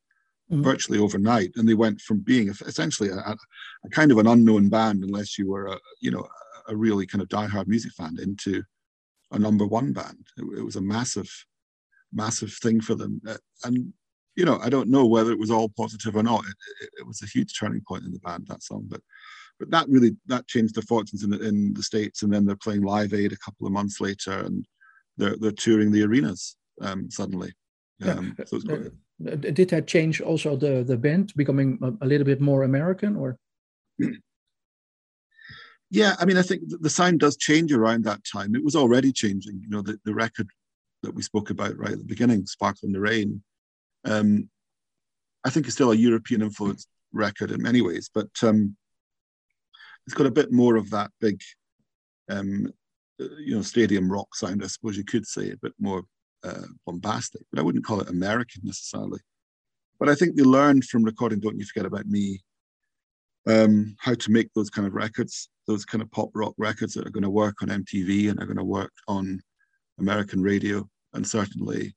mm-hmm. 0.51 0.63
virtually 0.63 0.99
overnight, 0.99 1.51
and 1.55 1.67
they 1.67 1.73
went 1.73 2.01
from 2.01 2.19
being 2.19 2.49
essentially 2.49 3.09
a, 3.09 3.15
a, 3.15 3.89
kind 3.91 4.11
of 4.11 4.17
an 4.17 4.27
unknown 4.27 4.69
band, 4.69 5.03
unless 5.03 5.37
you 5.37 5.49
were 5.49 5.67
a 5.67 5.77
you 5.99 6.11
know 6.11 6.27
a 6.67 6.75
really 6.75 7.05
kind 7.05 7.21
of 7.21 7.29
diehard 7.29 7.67
music 7.67 7.91
fan, 7.93 8.17
into 8.21 8.63
a 9.31 9.39
number 9.39 9.65
one 9.65 9.93
band. 9.93 10.27
It, 10.37 10.59
it 10.59 10.63
was 10.63 10.75
a 10.75 10.81
massive, 10.81 11.29
massive 12.13 12.53
thing 12.53 12.81
for 12.81 12.95
them, 12.95 13.21
uh, 13.27 13.37
and 13.63 13.93
you 14.35 14.45
know 14.45 14.59
I 14.59 14.69
don't 14.69 14.89
know 14.89 15.05
whether 15.05 15.31
it 15.31 15.39
was 15.39 15.51
all 15.51 15.69
positive 15.69 16.15
or 16.15 16.23
not. 16.23 16.45
It, 16.45 16.55
it, 16.81 16.89
it 16.99 17.07
was 17.07 17.21
a 17.21 17.27
huge 17.27 17.57
turning 17.59 17.81
point 17.87 18.05
in 18.05 18.11
the 18.11 18.19
band 18.19 18.47
that 18.47 18.63
song, 18.63 18.85
but 18.87 19.01
but 19.59 19.71
that 19.71 19.89
really 19.89 20.15
that 20.27 20.47
changed 20.47 20.75
their 20.75 20.83
fortunes 20.83 21.23
in 21.23 21.29
the, 21.29 21.41
in 21.41 21.73
the 21.73 21.83
states 21.83 22.23
and 22.23 22.33
then 22.33 22.45
they're 22.45 22.55
playing 22.55 22.81
live 22.81 23.13
aid 23.13 23.31
a 23.31 23.37
couple 23.37 23.67
of 23.67 23.73
months 23.73 24.01
later 24.01 24.31
and 24.31 24.65
they're, 25.17 25.35
they're 25.39 25.51
touring 25.51 25.91
the 25.91 26.03
arenas 26.03 26.57
um, 26.81 27.09
suddenly 27.09 27.53
um, 28.03 28.35
yeah. 28.37 28.45
so 28.45 28.57
uh, 28.57 29.35
did 29.35 29.69
that 29.69 29.87
change 29.87 30.21
also 30.21 30.55
the 30.55 30.83
the 30.83 30.97
band 30.97 31.33
becoming 31.35 31.77
a, 31.81 32.05
a 32.05 32.07
little 32.07 32.25
bit 32.25 32.41
more 32.41 32.63
american 32.63 33.15
or 33.15 33.37
yeah 35.93 36.15
i 36.19 36.25
mean 36.25 36.37
i 36.37 36.41
think 36.41 36.61
the 36.65 36.89
sound 36.89 37.19
does 37.19 37.37
change 37.37 37.71
around 37.71 38.03
that 38.03 38.21
time 38.31 38.55
it 38.55 38.63
was 38.63 38.75
already 38.75 39.11
changing 39.11 39.59
you 39.61 39.69
know 39.69 39.81
the, 39.81 39.97
the 40.05 40.13
record 40.13 40.47
that 41.01 41.13
we 41.13 41.21
spoke 41.21 41.49
about 41.49 41.77
right 41.77 41.91
at 41.91 41.99
the 41.99 42.05
beginning 42.05 42.45
sparkle 42.45 42.87
in 42.87 42.91
the 42.91 42.99
rain 42.99 43.41
um, 44.05 44.49
i 45.45 45.49
think 45.49 45.65
it's 45.65 45.75
still 45.75 45.91
a 45.91 45.95
european 45.95 46.41
influenced 46.41 46.87
record 47.13 47.51
in 47.51 47.61
many 47.61 47.81
ways 47.81 48.09
but 48.13 48.29
um, 48.43 48.75
it's 50.05 50.15
got 50.15 50.27
a 50.27 50.31
bit 50.31 50.51
more 50.51 50.75
of 50.75 50.89
that 50.89 51.11
big, 51.21 51.41
um, 52.29 52.71
uh, 53.21 53.35
you 53.39 53.55
know, 53.55 53.61
stadium 53.61 54.11
rock 54.11 54.35
sound, 54.35 54.63
I 54.63 54.67
suppose 54.67 54.97
you 54.97 55.05
could 55.05 55.25
say, 55.25 55.51
a 55.51 55.57
bit 55.57 55.73
more 55.79 56.03
uh, 56.43 56.63
bombastic, 56.85 57.41
but 57.51 57.59
I 57.59 57.63
wouldn't 57.63 57.85
call 57.85 58.01
it 58.01 58.09
American 58.09 58.61
necessarily. 58.65 59.19
But 59.99 60.09
I 60.09 60.15
think 60.15 60.35
they 60.35 60.43
learned 60.43 60.85
from 60.85 61.03
recording 61.03 61.39
Don't 61.39 61.57
You 61.57 61.65
Forget 61.65 61.85
About 61.85 62.07
Me 62.07 62.41
um, 63.47 63.95
how 63.99 64.13
to 64.13 64.31
make 64.31 64.53
those 64.53 64.69
kind 64.69 64.87
of 64.87 64.93
records, 64.93 65.49
those 65.67 65.85
kind 65.85 66.01
of 66.01 66.11
pop 66.11 66.29
rock 66.33 66.53
records 66.57 66.93
that 66.93 67.07
are 67.07 67.11
going 67.11 67.23
to 67.23 67.29
work 67.29 67.61
on 67.61 67.69
MTV 67.69 68.29
and 68.29 68.39
are 68.39 68.45
going 68.45 68.57
to 68.57 68.63
work 68.63 68.93
on 69.07 69.41
American 69.99 70.41
radio. 70.41 70.87
And 71.13 71.27
certainly 71.27 71.93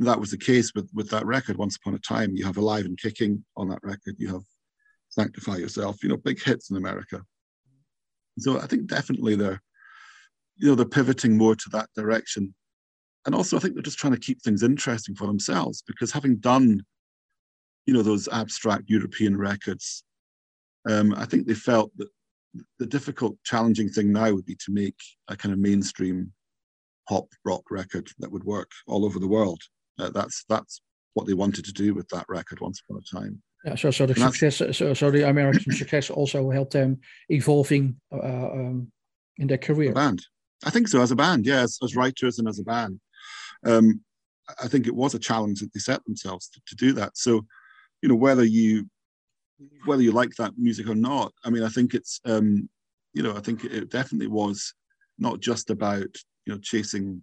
that 0.00 0.18
was 0.18 0.30
the 0.30 0.38
case 0.38 0.72
with, 0.74 0.90
with 0.92 1.08
that 1.10 1.26
record, 1.26 1.56
Once 1.56 1.76
Upon 1.76 1.94
a 1.94 1.98
Time. 1.98 2.34
You 2.34 2.44
have 2.44 2.56
Alive 2.56 2.84
and 2.84 2.98
Kicking 2.98 3.44
on 3.56 3.68
that 3.68 3.82
record. 3.82 4.16
You 4.18 4.28
have 4.28 4.42
sanctify 5.08 5.56
yourself, 5.56 6.02
you 6.02 6.08
know, 6.08 6.16
big 6.16 6.42
hits 6.42 6.70
in 6.70 6.76
America. 6.76 7.22
So 8.38 8.58
I 8.58 8.66
think 8.66 8.86
definitely 8.86 9.36
they're, 9.36 9.62
you 10.56 10.68
know, 10.68 10.74
they're 10.74 10.86
pivoting 10.86 11.36
more 11.36 11.54
to 11.54 11.68
that 11.70 11.88
direction. 11.94 12.54
And 13.26 13.34
also 13.34 13.56
I 13.56 13.60
think 13.60 13.74
they're 13.74 13.82
just 13.82 13.98
trying 13.98 14.12
to 14.12 14.18
keep 14.20 14.42
things 14.42 14.62
interesting 14.62 15.14
for 15.14 15.26
themselves 15.26 15.82
because 15.86 16.10
having 16.10 16.36
done, 16.36 16.82
you 17.86 17.94
know, 17.94 18.02
those 18.02 18.28
abstract 18.28 18.84
European 18.88 19.36
records, 19.36 20.02
um, 20.88 21.14
I 21.16 21.24
think 21.24 21.46
they 21.46 21.54
felt 21.54 21.90
that 21.96 22.08
the 22.78 22.86
difficult, 22.86 23.36
challenging 23.44 23.88
thing 23.88 24.12
now 24.12 24.32
would 24.32 24.46
be 24.46 24.56
to 24.56 24.72
make 24.72 24.96
a 25.28 25.36
kind 25.36 25.52
of 25.52 25.58
mainstream 25.58 26.32
pop 27.08 27.26
rock 27.44 27.62
record 27.70 28.08
that 28.18 28.30
would 28.30 28.44
work 28.44 28.70
all 28.86 29.04
over 29.04 29.18
the 29.18 29.28
world. 29.28 29.60
Uh, 29.98 30.10
that's 30.10 30.44
that's 30.48 30.80
what 31.14 31.26
they 31.26 31.34
wanted 31.34 31.64
to 31.64 31.72
do 31.72 31.94
with 31.94 32.08
that 32.08 32.26
record 32.28 32.60
once 32.60 32.80
upon 32.88 33.00
a 33.00 33.16
time. 33.16 33.42
Yeah, 33.64 33.76
so 33.76 33.90
so 33.90 34.06
the 34.06 34.14
success, 34.14 34.76
so, 34.76 34.92
so 34.94 35.10
the 35.10 35.28
American 35.28 35.72
success 35.76 36.10
also 36.10 36.50
helped 36.50 36.72
them 36.72 37.00
evolving 37.28 37.96
uh, 38.12 38.50
um, 38.50 38.92
in 39.38 39.46
their 39.46 39.58
career. 39.58 39.92
A 39.92 39.94
band, 39.94 40.24
I 40.64 40.70
think 40.70 40.88
so. 40.88 41.00
As 41.00 41.10
a 41.10 41.16
band, 41.16 41.46
yeah, 41.46 41.62
as, 41.62 41.78
as 41.82 41.96
writers 41.96 42.38
and 42.38 42.48
as 42.48 42.58
a 42.58 42.64
band, 42.64 43.00
um, 43.64 44.00
I 44.62 44.68
think 44.68 44.86
it 44.86 44.94
was 44.94 45.14
a 45.14 45.18
challenge 45.18 45.60
that 45.60 45.72
they 45.72 45.80
set 45.80 46.04
themselves 46.04 46.48
to, 46.50 46.60
to 46.66 46.76
do 46.76 46.92
that. 46.94 47.16
So, 47.16 47.46
you 48.02 48.08
know, 48.08 48.16
whether 48.16 48.44
you 48.44 48.88
whether 49.84 50.02
you 50.02 50.12
like 50.12 50.34
that 50.36 50.58
music 50.58 50.88
or 50.88 50.94
not, 50.94 51.32
I 51.44 51.50
mean, 51.50 51.62
I 51.62 51.68
think 51.68 51.94
it's 51.94 52.20
um, 52.24 52.68
you 53.12 53.22
know, 53.22 53.36
I 53.36 53.40
think 53.40 53.64
it 53.64 53.90
definitely 53.90 54.28
was 54.28 54.74
not 55.18 55.40
just 55.40 55.70
about 55.70 56.08
you 56.46 56.52
know 56.52 56.58
chasing 56.60 57.22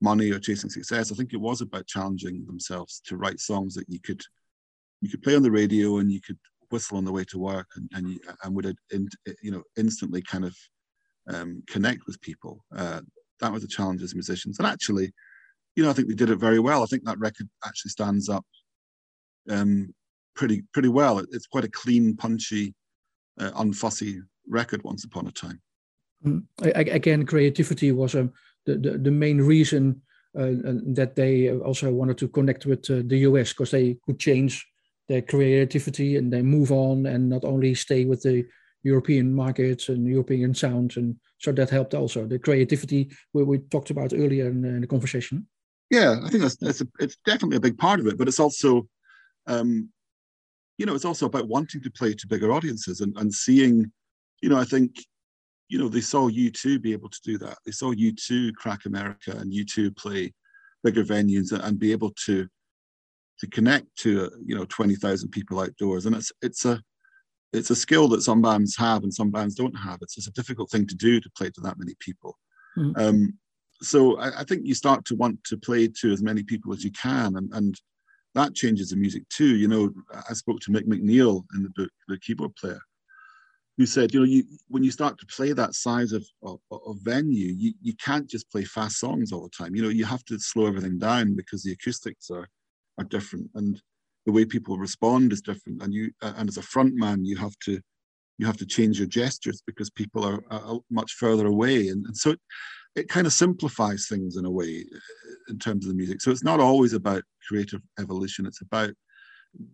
money 0.00 0.30
or 0.30 0.38
chasing 0.38 0.70
success. 0.70 1.12
I 1.12 1.14
think 1.14 1.32
it 1.32 1.40
was 1.40 1.60
about 1.60 1.86
challenging 1.86 2.44
themselves 2.46 3.00
to 3.06 3.16
write 3.16 3.40
songs 3.40 3.74
that 3.74 3.88
you 3.88 4.00
could 4.00 4.22
you 5.00 5.08
could 5.08 5.22
play 5.22 5.36
on 5.36 5.42
the 5.42 5.50
radio 5.50 5.98
and 5.98 6.10
you 6.10 6.20
could 6.20 6.38
whistle 6.70 6.96
on 6.96 7.04
the 7.04 7.12
way 7.12 7.24
to 7.24 7.38
work 7.38 7.68
and 7.76 7.90
and, 7.94 8.08
you, 8.08 8.20
and 8.44 8.54
would 8.54 8.74
you 9.42 9.50
know 9.50 9.62
instantly 9.76 10.22
kind 10.22 10.44
of 10.44 10.56
um, 11.28 11.62
connect 11.68 12.06
with 12.06 12.20
people. 12.20 12.64
Uh, 12.74 13.00
that 13.40 13.52
was 13.52 13.64
a 13.64 13.68
challenge 13.68 14.02
as 14.02 14.14
musicians, 14.14 14.58
and 14.58 14.66
actually, 14.66 15.12
you 15.76 15.82
know, 15.82 15.90
I 15.90 15.92
think 15.92 16.08
they 16.08 16.14
did 16.14 16.30
it 16.30 16.36
very 16.36 16.58
well. 16.58 16.82
I 16.82 16.86
think 16.86 17.04
that 17.04 17.18
record 17.18 17.48
actually 17.64 17.90
stands 17.90 18.28
up 18.28 18.44
um, 19.48 19.94
pretty 20.40 20.62
pretty 20.72 20.88
well. 20.88 21.18
It, 21.18 21.28
it's 21.32 21.46
quite 21.46 21.64
a 21.64 21.76
clean, 21.82 22.16
punchy, 22.16 22.74
uh, 23.38 23.50
unfussy 23.62 24.20
record. 24.48 24.82
Once 24.82 25.04
upon 25.04 25.26
a 25.26 25.32
time. 25.32 25.60
Mm. 26.24 26.42
Again, 26.96 27.26
creativity 27.26 27.92
was 27.92 28.14
um, 28.14 28.32
the, 28.64 28.76
the 28.76 28.98
the 28.98 29.10
main 29.10 29.38
reason 29.38 30.00
uh, 30.38 30.56
that 30.98 31.12
they 31.14 31.50
also 31.50 31.92
wanted 31.92 32.16
to 32.18 32.28
connect 32.28 32.64
with 32.64 32.90
uh, 32.90 33.02
the 33.04 33.18
US 33.28 33.50
because 33.50 33.70
they 33.70 33.98
could 34.06 34.18
change 34.18 34.66
their 35.08 35.22
creativity 35.22 36.16
and 36.16 36.32
they 36.32 36.42
move 36.42 36.72
on 36.72 37.06
and 37.06 37.28
not 37.28 37.44
only 37.44 37.74
stay 37.74 38.04
with 38.06 38.22
the 38.22 38.46
European 38.82 39.34
markets 39.34 39.88
and 39.88 40.06
European 40.06 40.54
sounds. 40.54 40.96
And 40.96 41.16
so 41.38 41.52
that 41.52 41.68
helped 41.68 41.94
also 41.94 42.26
the 42.26 42.38
creativity 42.38 43.10
we, 43.34 43.42
we 43.42 43.58
talked 43.58 43.90
about 43.90 44.14
earlier 44.14 44.46
in, 44.46 44.64
in 44.64 44.80
the 44.80 44.86
conversation. 44.86 45.46
Yeah, 45.90 46.20
I 46.24 46.30
think 46.30 46.42
that's, 46.42 46.56
that's 46.56 46.80
a, 46.80 46.86
it's 47.00 47.18
definitely 47.26 47.56
a 47.56 47.66
big 47.68 47.76
part 47.76 47.98
of 48.00 48.06
it, 48.06 48.16
but 48.16 48.28
it's 48.28 48.40
also, 48.40 48.86
um, 49.48 49.90
you 50.80 50.86
know, 50.86 50.94
it's 50.94 51.04
also 51.04 51.26
about 51.26 51.46
wanting 51.46 51.82
to 51.82 51.90
play 51.90 52.14
to 52.14 52.26
bigger 52.26 52.50
audiences 52.52 53.02
and, 53.02 53.14
and 53.18 53.32
seeing, 53.32 53.92
you 54.40 54.48
know, 54.48 54.56
I 54.56 54.64
think, 54.64 54.96
you 55.68 55.78
know, 55.78 55.90
they 55.90 56.00
saw 56.00 56.30
U2 56.30 56.80
be 56.80 56.94
able 56.94 57.10
to 57.10 57.20
do 57.22 57.36
that. 57.36 57.58
They 57.66 57.72
saw 57.72 57.92
U2 57.92 58.54
crack 58.54 58.86
America 58.86 59.32
and 59.32 59.52
U2 59.52 59.94
play 59.94 60.32
bigger 60.82 61.04
venues 61.04 61.52
and 61.52 61.78
be 61.78 61.92
able 61.92 62.12
to 62.24 62.48
to 63.40 63.46
connect 63.48 63.86
to 63.96 64.30
you 64.44 64.54
know 64.54 64.66
20,000 64.66 65.30
people 65.30 65.60
outdoors 65.60 66.04
and 66.04 66.14
it's 66.14 66.30
it's 66.42 66.66
a 66.66 66.78
it's 67.54 67.70
a 67.70 67.76
skill 67.76 68.06
that 68.08 68.20
some 68.20 68.42
bands 68.42 68.76
have 68.76 69.02
and 69.02 69.14
some 69.14 69.30
bands 69.30 69.54
don't 69.54 69.74
have 69.74 69.98
it's, 70.02 70.18
it's 70.18 70.26
a 70.26 70.32
difficult 70.32 70.70
thing 70.70 70.86
to 70.86 70.94
do 70.94 71.20
to 71.20 71.30
play 71.38 71.48
to 71.48 71.60
that 71.62 71.78
many 71.78 71.94
people 72.00 72.36
mm. 72.76 72.92
um, 72.98 73.32
so 73.80 74.18
I, 74.18 74.40
I, 74.40 74.44
think 74.44 74.66
you 74.66 74.74
start 74.74 75.06
to 75.06 75.16
want 75.16 75.42
to 75.44 75.56
play 75.56 75.88
to 76.00 76.12
as 76.12 76.22
many 76.22 76.42
people 76.42 76.74
as 76.74 76.84
you 76.84 76.92
can 76.92 77.36
and, 77.36 77.50
and 77.54 77.80
that 78.34 78.54
changes 78.54 78.90
the 78.90 78.96
music 78.96 79.28
too. 79.28 79.56
You 79.56 79.68
know 79.68 79.92
i 80.28 80.32
spoke 80.32 80.60
to 80.60 80.70
Mick 80.70 80.86
MacNeil 80.86 81.44
in 81.54 81.62
the 81.62 81.70
book 81.70 81.90
the 82.08 82.18
keyboard 82.18 82.54
player. 82.56 82.80
Who 83.78 83.86
said 83.86 84.12
you 84.12 84.20
know 84.20 84.26
you 84.26 84.44
when 84.68 84.82
you 84.82 84.90
start 84.90 85.18
to 85.18 85.26
play 85.26 85.52
that 85.52 85.74
size 85.74 86.12
of, 86.12 86.24
of, 86.42 86.58
of 86.70 86.96
venue 87.02 87.52
you, 87.56 87.72
you 87.80 87.94
can't 88.04 88.28
just 88.28 88.50
play 88.50 88.64
fast 88.64 88.98
songs 88.98 89.32
all 89.32 89.42
the 89.42 89.50
time. 89.50 89.74
You 89.74 89.82
know 89.82 89.88
you 89.88 90.04
have 90.04 90.24
to 90.26 90.38
slow 90.38 90.66
everything 90.66 90.98
down 90.98 91.34
because 91.34 91.62
the 91.62 91.72
acoustics 91.72 92.30
are 92.30 92.46
are 92.98 93.04
different 93.04 93.50
and 93.54 93.80
the 94.26 94.32
way 94.32 94.44
people 94.44 94.76
respond 94.76 95.32
is 95.32 95.40
different. 95.40 95.82
And 95.82 95.94
you 95.94 96.10
and 96.22 96.48
as 96.48 96.58
a 96.58 96.62
front 96.62 96.94
man 96.94 97.24
you 97.24 97.36
have 97.36 97.56
to 97.64 97.80
you 98.38 98.46
have 98.46 98.56
to 98.56 98.66
change 98.66 98.98
your 98.98 99.06
gestures 99.06 99.62
because 99.66 99.90
people 99.90 100.24
are, 100.24 100.42
are 100.50 100.78
much 100.90 101.12
further 101.12 101.46
away. 101.46 101.88
And, 101.88 102.06
and 102.06 102.16
so 102.16 102.34
it 102.96 103.08
kind 103.08 103.26
of 103.26 103.32
simplifies 103.32 104.06
things 104.08 104.36
in 104.36 104.44
a 104.44 104.50
way 104.50 104.84
in 105.48 105.58
terms 105.58 105.84
of 105.84 105.90
the 105.90 105.96
music. 105.96 106.20
So 106.20 106.30
it's 106.30 106.44
not 106.44 106.60
always 106.60 106.92
about 106.92 107.22
creative 107.46 107.80
evolution. 107.98 108.46
It's 108.46 108.60
about 108.60 108.90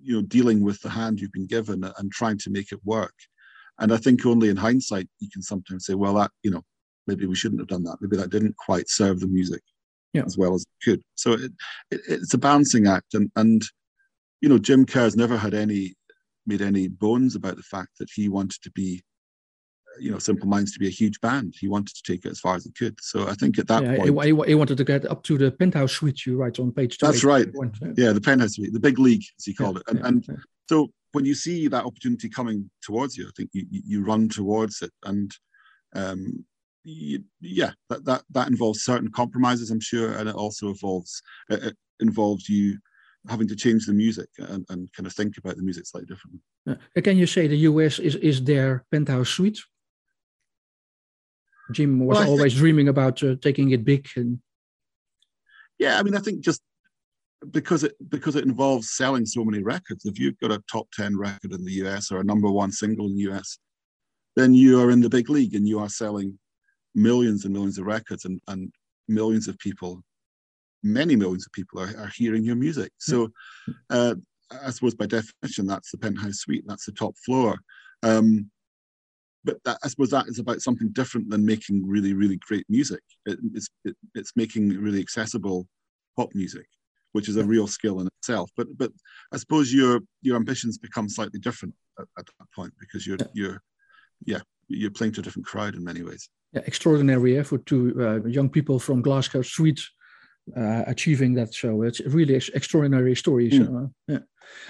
you 0.02 0.16
know 0.16 0.22
dealing 0.22 0.62
with 0.62 0.80
the 0.80 0.90
hand 0.90 1.20
you've 1.20 1.32
been 1.32 1.46
given 1.46 1.84
and 1.98 2.12
trying 2.12 2.38
to 2.38 2.50
make 2.50 2.72
it 2.72 2.80
work. 2.84 3.14
And 3.78 3.92
i 3.92 3.98
think 3.98 4.24
only 4.24 4.48
in 4.48 4.56
hindsight 4.56 5.08
you 5.20 5.28
can 5.30 5.42
sometimes 5.42 5.84
say 5.84 5.94
well 5.94 6.14
that 6.14 6.30
you 6.42 6.50
know 6.50 6.62
maybe 7.06 7.26
we 7.26 7.36
shouldn't 7.36 7.60
have 7.60 7.68
done 7.68 7.84
that. 7.84 7.98
Maybe 8.00 8.16
that 8.16 8.30
didn't 8.30 8.56
quite 8.56 8.88
serve 8.88 9.20
the 9.20 9.26
music 9.26 9.62
yeah. 10.12 10.24
as 10.24 10.36
well 10.36 10.54
as 10.54 10.62
it 10.62 10.84
could. 10.84 11.02
So 11.14 11.32
it, 11.32 11.52
it, 11.90 12.00
it's 12.08 12.34
a 12.34 12.38
balancing 12.38 12.86
act, 12.86 13.14
and 13.14 13.30
and 13.36 13.62
you 14.40 14.48
know 14.48 14.58
Jim 14.58 14.84
Kerr's 14.84 15.16
never 15.16 15.36
had 15.36 15.54
any 15.54 15.94
made 16.46 16.62
any 16.62 16.88
bones 16.88 17.34
about 17.34 17.56
the 17.56 17.62
fact 17.62 17.98
that 17.98 18.08
he 18.14 18.28
wanted 18.28 18.62
to 18.62 18.70
be 18.70 19.02
you 19.99 20.11
know 20.11 20.18
simple 20.18 20.49
minds 20.49 20.72
to 20.72 20.78
be 20.78 20.86
a 20.86 20.90
huge 20.90 21.20
band. 21.20 21.55
He 21.59 21.68
wanted 21.68 21.94
to 21.97 22.03
take 22.03 22.24
it 22.24 22.30
as 22.30 22.40
far 22.40 22.55
as 22.55 22.64
he 22.64 22.70
could. 22.72 22.97
So 23.01 23.28
i 23.28 23.34
think 23.34 23.59
at 23.59 23.68
that 23.68 23.82
yeah, 23.82 23.97
point 23.97 24.24
he, 24.24 24.47
he, 24.47 24.55
wanted 24.55 24.76
to 24.78 24.84
get 24.84 25.05
up 25.07 25.22
to 25.24 25.38
the 25.38 25.51
penthouse 25.51 25.92
suite 25.92 26.26
you 26.26 26.36
write 26.36 26.59
on 26.59 26.72
page 26.72 26.99
two 26.99 27.07
that's 27.07 27.24
right. 27.24 27.49
yeah 27.97 28.12
the 28.12 28.20
penthouse 28.20 28.55
suite 28.55 28.72
the 28.72 28.80
big 28.80 28.99
league 28.99 29.24
as 29.38 29.44
he 29.44 29.55
called 29.55 29.76
yeah, 29.76 29.94
it. 29.94 30.05
And, 30.05 30.24
yeah, 30.26 30.34
and 30.34 30.42
so 30.68 30.88
when 31.12 31.24
you 31.24 31.34
see 31.34 31.68
that 31.68 31.84
opportunity 31.84 32.28
coming 32.28 32.70
towards 32.82 33.16
you 33.16 33.26
i 33.26 33.30
think 33.36 33.51
you, 33.53 33.64
you 33.70 34.05
run 34.05 34.28
towards 34.28 34.82
it. 34.82 34.92
And 35.05 35.32
um, 35.94 36.44
yeah, 36.84 37.72
that, 37.90 38.05
that 38.05 38.22
that 38.30 38.49
involves 38.49 38.84
certain 38.84 39.11
compromises, 39.11 39.70
I'm 39.70 39.80
sure, 39.80 40.12
and 40.12 40.28
it 40.28 40.34
also 40.34 40.68
involves 40.68 41.22
it 41.49 41.76
involves 42.01 42.49
you 42.49 42.78
having 43.28 43.49
to 43.49 43.57
change 43.57 43.86
the 43.86 43.92
music 43.92 44.28
and, 44.38 44.64
and 44.68 44.92
kind 44.92 45.07
of 45.07 45.12
think 45.12 45.36
about 45.36 45.57
the 45.57 45.62
music 45.62 45.84
slightly 45.84 46.07
differently. 46.07 46.40
Uh, 46.68 47.01
can 47.01 47.16
you 47.16 47.26
say 47.26 47.49
the 47.49 47.57
US 47.70 47.99
is, 47.99 48.14
is 48.16 48.44
their 48.44 48.84
penthouse 48.92 49.30
suite? 49.30 49.59
Jim 51.72 52.00
was 52.00 52.18
well, 52.18 52.28
always 52.28 52.52
think, 52.52 52.60
dreaming 52.60 52.88
about 52.88 53.22
uh, 53.22 53.34
taking 53.40 53.70
it 53.70 53.84
big 53.84 54.08
and 54.16 54.38
yeah 55.78 55.98
i 55.98 56.02
mean 56.02 56.16
i 56.16 56.20
think 56.20 56.40
just 56.40 56.62
because 57.50 57.84
it 57.84 57.94
because 58.08 58.34
it 58.34 58.44
involves 58.44 58.92
selling 58.96 59.26
so 59.26 59.44
many 59.44 59.62
records 59.62 60.04
if 60.04 60.18
you've 60.18 60.38
got 60.38 60.50
a 60.50 60.62
top 60.70 60.86
10 60.92 61.18
record 61.18 61.52
in 61.52 61.64
the 61.64 61.72
us 61.72 62.10
or 62.10 62.20
a 62.20 62.24
number 62.24 62.50
one 62.50 62.72
single 62.72 63.06
in 63.06 63.16
the 63.16 63.22
us 63.22 63.58
then 64.36 64.54
you 64.54 64.80
are 64.80 64.90
in 64.90 65.00
the 65.00 65.08
big 65.08 65.28
league 65.28 65.54
and 65.54 65.68
you 65.68 65.78
are 65.78 65.88
selling 65.88 66.38
millions 66.94 67.44
and 67.44 67.52
millions 67.52 67.78
of 67.78 67.86
records 67.86 68.24
and, 68.24 68.40
and 68.48 68.72
millions 69.08 69.48
of 69.48 69.58
people 69.58 70.02
many 70.86 71.16
millions 71.16 71.46
of 71.46 71.52
people 71.52 71.80
are, 71.80 71.94
are 71.98 72.12
hearing 72.14 72.44
your 72.44 72.56
music. 72.56 72.92
So 72.98 73.28
uh, 73.90 74.14
i 74.64 74.70
suppose 74.70 74.94
by 74.94 75.06
definition 75.06 75.66
that's 75.66 75.90
the 75.90 75.98
penthouse 75.98 76.36
suite 76.36 76.64
that's 76.66 76.86
the 76.86 76.92
top 76.92 77.16
floor. 77.24 77.58
Um, 78.02 78.50
but 79.47 79.62
that, 79.64 79.78
I 79.84 79.88
suppose 79.88 80.11
that 80.11 80.26
is 80.26 80.40
about 80.40 80.61
something 80.61 80.88
different 80.88 81.30
than 81.30 81.47
making 81.47 81.88
really, 81.88 82.12
really 82.12 82.36
great 82.36 82.66
music. 82.68 83.01
It, 83.24 83.38
it's, 83.55 83.68
it, 83.84 83.97
it's 84.14 84.32
making 84.34 84.68
really 84.68 85.01
accessible 85.01 85.66
pop 86.16 86.34
music, 86.34 86.66
which 87.12 87.28
is 87.28 87.36
a 87.36 87.44
real 87.44 87.68
skill 87.68 88.01
in 88.01 88.09
itself. 88.18 88.51
But 88.57 88.66
but 88.76 88.90
I 89.32 89.36
suppose 89.38 89.72
your 89.72 90.01
your 90.20 90.36
ambitions 90.36 90.76
become 90.76 91.09
slightly 91.09 91.38
different 91.38 91.74
at, 91.99 92.07
at 92.18 92.26
that 92.26 92.49
point 92.55 92.74
because 92.78 93.07
you're 93.07 93.18
yeah. 93.20 93.26
you're 93.32 93.62
yeah 94.24 94.40
you're 94.68 94.90
playing 94.90 95.12
to 95.14 95.20
a 95.20 95.22
different 95.22 95.47
crowd 95.47 95.76
in 95.76 95.84
many 95.84 96.03
ways. 96.03 96.28
Yeah, 96.53 96.62
extraordinary 96.66 97.38
effort 97.38 97.64
to 97.66 97.76
uh, 98.01 98.28
young 98.28 98.51
people 98.51 98.78
from 98.80 99.01
Glasgow 99.01 99.42
Street 99.42 99.80
uh, 100.55 100.84
achieving 100.86 101.34
that. 101.34 101.55
So 101.55 101.82
it's 101.82 102.01
really 102.01 102.34
extraordinary 102.34 103.16
story. 103.16 103.51
So, 103.51 103.64
mm. 103.64 103.84
uh, 103.84 103.88
yeah. 104.09 104.18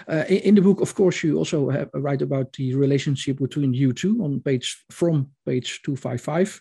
Uh, 0.09 0.25
in, 0.29 0.39
in, 0.39 0.55
the 0.55 0.63
book, 0.63 0.81
of 0.81 0.95
course, 0.95 1.23
you 1.23 1.37
also 1.37 1.69
have, 1.69 1.91
write 1.95 2.23
about 2.23 2.53
the 2.55 2.75
relationship 2.75 3.39
between 3.39 3.75
U2 3.75 4.23
on 4.23 4.41
page 4.41 4.85
from 4.91 5.29
page 5.45 5.83
two 5.83 5.97
five 5.97 6.21
five. 6.21 6.61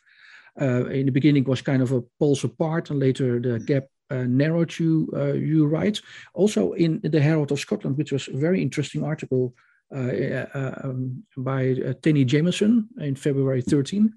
Uh, 0.59 0.85
in 0.85 1.05
the 1.05 1.11
beginning, 1.11 1.43
was 1.43 1.61
kind 1.61 1.81
of 1.81 1.91
a 1.91 2.01
pulse 2.19 2.43
apart, 2.43 2.89
and 2.89 2.99
later 2.99 3.39
the 3.39 3.59
gap 3.59 3.85
uh, 4.09 4.23
narrowed. 4.27 4.77
You 4.79 5.09
uh, 5.13 5.33
you 5.33 5.65
write 5.65 6.01
also 6.33 6.73
in 6.73 6.99
the 7.03 7.21
Herald 7.21 7.51
of 7.51 7.59
Scotland, 7.59 7.97
which 7.97 8.11
was 8.11 8.27
a 8.27 8.37
very 8.37 8.61
interesting 8.61 9.03
article 9.03 9.53
um, 9.91 11.23
by 11.37 11.71
uh, 11.71 11.93
Tenny 12.01 12.25
Jameson 12.25 12.87
in 12.99 13.15
February 13.15 13.61
13. 13.61 14.13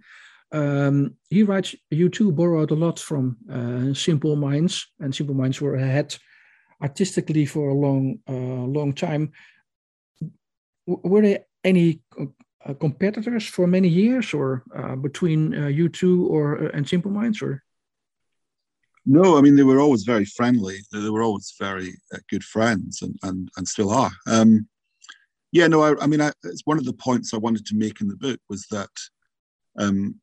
Um, 0.51 1.15
he 1.29 1.43
writes, 1.43 1.75
U2 1.93 2.35
borrowed 2.35 2.71
a 2.71 2.75
lot 2.75 2.99
from 2.99 3.37
uh, 3.53 3.95
Simple 3.95 4.37
Minds, 4.37 4.87
and 5.01 5.15
Simple 5.15 5.35
Minds 5.35 5.61
were 5.61 5.77
ahead 5.77 6.17
artistically 6.81 7.45
for 7.45 7.69
a 7.69 7.75
long, 7.75 8.19
uh, 8.29 8.33
long 8.33 8.93
time. 8.93 9.33
W 10.87 11.01
were 11.05 11.23
there 11.23 11.45
any 11.65 12.01
uh, 12.19 12.75
competitors 12.75 13.47
for 13.47 13.67
many 13.67 13.89
years, 13.89 14.33
or 14.33 14.63
uh, 14.75 14.97
between 14.97 15.53
U2 15.53 16.03
uh, 16.03 16.27
or 16.35 16.65
uh, 16.65 16.71
and 16.73 16.89
Simple 16.89 17.11
Minds, 17.11 17.43
or? 17.43 17.63
No, 19.05 19.37
I 19.39 19.41
mean 19.43 19.57
they 19.57 19.65
were 19.65 19.81
always 19.81 20.05
very 20.05 20.25
friendly. 20.25 20.79
They 20.93 21.11
were 21.11 21.23
always 21.23 21.55
very 21.59 21.93
good 22.31 22.45
friends, 22.45 23.03
and 23.03 23.17
and 23.23 23.51
and 23.57 23.69
still 23.69 23.91
are. 23.91 24.13
Um, 24.27 24.69
yeah, 25.53 25.67
no, 25.67 25.83
I, 25.83 25.95
I 26.03 26.07
mean, 26.07 26.21
I, 26.21 26.33
it's 26.45 26.67
one 26.67 26.79
of 26.79 26.85
the 26.85 26.93
points 26.93 27.33
I 27.33 27.39
wanted 27.39 27.65
to 27.67 27.77
make 27.77 28.01
in 28.01 28.09
the 28.09 28.17
book 28.17 28.41
was 28.51 28.67
that 28.71 28.91
um, 29.79 30.21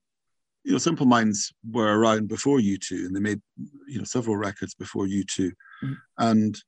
you 0.66 0.72
know, 0.72 0.80
Simple 0.80 1.06
Minds 1.06 1.54
were 1.72 1.98
around 1.98 2.28
before 2.28 2.58
U2, 2.58 3.06
and 3.06 3.16
they 3.16 3.20
made 3.20 3.40
you 3.88 4.00
know 4.00 4.04
several 4.04 4.36
records 4.36 4.74
before 4.74 5.06
U2, 5.06 5.52
mm-hmm. 5.84 5.94
and 6.18 6.60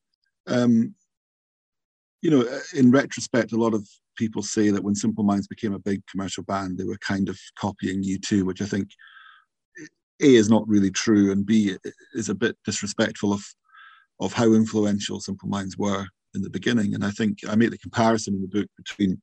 um, 0.46 0.94
you 2.22 2.30
know, 2.30 2.46
in 2.76 2.92
retrospect, 2.92 3.52
a 3.52 3.58
lot 3.58 3.74
of 3.74 3.88
people 4.16 4.44
say 4.44 4.70
that 4.70 4.84
when 4.84 4.96
Simple 4.96 5.24
Minds 5.24 5.48
became 5.48 5.74
a 5.74 5.80
big 5.80 6.02
commercial 6.12 6.44
band, 6.44 6.78
they 6.78 6.84
were 6.84 6.98
kind 6.98 7.28
of 7.28 7.40
copying 7.58 8.04
U2, 8.04 8.44
which 8.44 8.62
I 8.62 8.66
think 8.66 8.90
a 10.22 10.36
is 10.36 10.50
not 10.50 10.68
really 10.68 10.92
true, 10.92 11.32
and 11.32 11.46
b 11.46 11.76
is 12.14 12.30
a 12.30 12.36
bit 12.36 12.56
disrespectful 12.66 13.34
of 13.34 13.44
of 14.20 14.32
how 14.32 14.54
influential 14.54 15.20
Simple 15.20 15.50
Minds 15.50 15.76
were 15.76 16.06
in 16.36 16.44
the 16.44 16.50
beginning. 16.52 16.94
And 16.94 17.04
I 17.04 17.12
think 17.12 17.40
I 17.50 17.56
make 17.56 17.72
the 17.72 17.78
comparison 17.80 18.36
in 18.36 18.42
the 18.42 18.48
book 18.48 18.70
between 18.78 19.20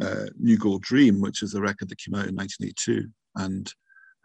uh, 0.00 0.26
New 0.38 0.58
Gold 0.58 0.82
Dream, 0.82 1.20
which 1.20 1.42
is 1.42 1.54
a 1.54 1.60
record 1.60 1.88
that 1.88 1.98
came 1.98 2.14
out 2.14 2.28
in 2.28 2.34
1982, 2.34 3.08
and 3.36 3.72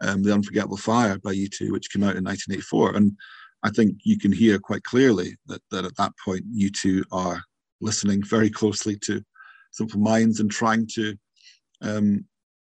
um, 0.00 0.22
The 0.22 0.32
Unforgettable 0.32 0.76
Fire 0.76 1.18
by 1.18 1.34
U2, 1.34 1.72
which 1.72 1.90
came 1.90 2.02
out 2.02 2.16
in 2.16 2.24
1984. 2.24 2.96
And 2.96 3.12
I 3.62 3.70
think 3.70 3.98
you 4.04 4.18
can 4.18 4.32
hear 4.32 4.58
quite 4.58 4.84
clearly 4.84 5.36
that, 5.46 5.62
that 5.70 5.84
at 5.84 5.96
that 5.96 6.12
point, 6.24 6.44
U2 6.54 7.04
are 7.12 7.42
listening 7.80 8.22
very 8.22 8.50
closely 8.50 8.96
to 9.04 9.22
Simple 9.72 10.00
Minds 10.00 10.40
and 10.40 10.50
trying 10.50 10.86
to, 10.94 11.16
um, 11.82 12.24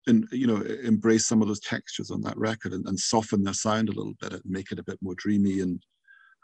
and 0.08 0.28
you 0.32 0.48
know, 0.48 0.62
embrace 0.84 1.28
some 1.28 1.42
of 1.42 1.48
those 1.48 1.60
textures 1.60 2.10
on 2.10 2.22
that 2.22 2.38
record 2.38 2.74
and, 2.74 2.88
and 2.88 3.00
soften 3.00 3.44
their 3.44 3.54
sound 3.54 3.90
a 3.90 3.94
little 3.94 4.16
bit 4.20 4.34
and 4.34 4.42
make 4.46 4.72
it 4.72 4.80
a 4.80 4.84
bit 4.84 4.98
more 5.02 5.16
dreamy 5.16 5.60
and 5.60 5.82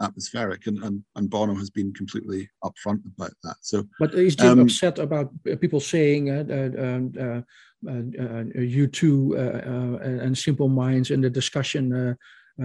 atmospheric. 0.01 0.67
And, 0.67 0.83
and, 0.83 1.03
and 1.15 1.29
Bono 1.29 1.55
has 1.55 1.69
been 1.69 1.93
completely 1.93 2.49
upfront 2.63 3.01
about 3.05 3.33
that. 3.43 3.55
So, 3.61 3.83
but 3.99 4.13
is 4.13 4.35
Jim 4.35 4.51
um, 4.51 4.59
upset 4.59 4.99
about 4.99 5.31
people 5.59 5.79
saying 5.79 6.29
uh, 6.29 6.43
uh, 6.49 7.23
uh, 7.23 7.41
U2 7.85 9.03
uh, 9.03 9.37
uh, 9.37 9.97
uh, 9.97 10.23
and 10.23 10.37
Simple 10.37 10.69
Minds 10.69 11.11
in 11.11 11.21
the 11.21 11.29
discussion. 11.29 12.17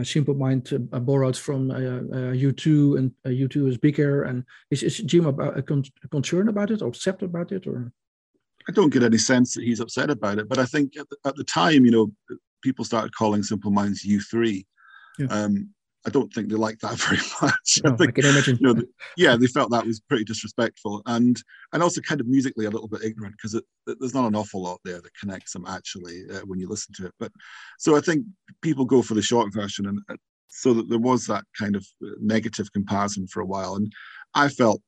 Simple 0.05 0.35
Mind 0.35 0.89
borrowed 0.91 1.37
from 1.37 1.69
U2, 1.69 2.99
and 2.99 3.13
U2 3.27 3.69
is 3.69 3.79
bigger. 3.79 4.23
And 4.23 4.45
is, 4.71 4.83
is 4.83 4.99
Jim 4.99 5.27
about, 5.27 5.67
con 5.67 5.85
concerned 6.11 6.49
about 6.49 6.71
it 6.71 6.81
or 6.81 6.89
upset 6.89 7.23
about 7.23 7.53
it, 7.53 7.67
or? 7.67 7.93
I 8.69 8.73
don't 8.73 8.93
get 8.93 9.03
any 9.03 9.19
sense 9.19 9.55
that 9.55 9.65
he's 9.65 9.81
upset 9.81 10.09
about 10.09 10.39
it, 10.39 10.49
but 10.49 10.59
I 10.59 10.65
think 10.65 10.97
at 10.97 11.09
the, 11.11 11.17
at 11.25 11.37
the 11.37 11.45
time, 11.45 11.85
you 11.85 11.91
know, 11.91 12.13
people 12.63 12.85
started 12.85 13.15
calling 13.15 13.43
Simple 13.43 13.71
Minds 13.71 14.07
U3. 14.07 14.65
Yeah. 15.19 15.27
Um, 15.27 15.71
I 16.07 16.11
don't 16.11 16.33
think 16.33 16.49
they 16.49 16.57
liked 16.57 16.83
that 16.83 16.99
very 16.99 17.19
much. 17.41 17.81
I, 17.85 17.97
think, 17.97 18.19
I 18.19 18.21
can 18.21 18.31
imagine. 18.31 18.59
You 18.61 18.75
know, 18.75 18.83
yeah, 19.17 19.37
they 19.37 19.47
felt 19.47 19.71
that 19.71 19.87
was 19.87 20.01
pretty 20.01 20.25
disrespectful 20.25 21.03
and 21.07 21.41
and 21.73 21.83
also 21.83 22.01
kind 22.01 22.21
of 22.21 22.27
musically 22.27 22.67
a 22.67 22.71
little 22.71 22.89
bit 22.89 23.05
ignorant 23.05 23.37
because 23.37 23.61
there's 23.87 24.15
not 24.15 24.27
an 24.27 24.37
awful 24.37 24.63
lot 24.63 24.81
there 24.85 25.01
that 25.01 25.15
connects 25.19 25.53
them 25.53 25.65
actually 25.67 26.25
uh, 26.33 26.41
when 26.41 26.59
you 26.59 26.69
listen 26.69 26.95
to 26.95 27.07
it. 27.07 27.15
But 27.19 27.33
so 27.79 27.97
I 27.97 28.01
think 28.01 28.25
people 28.63 28.85
go 28.85 29.03
for 29.03 29.15
the 29.15 29.23
short 29.23 29.53
version, 29.53 29.87
and 29.87 30.01
uh, 30.09 30.17
so 30.49 30.75
that 30.75 30.89
there 30.89 30.99
was 30.99 31.27
that 31.27 31.45
kind 31.59 31.77
of 31.77 31.87
uh, 32.05 32.11
negative 32.21 32.73
comparison 32.73 33.27
for 33.27 33.41
a 33.41 33.47
while, 33.47 33.77
and 33.77 33.93
I 34.35 34.49
felt 34.49 34.83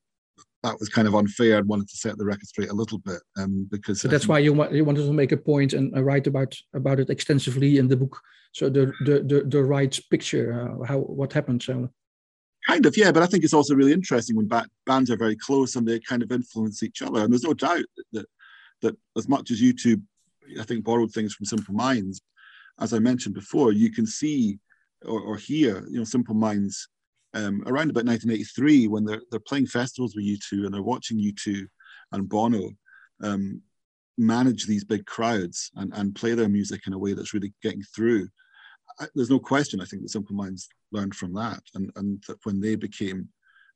that 0.63 0.79
was 0.79 0.89
kind 0.89 1.07
of 1.07 1.13
unfair 1.13 1.59
and 1.59 1.67
wanted 1.67 1.87
to 1.87 1.97
set 1.97 2.17
the 2.17 2.25
record 2.25 2.47
straight 2.47 2.71
a 2.71 2.73
little 2.73 2.97
bit 2.97 3.21
um, 3.37 3.67
because 3.69 4.01
so 4.01 4.07
that's 4.07 4.27
why 4.27 4.39
you, 4.39 4.51
you 4.73 4.83
wanted 4.83 5.05
to 5.05 5.13
make 5.13 5.31
a 5.31 5.37
point 5.37 5.73
and 5.73 5.95
uh, 5.95 6.03
write 6.03 6.25
about 6.25 6.55
about 6.73 6.99
it 6.99 7.09
extensively 7.09 7.77
in 7.77 7.87
the 7.87 7.95
book 7.95 8.19
so 8.55 8.69
the 8.69 8.85
the 9.01 9.19
the, 9.21 9.43
the 9.47 9.63
right 9.63 9.99
picture 10.09 10.47
uh, 10.53 10.85
how 10.85 10.99
what 10.99 11.33
happened 11.33 11.61
so 11.61 11.89
kind 12.65 12.85
of 12.85 12.95
yeah 12.95 13.11
but 13.11 13.21
i 13.21 13.25
think 13.25 13.43
it's 13.43 13.53
also 13.53 13.75
really 13.75 13.91
interesting 13.91 14.35
when 14.35 14.47
ba- 14.47 14.69
bands 14.85 15.11
are 15.11 15.17
very 15.17 15.35
close 15.35 15.75
and 15.75 15.85
they 15.85 15.99
kind 15.99 16.23
of 16.23 16.31
influence 16.31 16.81
each 16.81 17.01
other 17.01 17.23
and 17.23 17.31
there's 17.31 17.43
no 17.43 17.53
doubt 17.53 17.83
that, 17.97 18.05
that 18.13 18.25
that 18.81 18.95
as 19.17 19.27
much 19.27 19.51
as 19.51 19.61
U2 19.61 20.01
i 20.59 20.63
think 20.63 20.83
borrowed 20.83 21.11
things 21.11 21.33
from 21.33 21.45
simple 21.45 21.73
minds 21.73 22.21
as 22.79 22.93
i 22.93 22.99
mentioned 22.99 23.35
before 23.35 23.71
you 23.71 23.91
can 23.91 24.05
see 24.05 24.57
or, 25.03 25.19
or 25.21 25.37
hear 25.37 25.85
you 25.89 25.97
know 25.97 26.03
simple 26.05 26.35
minds 26.35 26.87
um, 27.35 27.61
around 27.65 27.89
about 27.89 28.05
1983 28.05 28.87
when 28.87 29.03
they're, 29.03 29.21
they're 29.29 29.41
playing 29.41 29.67
festivals 29.67 30.15
with 30.15 30.23
U2 30.23 30.65
and 30.65 30.73
they're 30.73 30.81
watching 30.81 31.19
U2 31.19 31.65
and 32.13 32.29
Bono 32.29 32.71
um, 33.21 33.61
manage 34.17 34.65
these 34.65 34.85
big 34.85 35.05
crowds 35.05 35.69
and, 35.75 35.93
and 35.95 36.15
play 36.15 36.33
their 36.33 36.47
music 36.47 36.87
in 36.87 36.93
a 36.93 36.97
way 36.97 37.11
that's 37.13 37.33
really 37.33 37.53
getting 37.61 37.83
through. 37.93 38.29
I, 38.99 39.07
there's 39.15 39.29
no 39.29 39.39
question, 39.39 39.81
I 39.81 39.85
think, 39.85 40.01
that 40.01 40.09
Simple 40.09 40.35
Minds 40.35 40.67
learned 40.91 41.15
from 41.15 41.33
that. 41.33 41.61
And, 41.73 41.91
and 41.95 42.23
that 42.27 42.37
when 42.43 42.61
they 42.61 42.75
became, 42.75 43.27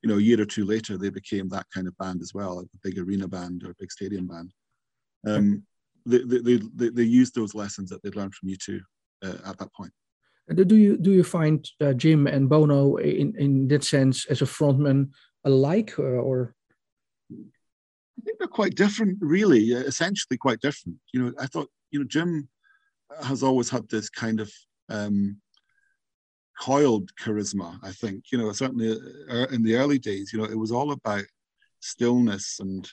you 0.02 0.10
know, 0.10 0.18
a 0.18 0.22
year 0.22 0.42
or 0.42 0.46
two 0.46 0.66
later, 0.66 0.98
they 0.98 1.10
became 1.10 1.50
that 1.50 1.68
kind 1.74 1.88
of 1.88 1.98
band 1.98 2.22
as 2.22 2.34
well, 2.34 2.60
a 2.60 2.66
big 2.84 2.98
arena 2.98 3.28
band 3.28 3.64
or 3.64 3.72
a 3.72 3.76
big 3.80 3.92
stadium 3.92 4.28
band. 4.28 4.54
Um, 5.28 5.64
they, 6.06 6.20
they, 6.24 6.60
they, 6.74 6.90
they 6.90 7.04
used 7.04 7.36
those 7.36 7.54
lessons 7.54 7.90
that 7.90 8.02
they'd 8.02 8.16
learned 8.16 8.34
from 8.34 8.50
U2 8.50 8.80
uh, 9.24 9.38
at 9.46 9.58
that 9.58 9.74
point. 9.74 9.92
Do 10.54 10.76
you 10.76 10.98
do 10.98 11.12
you 11.12 11.24
find 11.24 11.64
uh, 11.80 11.94
Jim 11.94 12.26
and 12.26 12.50
Bono 12.50 12.96
in 12.96 13.36
in 13.38 13.68
that 13.68 13.84
sense 13.84 14.26
as 14.26 14.42
a 14.42 14.46
frontman 14.46 15.12
alike, 15.44 16.00
or, 16.00 16.18
or? 16.18 16.56
I 17.32 18.22
think 18.26 18.40
they're 18.40 18.48
quite 18.48 18.74
different, 18.74 19.20
really. 19.22 19.76
Uh, 19.76 19.82
essentially, 19.82 20.38
quite 20.38 20.60
different. 20.60 20.98
You 21.14 21.22
know, 21.22 21.34
I 21.40 21.46
thought 21.46 21.70
you 21.92 22.00
know 22.00 22.06
Jim 22.06 22.50
has 23.24 23.44
always 23.44 23.70
had 23.70 23.88
this 23.90 24.10
kind 24.10 24.40
of 24.40 24.52
um, 24.90 25.38
coiled 26.60 27.10
charisma. 27.16 27.80
I 27.84 27.92
think 27.92 28.26
you 28.32 28.38
know 28.38 28.52
certainly 28.52 28.98
uh, 29.30 29.48
in 29.52 29.64
the 29.64 29.76
early 29.76 30.00
days, 30.00 30.32
you 30.34 30.40
know, 30.40 30.46
it 30.46 30.58
was 30.58 30.72
all 30.72 30.92
about 30.92 31.26
stillness 31.80 32.60
and 32.60 32.90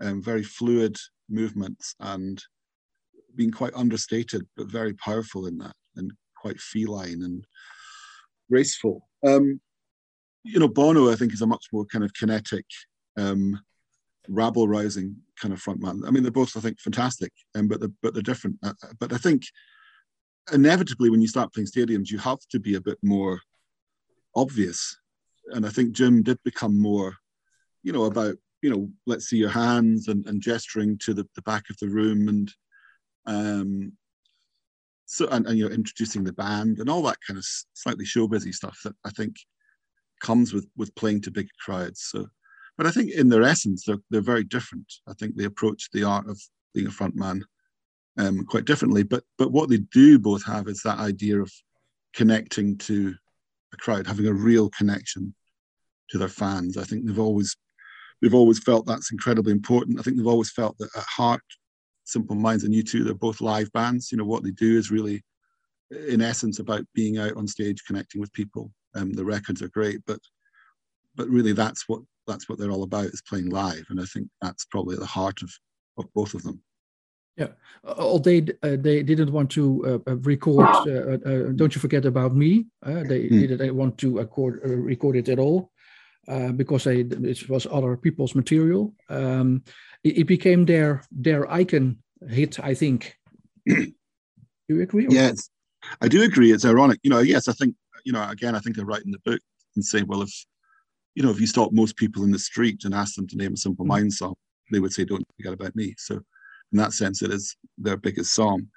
um, 0.00 0.22
very 0.22 0.42
fluid 0.42 0.96
movements 1.28 1.94
and 2.00 2.42
being 3.34 3.50
quite 3.50 3.74
understated 3.74 4.46
but 4.56 4.66
very 4.66 4.94
powerful 4.94 5.46
in 5.46 5.58
that 5.58 5.74
and 5.96 6.12
quite 6.36 6.60
feline 6.60 7.22
and 7.22 7.46
graceful. 8.50 9.08
Um, 9.24 9.60
you 10.44 10.58
know, 10.58 10.68
Bono, 10.68 11.10
I 11.10 11.14
think, 11.14 11.32
is 11.32 11.42
a 11.42 11.46
much 11.46 11.66
more 11.72 11.86
kind 11.86 12.04
of 12.04 12.12
kinetic, 12.14 12.66
um, 13.16 13.60
rabble 14.28 14.66
rousing 14.66 15.16
kind 15.40 15.54
of 15.54 15.62
frontman. 15.62 16.06
I 16.06 16.10
mean, 16.10 16.22
they're 16.22 16.32
both, 16.32 16.56
I 16.56 16.60
think, 16.60 16.80
fantastic, 16.80 17.32
um, 17.54 17.68
but 17.68 17.80
they're, 17.80 17.92
but 18.02 18.12
they're 18.12 18.22
different. 18.22 18.56
Uh, 18.62 18.74
uh, 18.82 18.92
but 18.98 19.12
I 19.12 19.18
think 19.18 19.42
inevitably, 20.52 21.10
when 21.10 21.20
you 21.20 21.28
start 21.28 21.52
playing 21.52 21.66
stadiums, 21.66 22.10
you 22.10 22.18
have 22.18 22.40
to 22.50 22.58
be 22.58 22.74
a 22.74 22.80
bit 22.80 22.98
more 23.02 23.40
obvious. 24.34 24.96
And 25.48 25.66
I 25.66 25.68
think 25.68 25.92
Jim 25.92 26.22
did 26.22 26.38
become 26.42 26.80
more, 26.80 27.16
you 27.82 27.92
know, 27.92 28.04
about 28.04 28.36
you 28.62 28.70
know, 28.70 28.88
let's 29.06 29.26
see 29.26 29.36
your 29.36 29.50
hands 29.50 30.06
and, 30.06 30.24
and 30.26 30.40
gesturing 30.40 30.96
to 30.98 31.12
the, 31.12 31.28
the 31.34 31.42
back 31.42 31.64
of 31.68 31.76
the 31.80 31.88
room 31.88 32.28
and 32.28 32.52
um, 33.26 33.92
so 35.04 35.28
and, 35.28 35.46
and 35.46 35.58
you 35.58 35.68
know 35.68 35.74
introducing 35.74 36.24
the 36.24 36.32
band 36.32 36.78
and 36.78 36.88
all 36.88 37.02
that 37.02 37.18
kind 37.26 37.36
of 37.36 37.44
slightly 37.74 38.04
show 38.04 38.26
busy 38.26 38.52
stuff 38.52 38.78
that 38.84 38.94
I 39.04 39.10
think 39.10 39.36
comes 40.20 40.54
with 40.54 40.66
with 40.76 40.94
playing 40.94 41.22
to 41.22 41.30
big 41.30 41.48
crowds. 41.64 42.08
So, 42.10 42.26
but 42.78 42.86
I 42.86 42.92
think 42.92 43.10
in 43.10 43.28
their 43.28 43.42
essence 43.42 43.84
they're 43.84 43.98
they're 44.10 44.20
very 44.20 44.44
different. 44.44 44.90
I 45.08 45.12
think 45.14 45.36
they 45.36 45.44
approach 45.44 45.90
the 45.92 46.04
art 46.04 46.28
of 46.28 46.40
being 46.72 46.86
a 46.86 46.90
front 46.90 47.14
man 47.14 47.44
um, 48.18 48.44
quite 48.44 48.64
differently. 48.64 49.02
But 49.02 49.24
but 49.38 49.52
what 49.52 49.68
they 49.68 49.78
do 49.78 50.18
both 50.18 50.44
have 50.44 50.68
is 50.68 50.82
that 50.82 50.98
idea 50.98 51.40
of 51.40 51.52
connecting 52.14 52.76
to 52.78 53.14
a 53.72 53.76
crowd, 53.76 54.06
having 54.06 54.26
a 54.26 54.32
real 54.32 54.68
connection 54.70 55.34
to 56.10 56.18
their 56.18 56.28
fans. 56.28 56.76
I 56.76 56.84
think 56.84 57.06
they've 57.06 57.18
always 57.18 57.56
they've 58.20 58.34
always 58.34 58.58
felt 58.58 58.86
that's 58.86 59.12
incredibly 59.12 59.52
important. 59.52 59.98
I 59.98 60.02
think 60.02 60.16
they've 60.16 60.26
always 60.26 60.52
felt 60.52 60.76
that 60.78 60.90
at 60.96 61.04
heart, 61.04 61.42
Simple 62.04 62.36
Minds 62.36 62.64
and 62.64 62.74
U2, 62.74 63.04
they're 63.04 63.14
both 63.14 63.40
live 63.40 63.72
bands. 63.72 64.12
You 64.12 64.18
know, 64.18 64.24
what 64.24 64.42
they 64.42 64.50
do 64.50 64.78
is 64.78 64.90
really, 64.90 65.22
in 66.08 66.20
essence, 66.20 66.58
about 66.58 66.84
being 66.94 67.18
out 67.18 67.36
on 67.36 67.46
stage, 67.46 67.84
connecting 67.86 68.20
with 68.20 68.32
people. 68.32 68.70
Um, 68.94 69.12
the 69.12 69.24
records 69.24 69.62
are 69.62 69.68
great, 69.68 70.00
but 70.06 70.18
but 71.14 71.28
really 71.28 71.52
that's 71.52 71.88
what 71.88 72.00
that's 72.26 72.48
what 72.48 72.58
they're 72.58 72.70
all 72.70 72.84
about 72.84 73.06
is 73.06 73.22
playing 73.28 73.50
live. 73.50 73.84
And 73.88 74.00
I 74.00 74.04
think 74.04 74.28
that's 74.40 74.64
probably 74.66 74.94
at 74.94 75.00
the 75.00 75.06
heart 75.06 75.42
of, 75.42 75.50
of 75.98 76.12
both 76.14 76.34
of 76.34 76.42
them. 76.42 76.62
Yeah, 77.36 77.48
although 77.84 78.40
uh, 78.62 78.76
they 78.78 79.02
didn't 79.02 79.32
want 79.32 79.50
to 79.52 80.02
uh, 80.06 80.10
uh 80.10 80.16
record 80.16 80.66
uh, 80.66 81.16
uh, 81.28 81.52
"Don't 81.52 81.74
You 81.74 81.80
Forget 81.80 82.04
About 82.04 82.36
Me," 82.36 82.66
uh, 82.84 83.04
they 83.04 83.28
mm. 83.28 83.48
didn't 83.48 83.74
want 83.74 83.96
to 83.98 84.18
record, 84.18 84.60
record 84.64 85.16
it 85.16 85.28
at 85.28 85.38
all. 85.38 85.70
Uh, 86.28 86.52
because 86.52 86.84
they, 86.84 87.00
it 87.00 87.48
was 87.48 87.66
other 87.72 87.96
people's 87.96 88.36
material. 88.36 88.94
Um, 89.08 89.64
it, 90.04 90.18
it, 90.18 90.24
became 90.24 90.64
their 90.64 91.02
their 91.10 91.50
icon 91.50 91.98
hit, 92.28 92.60
I 92.60 92.74
think. 92.74 93.18
do 93.66 93.92
you 94.68 94.82
agree? 94.82 95.08
Yes, 95.10 95.48
I 96.00 96.06
do 96.06 96.22
agree. 96.22 96.52
It's 96.52 96.64
ironic, 96.64 97.00
you 97.02 97.10
know. 97.10 97.18
Yes, 97.18 97.48
I 97.48 97.52
think 97.52 97.74
you 98.04 98.12
know. 98.12 98.28
Again, 98.28 98.54
I 98.54 98.60
think 98.60 98.78
I 98.78 98.82
write 98.82 99.04
in 99.04 99.10
the 99.10 99.18
book 99.24 99.40
and 99.74 99.84
say, 99.84 100.02
well, 100.02 100.22
if 100.22 100.32
you 101.14 101.22
know, 101.22 101.30
if 101.30 101.40
you 101.40 101.46
stop 101.46 101.72
most 101.72 101.96
people 101.96 102.24
in 102.24 102.30
the 102.30 102.38
street 102.38 102.84
and 102.84 102.94
ask 102.94 103.14
them 103.16 103.26
to 103.28 103.36
name 103.36 103.54
a 103.54 103.56
Simple 103.56 103.84
mm-hmm. 103.84 103.92
Mind 103.92 104.12
song, 104.12 104.34
they 104.70 104.78
would 104.80 104.92
say, 104.92 105.04
"Don't 105.04 105.26
forget 105.36 105.52
about 105.52 105.76
me." 105.76 105.94
So, 105.98 106.20
in 106.72 106.78
that 106.78 106.92
sense, 106.92 107.22
it 107.22 107.32
is 107.32 107.56
their 107.78 107.96
biggest 107.96 108.34
song. 108.34 108.68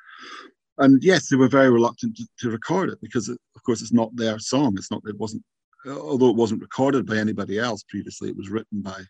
And 0.77 1.01
yes, 1.03 1.29
they 1.29 1.37
were 1.37 1.47
very 1.47 1.69
reluctant 1.69 2.17
to, 2.17 2.27
to 2.39 2.49
record 2.49 2.89
it 2.89 2.99
because, 3.01 3.29
it, 3.29 3.37
of 3.55 3.63
course, 3.63 3.81
it's 3.81 3.93
not 3.93 4.15
their 4.15 4.39
song. 4.39 4.75
It's 4.77 4.91
not. 4.91 5.01
It 5.05 5.17
wasn't 5.17 5.43
although 5.87 6.29
it 6.29 6.35
wasn't 6.35 6.61
recorded 6.61 7.05
by 7.05 7.17
anybody 7.17 7.59
else 7.59 7.83
previously, 7.83 8.29
it 8.29 8.37
was 8.37 8.49
written 8.49 8.81
by 8.81 9.01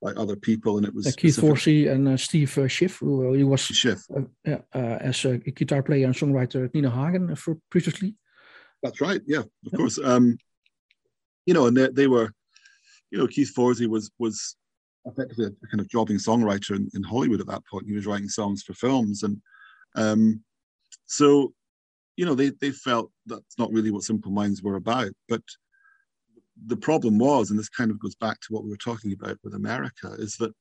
by 0.00 0.10
other 0.12 0.34
people, 0.34 0.78
and 0.78 0.86
it 0.86 0.92
was 0.92 1.06
uh, 1.06 1.12
Keith 1.16 1.36
Forsey 1.36 1.88
and 1.88 2.08
uh, 2.08 2.16
Steve 2.16 2.58
uh, 2.58 2.66
Schiff, 2.66 2.98
who 2.98 3.30
uh, 3.30 3.32
he 3.34 3.44
was 3.44 3.60
Schiff. 3.60 4.02
Uh, 4.10 4.56
uh, 4.74 4.78
as 5.00 5.24
a 5.24 5.38
guitar 5.38 5.80
player 5.80 6.06
and 6.06 6.14
songwriter 6.14 6.64
at 6.64 6.74
Nina 6.74 6.90
Hagen 6.90 7.34
for 7.36 7.56
previously. 7.70 8.16
That's 8.82 9.00
right. 9.00 9.20
Yeah, 9.26 9.40
of 9.40 9.50
yeah. 9.62 9.76
course. 9.76 10.00
Um, 10.02 10.38
you 11.46 11.54
know, 11.54 11.66
and 11.66 11.76
they, 11.76 11.88
they 11.88 12.06
were, 12.08 12.32
you 13.12 13.18
know, 13.18 13.28
Keith 13.28 13.52
Forsey 13.56 13.86
was 13.86 14.10
was 14.18 14.56
effectively 15.06 15.46
a 15.46 15.66
kind 15.66 15.80
of 15.80 15.88
jobbing 15.88 16.16
songwriter 16.16 16.76
in, 16.76 16.88
in 16.94 17.02
Hollywood 17.02 17.40
at 17.40 17.46
that 17.48 17.66
point. 17.66 17.86
He 17.86 17.92
was 17.92 18.06
writing 18.06 18.28
songs 18.28 18.62
for 18.62 18.74
films, 18.74 19.22
and 19.22 19.40
um, 19.94 20.42
so 21.06 21.52
you 22.16 22.24
know 22.24 22.34
they 22.34 22.50
they 22.60 22.70
felt 22.70 23.10
that's 23.26 23.58
not 23.58 23.72
really 23.72 23.90
what 23.90 24.02
Simple 24.02 24.30
Minds 24.30 24.62
were 24.62 24.76
about, 24.76 25.12
but 25.28 25.42
the 26.66 26.76
problem 26.76 27.18
was, 27.18 27.50
and 27.50 27.58
this 27.58 27.68
kind 27.68 27.90
of 27.90 27.98
goes 27.98 28.14
back 28.14 28.38
to 28.40 28.48
what 28.50 28.64
we 28.64 28.70
were 28.70 28.76
talking 28.76 29.12
about 29.12 29.38
with 29.42 29.54
America, 29.54 30.14
is 30.18 30.36
that 30.36 30.52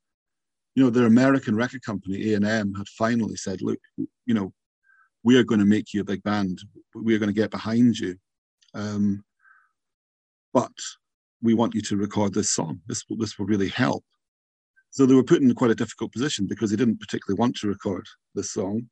you 0.75 0.83
know 0.83 0.89
their 0.89 1.05
American 1.05 1.55
record 1.55 1.83
company 1.83 2.31
A 2.31 2.35
and 2.35 2.45
M 2.45 2.73
had 2.73 2.87
finally 2.87 3.35
said, 3.35 3.61
"Look, 3.61 3.79
you 3.97 4.33
know, 4.33 4.53
we 5.23 5.37
are 5.37 5.43
going 5.43 5.59
to 5.59 5.65
make 5.65 5.93
you 5.93 6.01
a 6.01 6.05
big 6.05 6.23
band. 6.23 6.59
We 6.95 7.15
are 7.15 7.19
going 7.19 7.33
to 7.33 7.39
get 7.41 7.51
behind 7.51 7.97
you, 7.97 8.15
um, 8.73 9.23
but 10.53 10.71
we 11.41 11.53
want 11.53 11.75
you 11.75 11.81
to 11.81 11.97
record 11.97 12.33
this 12.33 12.51
song. 12.51 12.81
This 12.87 13.03
will 13.09 13.17
this 13.17 13.37
will 13.37 13.45
really 13.45 13.69
help." 13.69 14.03
So 14.91 15.05
they 15.05 15.15
were 15.15 15.23
put 15.23 15.41
in 15.41 15.53
quite 15.55 15.71
a 15.71 15.75
difficult 15.75 16.11
position 16.11 16.47
because 16.47 16.69
they 16.69 16.75
didn't 16.75 16.99
particularly 16.99 17.39
want 17.39 17.55
to 17.57 17.67
record 17.67 18.05
this 18.35 18.51
song 18.51 18.87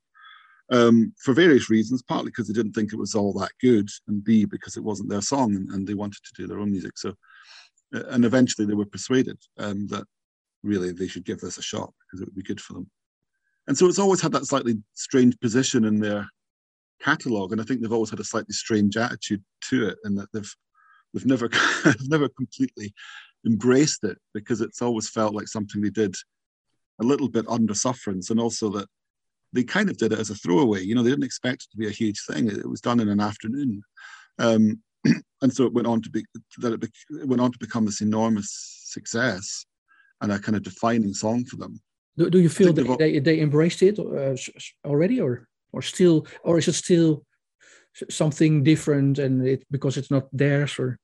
um, 0.71 1.13
for 1.17 1.33
various 1.33 1.69
reasons, 1.69 2.01
partly 2.01 2.29
because 2.29 2.47
they 2.47 2.53
didn't 2.53 2.73
think 2.73 2.93
it 2.93 2.99
was 2.99 3.15
all 3.15 3.33
that 3.33 3.51
good, 3.61 3.89
and 4.07 4.23
B, 4.23 4.45
because 4.45 4.77
it 4.77 4.83
wasn't 4.83 5.09
their 5.09 5.21
song 5.21 5.55
and, 5.55 5.87
they 5.87 5.93
wanted 5.93 6.23
to 6.23 6.41
do 6.41 6.47
their 6.47 6.59
own 6.59 6.71
music. 6.71 6.97
So, 6.97 7.13
uh, 7.95 8.03
and 8.09 8.23
eventually 8.23 8.67
they 8.67 8.75
were 8.75 8.85
persuaded 8.85 9.37
um, 9.57 9.87
that 9.87 10.05
really 10.63 10.91
they 10.91 11.07
should 11.07 11.25
give 11.25 11.39
this 11.39 11.57
a 11.57 11.61
shot 11.61 11.91
because 12.01 12.21
it 12.21 12.27
would 12.27 12.35
be 12.35 12.43
good 12.43 12.61
for 12.61 12.73
them. 12.73 12.89
And 13.67 13.77
so 13.77 13.87
it's 13.87 13.99
always 13.99 14.21
had 14.21 14.31
that 14.33 14.45
slightly 14.45 14.75
strange 14.93 15.39
position 15.39 15.85
in 15.85 15.99
their 15.99 16.27
catalogue, 17.01 17.51
and 17.51 17.61
I 17.61 17.63
think 17.63 17.81
they've 17.81 17.91
always 17.91 18.09
had 18.09 18.19
a 18.19 18.25
slightly 18.25 18.53
strange 18.53 18.97
attitude 18.97 19.43
to 19.69 19.89
it, 19.89 19.97
in 20.05 20.15
that 20.15 20.29
they've 20.33 20.55
they've 21.13 21.25
never 21.25 21.49
they've 21.83 21.95
never 22.09 22.29
completely 22.29 22.93
embraced 23.45 24.03
it 24.03 24.17
because 24.33 24.61
it's 24.61 24.81
always 24.81 25.09
felt 25.09 25.33
like 25.33 25.47
something 25.47 25.81
they 25.81 25.89
did 25.89 26.15
a 27.01 27.03
little 27.03 27.29
bit 27.29 27.45
under 27.47 27.73
sufferance, 27.73 28.29
and 28.29 28.39
also 28.39 28.69
that 28.69 28.87
they 29.53 29.63
kind 29.63 29.89
of 29.89 29.97
did 29.97 30.11
it 30.11 30.19
as 30.19 30.29
a 30.29 30.35
throwaway. 30.35 30.81
You 30.81 30.95
know, 30.95 31.03
they 31.03 31.09
didn't 31.09 31.23
expect 31.23 31.63
it 31.63 31.71
to 31.71 31.77
be 31.77 31.87
a 31.87 31.91
huge 31.91 32.21
thing. 32.25 32.49
It, 32.49 32.69
was 32.69 32.81
done 32.81 32.99
in 32.99 33.09
an 33.09 33.19
afternoon, 33.19 33.81
um, 34.37 34.81
and 35.41 35.53
so 35.53 35.65
it 35.65 35.73
went 35.73 35.87
on 35.87 36.01
to 36.01 36.09
be 36.09 36.25
that 36.57 36.73
it, 36.73 36.83
it, 36.83 37.27
went 37.27 37.41
on 37.41 37.51
to 37.51 37.59
become 37.59 37.85
this 37.85 38.01
enormous 38.01 38.83
success 38.85 39.65
and 40.21 40.31
a 40.31 40.39
kind 40.39 40.55
of 40.55 40.63
defining 40.63 41.13
song 41.13 41.45
for 41.45 41.55
them. 41.55 41.79
Do, 42.17 42.29
do 42.29 42.39
you 42.39 42.49
feel 42.49 42.73
that 42.73 42.97
they, 42.99 43.19
they 43.19 43.39
embraced 43.39 43.81
it 43.81 43.97
uh, 43.97 44.35
already, 44.85 45.21
or 45.21 45.47
or 45.71 45.81
still, 45.81 46.27
or 46.43 46.57
is 46.57 46.67
it 46.67 46.73
still 46.73 47.23
something 48.09 48.63
different 48.63 49.19
and 49.19 49.47
it 49.47 49.63
because 49.71 49.97
it's 49.97 50.11
not 50.11 50.27
theirs, 50.33 50.77
or? 50.77 50.99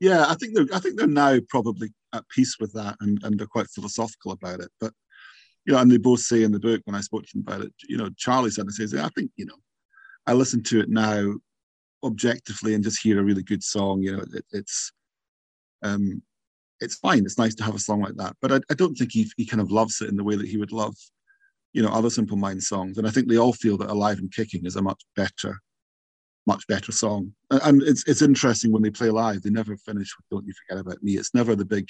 Yeah, 0.00 0.24
I 0.28 0.34
think 0.34 0.54
they're 0.54 0.66
I 0.74 0.80
think 0.80 0.96
they're 0.96 1.06
now 1.06 1.38
probably 1.48 1.92
at 2.12 2.28
peace 2.28 2.56
with 2.58 2.72
that 2.72 2.96
and, 3.00 3.22
and 3.22 3.38
they're 3.38 3.46
quite 3.46 3.68
philosophical 3.68 4.32
about 4.32 4.60
it. 4.60 4.70
But 4.80 4.92
you 5.64 5.72
know, 5.72 5.78
and 5.78 5.90
they 5.90 5.98
both 5.98 6.20
say 6.20 6.42
in 6.42 6.52
the 6.52 6.58
book 6.58 6.80
when 6.84 6.96
I 6.96 7.00
spoke 7.00 7.24
to 7.24 7.30
them 7.34 7.44
about 7.46 7.66
it, 7.66 7.72
you 7.88 7.96
know, 7.96 8.08
Charlie 8.16 8.50
said, 8.50 8.70
says, 8.70 8.94
I 8.94 9.08
think, 9.10 9.30
you 9.36 9.46
know, 9.46 9.56
I 10.26 10.32
listen 10.32 10.62
to 10.64 10.80
it 10.80 10.88
now 10.88 11.34
objectively 12.02 12.74
and 12.74 12.82
just 12.82 13.02
hear 13.02 13.20
a 13.20 13.22
really 13.22 13.42
good 13.42 13.62
song. 13.62 14.02
You 14.02 14.16
know, 14.16 14.24
it, 14.32 14.44
it's, 14.52 14.92
um, 15.82 16.22
it's 16.80 16.96
fine. 16.96 17.24
It's 17.24 17.38
nice 17.38 17.54
to 17.56 17.64
have 17.64 17.74
a 17.74 17.78
song 17.78 18.00
like 18.00 18.16
that, 18.16 18.36
but 18.40 18.52
I, 18.52 18.60
I 18.70 18.74
don't 18.74 18.94
think 18.94 19.12
he, 19.12 19.30
he 19.36 19.44
kind 19.44 19.60
of 19.60 19.70
loves 19.70 20.00
it 20.00 20.08
in 20.08 20.16
the 20.16 20.24
way 20.24 20.34
that 20.34 20.48
he 20.48 20.56
would 20.56 20.72
love, 20.72 20.94
you 21.74 21.82
know, 21.82 21.90
other 21.90 22.10
Simple 22.10 22.38
Minds 22.38 22.68
songs. 22.68 22.96
And 22.96 23.06
I 23.06 23.10
think 23.10 23.28
they 23.28 23.38
all 23.38 23.52
feel 23.52 23.76
that 23.78 23.90
Alive 23.90 24.18
and 24.18 24.32
Kicking 24.32 24.64
is 24.64 24.76
a 24.76 24.82
much 24.82 25.02
better, 25.14 25.60
much 26.46 26.66
better 26.66 26.92
song. 26.92 27.32
And 27.50 27.82
it's 27.82 28.06
it's 28.06 28.22
interesting 28.22 28.72
when 28.72 28.82
they 28.82 28.90
play 28.90 29.10
live, 29.10 29.42
they 29.42 29.50
never 29.50 29.76
finish 29.76 30.14
with 30.16 30.26
"Don't 30.30 30.46
You 30.46 30.54
Forget 30.66 30.80
About 30.80 31.02
Me." 31.02 31.12
It's 31.12 31.34
never 31.34 31.54
the 31.54 31.64
big 31.64 31.88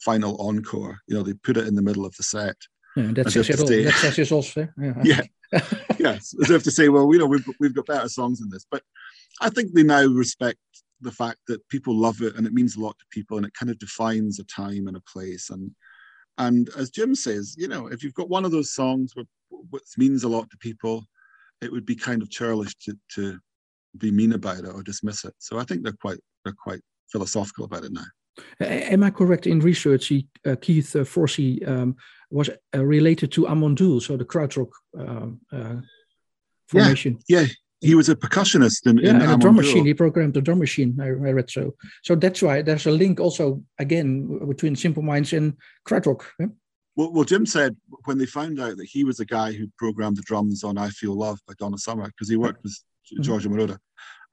final 0.00 0.36
encore. 0.40 0.98
You 1.06 1.16
know, 1.16 1.22
they 1.22 1.34
put 1.34 1.56
it 1.56 1.66
in 1.66 1.74
the 1.74 1.82
middle 1.82 2.04
of 2.04 2.16
the 2.16 2.22
set. 2.22 2.56
Yeah, 2.96 3.12
that 3.14 3.30
says 3.30 3.48
it 3.48 3.60
all. 3.60 3.66
That 3.66 3.94
says 3.94 4.18
it 4.18 4.32
all. 4.32 4.44
Yeah. 4.78 5.22
yeah. 5.52 5.60
yes. 5.98 6.34
As 6.42 6.50
if 6.50 6.62
to 6.64 6.70
say, 6.70 6.88
well, 6.88 7.10
you 7.12 7.18
know, 7.18 7.26
we've 7.26 7.46
we've 7.60 7.74
got 7.74 7.86
better 7.86 8.08
songs 8.08 8.40
than 8.40 8.50
this. 8.50 8.66
But 8.70 8.82
I 9.40 9.48
think 9.50 9.72
they 9.72 9.82
now 9.82 10.04
respect 10.06 10.58
the 11.00 11.12
fact 11.12 11.38
that 11.48 11.66
people 11.68 11.94
love 11.96 12.22
it 12.22 12.36
and 12.36 12.46
it 12.46 12.52
means 12.52 12.76
a 12.76 12.80
lot 12.80 12.96
to 12.98 13.04
people 13.10 13.36
and 13.36 13.44
it 13.44 13.54
kind 13.54 13.70
of 13.70 13.78
defines 13.78 14.38
a 14.38 14.44
time 14.44 14.86
and 14.88 14.96
a 14.96 15.00
place. 15.00 15.50
And 15.50 15.70
and 16.38 16.70
as 16.76 16.90
Jim 16.90 17.14
says, 17.14 17.54
you 17.58 17.68
know, 17.68 17.88
if 17.88 18.02
you've 18.02 18.14
got 18.14 18.28
one 18.28 18.44
of 18.44 18.50
those 18.50 18.74
songs 18.74 19.12
which 19.70 19.82
means 19.98 20.24
a 20.24 20.28
lot 20.28 20.50
to 20.50 20.56
people, 20.58 21.04
it 21.60 21.70
would 21.70 21.86
be 21.86 21.94
kind 21.94 22.22
of 22.22 22.30
churlish 22.30 22.74
to 22.76 22.96
to 23.14 23.38
be 23.98 24.10
mean 24.10 24.32
about 24.32 24.58
it 24.58 24.66
or 24.66 24.82
dismiss 24.82 25.24
it. 25.24 25.34
So 25.38 25.58
I 25.58 25.64
think 25.64 25.82
they're 25.82 25.92
quite 25.92 26.18
they're 26.44 26.54
quite 26.54 26.80
philosophical 27.10 27.64
about 27.64 27.84
it 27.84 27.92
now. 27.92 28.04
Am 28.60 29.02
I 29.02 29.10
correct 29.10 29.46
in 29.46 29.60
research? 29.60 30.06
He, 30.06 30.26
uh, 30.46 30.56
Keith 30.60 30.96
uh, 30.96 31.00
Forsey 31.00 31.68
um, 31.68 31.96
was 32.30 32.48
uh, 32.74 32.84
related 32.84 33.30
to 33.32 33.46
Amon 33.46 33.76
so 33.76 34.16
the 34.16 34.24
krautrock 34.24 34.70
um, 34.98 35.40
uh, 35.52 35.76
formation. 36.66 37.18
Yeah, 37.28 37.40
yeah, 37.40 37.46
he 37.82 37.94
was 37.94 38.08
a 38.08 38.16
percussionist 38.16 38.86
in, 38.86 38.98
yeah, 38.98 39.10
in 39.10 39.16
and 39.20 39.32
a 39.32 39.36
drum 39.36 39.56
machine. 39.56 39.84
He 39.84 39.92
programmed 39.92 40.34
the 40.34 40.40
drum 40.40 40.60
machine. 40.60 40.98
I, 41.00 41.08
I, 41.08 41.32
read 41.32 41.50
so. 41.50 41.74
So 42.02 42.14
that's 42.14 42.40
why 42.40 42.62
there's 42.62 42.86
a 42.86 42.90
link 42.90 43.20
also 43.20 43.62
again 43.78 44.48
between 44.48 44.76
Simple 44.76 45.02
Minds 45.02 45.34
and 45.34 45.54
krautrock. 45.86 46.22
Yeah? 46.40 46.46
Well, 46.96 47.12
well, 47.12 47.24
Jim 47.24 47.44
said 47.44 47.76
when 48.04 48.18
they 48.18 48.26
found 48.26 48.60
out 48.60 48.76
that 48.76 48.88
he 48.88 49.04
was 49.04 49.16
the 49.16 49.26
guy 49.26 49.52
who 49.52 49.66
programmed 49.76 50.16
the 50.16 50.22
drums 50.22 50.64
on 50.64 50.78
"I 50.78 50.88
Feel 50.88 51.18
Love" 51.18 51.38
by 51.46 51.54
Donna 51.58 51.76
Summer 51.76 52.06
because 52.06 52.30
he 52.30 52.36
worked 52.36 52.62
with 52.62 52.78
mm-hmm. 53.06 53.22
Giorgio 53.22 53.50
Moroder. 53.50 53.78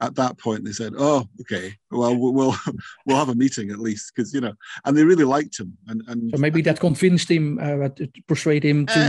At 0.02 0.16
that 0.16 0.38
point, 0.38 0.64
they 0.64 0.72
said, 0.72 0.94
"Oh, 0.98 1.28
okay, 1.42 1.74
well, 1.92 2.16
we'll 2.16 2.56
we'll 3.06 3.18
have 3.18 3.30
a 3.30 3.36
meeting 3.36 3.70
at 3.70 3.80
least 3.80 4.14
because 4.16 4.34
you 4.34 4.40
know," 4.40 4.54
and 4.86 4.96
they 4.96 5.04
really 5.04 5.26
liked 5.26 5.60
him. 5.60 5.78
And 5.88 6.02
and 6.08 6.32
so 6.34 6.40
maybe 6.40 6.62
that 6.62 6.80
convinced 6.80 7.30
him, 7.30 7.60
uh, 7.60 7.90
to 7.90 8.10
persuade 8.28 8.64
him 8.64 8.86
to. 8.86 9.00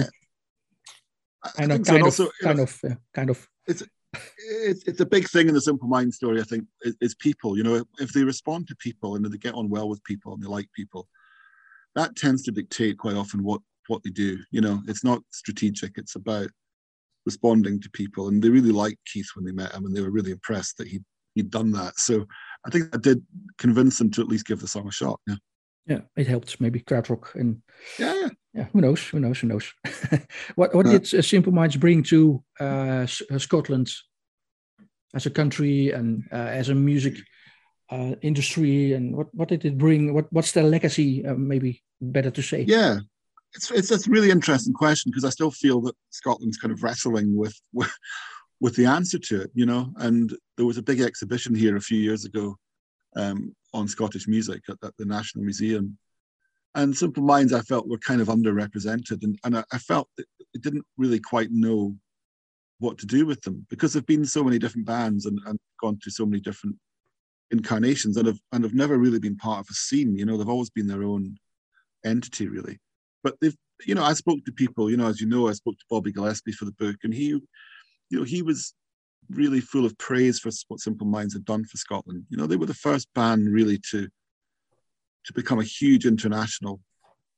Uh, 1.43 1.51
kind 1.57 1.87
kind, 1.87 2.13
so. 2.13 2.27
of, 2.27 2.33
kind 2.43 2.57
know, 2.59 2.63
of, 2.65 2.81
uh, 2.85 2.95
kind 3.15 3.31
of. 3.31 3.49
It's 3.67 3.85
it's, 4.43 4.85
it's 4.85 5.01
a 5.01 5.07
big 5.07 5.29
thing 5.29 5.49
in 5.49 5.55
the 5.55 5.61
Simple 5.61 5.89
Mind 5.89 6.13
story. 6.13 6.41
I 6.41 6.45
think 6.45 6.65
is, 6.83 6.97
is 7.01 7.15
people. 7.15 7.57
You 7.57 7.63
know, 7.63 7.85
if 7.99 8.13
they 8.13 8.25
respond 8.25 8.69
to 8.69 8.77
people 8.77 9.15
and 9.15 9.25
they 9.25 9.39
get 9.39 9.55
on 9.55 9.69
well 9.69 9.89
with 9.89 10.03
people 10.05 10.35
and 10.35 10.43
they 10.43 10.49
like 10.49 10.69
people, 10.75 11.09
that 11.95 12.17
tends 12.17 12.43
to 12.45 12.51
dictate 12.51 12.99
quite 12.99 13.17
often 13.17 13.43
what 13.43 13.61
what 13.87 14.03
they 14.03 14.11
do. 14.11 14.39
You 14.51 14.61
know, 14.61 14.83
it's 14.89 15.05
not 15.05 15.23
strategic. 15.31 15.99
It's 15.99 16.17
about 16.17 16.49
responding 17.27 17.81
to 17.81 17.91
people, 17.91 18.29
and 18.29 18.43
they 18.43 18.49
really 18.49 18.73
liked 18.73 18.99
Keith 19.07 19.29
when 19.35 19.45
they 19.45 19.53
met 19.53 19.73
him, 19.73 19.85
and 19.85 19.95
they 19.95 20.01
were 20.01 20.11
really 20.11 20.33
impressed 20.33 20.79
that 20.79 20.89
he 20.89 21.01
he'd 21.35 21.51
done 21.51 21.73
that. 21.73 21.99
So 21.99 22.27
I 22.67 22.71
think 22.71 22.95
I 22.95 22.99
did 22.99 23.25
convince 23.59 23.99
them 23.99 24.11
to 24.13 24.21
at 24.21 24.29
least 24.29 24.47
give 24.47 24.61
the 24.61 24.69
song 24.69 24.89
a 24.89 24.93
shot. 24.93 25.21
Yeah. 25.27 25.37
Yeah, 25.87 26.01
it 26.17 26.27
helped 26.27 26.61
maybe 26.61 26.81
krautrock 26.81 27.35
and 27.35 27.63
yeah, 27.99 28.15
yeah, 28.15 28.29
yeah. 28.55 28.65
Who 28.73 28.81
knows? 28.81 29.03
Who 29.09 29.19
knows? 29.19 29.41
Who 29.41 29.49
knows? 29.49 29.73
what 30.55 30.73
what 30.75 30.87
uh, 30.87 30.91
did 30.91 31.15
uh, 31.15 31.23
Simple 31.23 31.53
Minds 31.53 31.77
bring 31.77 32.05
to 32.05 32.45
uh, 32.61 33.07
uh, 33.31 33.39
Scotland 33.39 33.91
as 35.15 35.27
a 35.27 35.31
country 35.31 35.91
and 35.91 36.29
uh, 36.31 36.37
as 36.37 36.69
a 36.69 36.75
music 36.75 37.17
uh, 37.91 38.15
industry, 38.23 38.93
and 38.93 39.17
what 39.17 39.35
what 39.35 39.49
did 39.49 39.65
it 39.65 39.79
bring? 39.79 40.15
What 40.15 40.33
what's 40.33 40.53
their 40.53 40.65
legacy? 40.65 41.25
maybe 41.37 41.83
better 42.01 42.31
to 42.31 42.43
say. 42.43 42.63
Yeah, 42.69 43.01
it's 43.55 43.71
it's 43.71 44.07
a 44.07 44.11
really 44.11 44.31
interesting 44.31 44.73
question 44.73 45.11
because 45.11 45.25
I 45.25 45.31
still 45.31 45.51
feel 45.51 45.81
that 45.83 45.97
Scotland's 46.11 46.59
kind 46.59 46.73
of 46.73 46.83
wrestling 46.83 47.37
with, 47.37 47.59
with 47.73 47.93
with 48.61 48.77
the 48.77 48.87
answer 48.87 49.19
to 49.19 49.43
it, 49.43 49.51
you 49.55 49.67
know. 49.67 49.93
And 49.97 50.37
there 50.57 50.67
was 50.67 50.79
a 50.79 50.83
big 50.83 51.01
exhibition 51.01 51.55
here 51.55 51.77
a 51.77 51.81
few 51.81 51.99
years 51.99 52.25
ago 52.25 52.57
um, 53.17 53.55
on 53.73 53.89
Scottish 53.89 54.29
music 54.29 54.63
at, 54.69 54.77
at, 54.85 54.97
the 54.99 55.05
National 55.05 55.45
Museum, 55.45 55.97
and 56.75 56.97
Simple 56.97 57.23
Minds 57.23 57.53
I 57.53 57.61
felt 57.63 57.89
were 57.89 57.99
kind 57.99 58.21
of 58.21 58.29
underrepresented, 58.29 59.23
and 59.23 59.39
and 59.45 59.59
I, 59.59 59.65
I 59.73 59.79
felt 59.79 60.09
it 60.17 60.27
didn't 60.63 60.87
really 60.97 61.21
quite 61.21 61.51
know 61.51 61.97
what 62.79 62.99
to 62.99 63.07
do 63.07 63.27
with 63.27 63.41
them 63.43 63.67
because 63.69 63.93
there've 63.93 64.07
been 64.07 64.25
so 64.25 64.43
many 64.43 64.59
different 64.59 64.87
bands 64.87 65.27
and, 65.27 65.39
and 65.47 65.59
gone 65.83 65.99
to 66.03 66.11
so 66.11 66.25
many 66.25 66.41
different 66.41 66.77
incarnations 67.51 68.17
and 68.17 68.27
have 68.27 68.39
and 68.53 68.63
have 68.63 68.75
never 68.75 68.97
really 68.97 69.19
been 69.19 69.37
part 69.37 69.61
of 69.61 69.67
a 69.71 69.75
scene. 69.75 70.17
You 70.17 70.25
know, 70.25 70.37
they've 70.37 70.49
always 70.49 70.71
been 70.71 70.87
their 70.87 71.03
own 71.03 71.37
entity, 72.05 72.47
really 72.47 72.79
but 73.23 73.35
they've 73.41 73.57
you 73.87 73.95
know 73.95 74.05
i 74.05 74.13
spoke 74.13 74.45
to 74.45 74.53
people 74.53 74.91
you 74.91 74.97
know 74.97 75.07
as 75.07 75.21
you 75.21 75.27
know 75.27 75.49
i 75.49 75.53
spoke 75.53 75.79
to 75.79 75.85
bobby 75.91 76.13
gillespie 76.13 76.53
for 76.53 76.65
the 76.65 76.73
book 76.73 76.97
and 77.03 77.15
he 77.15 77.27
you 77.27 78.19
know 78.19 78.25
he 78.25 78.43
was 78.43 78.75
really 79.31 79.61
full 79.61 79.87
of 79.87 79.97
praise 79.99 80.39
for 80.39 80.51
what 80.69 80.81
simple 80.81 81.07
minds 81.07 81.35
had 81.35 81.45
done 81.45 81.65
for 81.65 81.77
scotland. 81.77 82.25
You 82.29 82.37
know 82.37 82.47
they 82.47 82.57
were 82.57 82.67
the 82.67 82.75
first 82.75 83.09
band 83.15 83.53
really 83.53 83.79
to 83.91 84.09
to 85.27 85.33
become 85.35 85.61
a 85.61 85.65
huge 85.65 86.07
international 86.07 86.81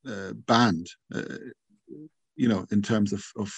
uh, 0.08 0.32
band 0.32 0.86
uh, 1.14 1.22
you 2.36 2.48
know 2.48 2.66
in 2.70 2.82
terms 2.82 3.12
of, 3.12 3.24
of 3.36 3.52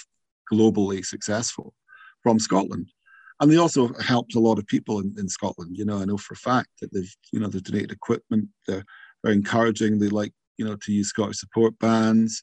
globally 0.52 1.04
successful 1.04 1.74
from 2.22 2.38
scotland. 2.38 2.90
And 3.40 3.50
they 3.50 3.56
also 3.56 3.92
helped 3.94 4.36
a 4.36 4.40
lot 4.40 4.58
of 4.58 4.66
people 4.66 5.00
in, 5.00 5.14
in 5.18 5.28
scotland 5.28 5.76
you 5.76 5.84
know 5.84 6.00
i 6.00 6.04
know 6.04 6.16
for 6.16 6.34
a 6.34 6.38
fact 6.38 6.68
that 6.80 6.92
they've 6.92 7.14
you 7.32 7.40
know 7.40 7.48
they've 7.48 7.62
donated 7.62 7.92
equipment 7.92 8.48
they're 8.66 8.84
very 9.22 9.36
encouraging 9.36 9.98
they 9.98 10.08
like 10.08 10.32
you 10.56 10.64
know, 10.64 10.76
to 10.76 10.92
use 10.92 11.08
Scottish 11.08 11.38
support 11.38 11.78
bands. 11.78 12.42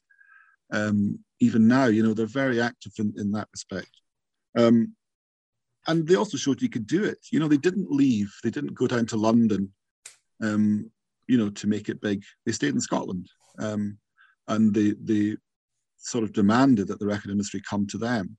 Um, 0.72 1.18
even 1.40 1.66
now, 1.66 1.86
you 1.86 2.02
know, 2.02 2.14
they're 2.14 2.26
very 2.26 2.60
active 2.60 2.92
in, 2.98 3.12
in 3.16 3.32
that 3.32 3.48
respect. 3.52 3.90
Um, 4.56 4.94
and 5.86 6.06
they 6.06 6.14
also 6.14 6.36
showed 6.36 6.62
you 6.62 6.68
could 6.68 6.86
do 6.86 7.04
it. 7.04 7.18
You 7.32 7.40
know, 7.40 7.48
they 7.48 7.56
didn't 7.56 7.90
leave. 7.90 8.32
They 8.42 8.50
didn't 8.50 8.74
go 8.74 8.86
down 8.86 9.06
to 9.06 9.16
London, 9.16 9.72
um, 10.42 10.90
you 11.26 11.36
know, 11.36 11.50
to 11.50 11.66
make 11.66 11.88
it 11.88 12.00
big. 12.00 12.22
They 12.46 12.52
stayed 12.52 12.74
in 12.74 12.80
Scotland, 12.80 13.28
um, 13.58 13.98
and 14.48 14.72
they 14.72 14.94
they 15.02 15.36
sort 15.96 16.24
of 16.24 16.32
demanded 16.32 16.88
that 16.88 16.98
the 16.98 17.06
record 17.06 17.30
industry 17.30 17.60
come 17.68 17.86
to 17.88 17.98
them. 17.98 18.36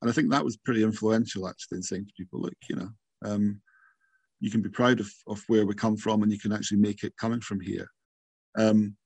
And 0.00 0.10
I 0.10 0.12
think 0.12 0.30
that 0.30 0.44
was 0.44 0.56
pretty 0.56 0.82
influential, 0.82 1.48
actually, 1.48 1.76
in 1.76 1.82
saying 1.82 2.06
to 2.06 2.12
people, 2.16 2.40
look, 2.40 2.54
you 2.68 2.76
know, 2.76 2.88
um, 3.24 3.60
you 4.40 4.50
can 4.50 4.60
be 4.60 4.68
proud 4.68 4.98
of, 4.98 5.10
of 5.28 5.42
where 5.46 5.64
we 5.64 5.74
come 5.74 5.96
from, 5.96 6.22
and 6.22 6.32
you 6.32 6.38
can 6.38 6.52
actually 6.52 6.78
make 6.78 7.04
it 7.04 7.16
coming 7.16 7.40
from 7.40 7.60
here. 7.60 7.88
Um, 8.58 8.96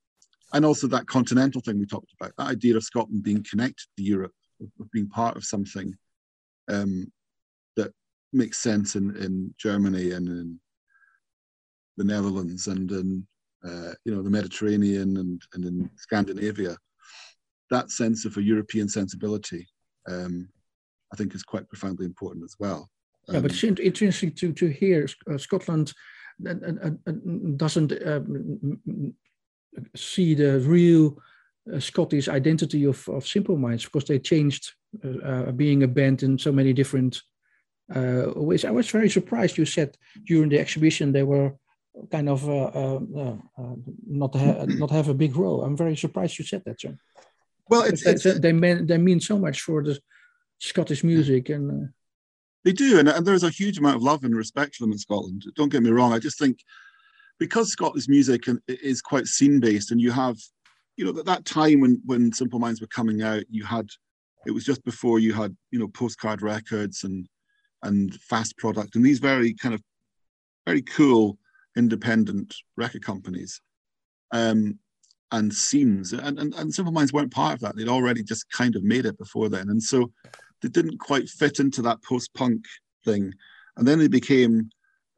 and 0.52 0.64
also 0.64 0.86
that 0.86 1.06
continental 1.06 1.60
thing 1.60 1.78
we 1.78 1.86
talked 1.86 2.12
about, 2.18 2.32
that 2.38 2.48
idea 2.48 2.76
of 2.76 2.84
Scotland 2.84 3.22
being 3.22 3.44
connected 3.48 3.86
to 3.96 4.02
Europe, 4.02 4.32
of 4.60 4.90
being 4.92 5.08
part 5.08 5.36
of 5.36 5.44
something 5.44 5.94
um, 6.68 7.10
that 7.76 7.92
makes 8.32 8.58
sense 8.58 8.96
in, 8.96 9.16
in 9.16 9.54
Germany 9.58 10.12
and 10.12 10.28
in 10.28 10.60
the 11.96 12.04
Netherlands 12.04 12.68
and 12.68 12.90
in 12.90 13.26
uh, 13.64 13.92
you 14.04 14.14
know 14.14 14.22
the 14.22 14.30
Mediterranean 14.30 15.16
and, 15.16 15.42
and 15.54 15.64
in 15.64 15.90
Scandinavia. 15.96 16.76
That 17.70 17.90
sense 17.90 18.24
of 18.24 18.36
a 18.36 18.42
European 18.42 18.88
sensibility, 18.88 19.66
um, 20.08 20.48
I 21.12 21.16
think, 21.16 21.34
is 21.34 21.42
quite 21.42 21.68
profoundly 21.68 22.06
important 22.06 22.44
as 22.44 22.54
well. 22.60 22.88
Um, 23.28 23.34
yeah, 23.34 23.40
but 23.40 23.50
it's 23.50 23.64
interesting 23.64 24.32
to 24.32 24.52
to 24.52 24.68
hear 24.68 25.08
uh, 25.28 25.38
Scotland 25.38 25.92
uh, 26.46 26.50
uh, 26.50 26.90
uh 27.08 27.12
doesn't 27.56 27.92
um, 28.06 29.14
see 29.94 30.34
the 30.34 30.60
real 30.60 31.18
uh, 31.72 31.80
Scottish 31.80 32.28
identity 32.28 32.84
of, 32.84 33.08
of 33.08 33.26
Simple 33.26 33.56
Minds 33.56 33.84
because 33.84 34.04
they 34.04 34.18
changed 34.18 34.72
uh, 35.04 35.18
uh, 35.18 35.52
being 35.52 35.82
a 35.82 35.88
band 35.88 36.22
in 36.22 36.38
so 36.38 36.52
many 36.52 36.72
different 36.72 37.22
uh, 37.94 38.32
ways. 38.34 38.64
I 38.64 38.70
was 38.70 38.88
very 38.90 39.10
surprised. 39.10 39.58
You 39.58 39.66
said 39.66 39.96
during 40.24 40.48
the 40.50 40.58
exhibition 40.58 41.12
they 41.12 41.22
were 41.22 41.54
kind 42.10 42.28
of 42.28 42.48
uh, 42.48 42.66
uh, 42.66 43.74
not 44.06 44.34
ha- 44.34 44.64
not 44.66 44.90
have 44.90 45.08
a 45.08 45.14
big 45.14 45.36
role. 45.36 45.62
I'm 45.62 45.76
very 45.76 45.96
surprised 45.96 46.38
you 46.38 46.44
said 46.44 46.62
that, 46.66 46.78
John. 46.78 46.98
Well, 47.68 47.82
it's, 47.82 48.06
it's, 48.06 48.22
they, 48.22 48.38
they, 48.38 48.52
mean, 48.52 48.86
they 48.86 48.98
mean 48.98 49.20
so 49.20 49.38
much 49.38 49.60
for 49.60 49.82
the 49.82 49.98
Scottish 50.58 51.02
music 51.02 51.48
and. 51.48 51.90
They 52.64 52.72
do, 52.72 52.98
and, 52.98 53.08
and 53.08 53.24
there's 53.24 53.44
a 53.44 53.50
huge 53.50 53.78
amount 53.78 53.96
of 53.96 54.02
love 54.02 54.24
and 54.24 54.34
respect 54.34 54.74
for 54.74 54.82
them 54.84 54.92
in 54.92 54.98
Scotland. 54.98 55.44
Don't 55.54 55.68
get 55.68 55.84
me 55.84 55.90
wrong. 55.90 56.12
I 56.12 56.18
just 56.18 56.36
think 56.36 56.58
because 57.38 57.70
Scottish 57.70 58.08
music 58.08 58.44
is 58.68 59.02
quite 59.02 59.26
scene 59.26 59.60
based, 59.60 59.90
and 59.90 60.00
you 60.00 60.10
have, 60.10 60.36
you 60.96 61.04
know, 61.04 61.18
at 61.18 61.26
that 61.26 61.44
time 61.44 61.80
when 61.80 62.00
when 62.04 62.32
Simple 62.32 62.58
Minds 62.58 62.80
were 62.80 62.86
coming 62.88 63.22
out, 63.22 63.44
you 63.50 63.64
had, 63.64 63.88
it 64.46 64.52
was 64.52 64.64
just 64.64 64.84
before 64.84 65.18
you 65.18 65.32
had, 65.32 65.56
you 65.70 65.78
know, 65.78 65.88
postcard 65.88 66.42
records 66.42 67.04
and 67.04 67.28
and 67.82 68.14
fast 68.22 68.56
product 68.56 68.96
and 68.96 69.04
these 69.04 69.18
very 69.18 69.52
kind 69.54 69.74
of 69.74 69.82
very 70.66 70.82
cool 70.82 71.38
independent 71.76 72.54
record 72.76 73.04
companies 73.04 73.60
um, 74.32 74.78
and 75.32 75.52
scenes. 75.52 76.12
And, 76.12 76.38
and, 76.38 76.54
and 76.54 76.74
simple 76.74 76.92
minds 76.92 77.12
weren't 77.12 77.32
part 77.32 77.54
of 77.54 77.60
that. 77.60 77.76
They'd 77.76 77.88
already 77.88 78.22
just 78.22 78.50
kind 78.50 78.74
of 78.76 78.82
made 78.82 79.06
it 79.06 79.18
before 79.18 79.48
then. 79.48 79.68
And 79.68 79.82
so 79.82 80.10
they 80.62 80.68
didn't 80.68 80.98
quite 80.98 81.28
fit 81.28 81.60
into 81.60 81.82
that 81.82 82.02
post-punk 82.02 82.64
thing. 83.04 83.32
And 83.76 83.86
then 83.86 83.98
they 83.98 84.08
became 84.08 84.70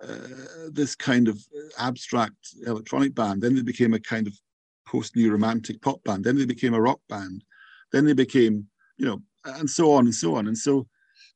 uh, 0.02 0.70
this 0.70 0.94
kind 0.94 1.28
of 1.28 1.40
abstract 1.78 2.54
electronic 2.66 3.14
band. 3.14 3.42
Then 3.42 3.54
they 3.54 3.62
became 3.62 3.94
a 3.94 4.00
kind 4.00 4.26
of 4.26 4.34
post-new 4.86 5.30
romantic 5.30 5.80
pop 5.82 6.02
band. 6.04 6.24
Then 6.24 6.36
they 6.36 6.46
became 6.46 6.74
a 6.74 6.80
rock 6.80 7.00
band. 7.08 7.44
Then 7.92 8.04
they 8.04 8.14
became, 8.14 8.66
you 8.96 9.06
know, 9.06 9.22
and 9.44 9.68
so 9.68 9.92
on 9.92 10.06
and 10.06 10.14
so 10.14 10.36
on. 10.36 10.46
And 10.46 10.56
so 10.56 10.86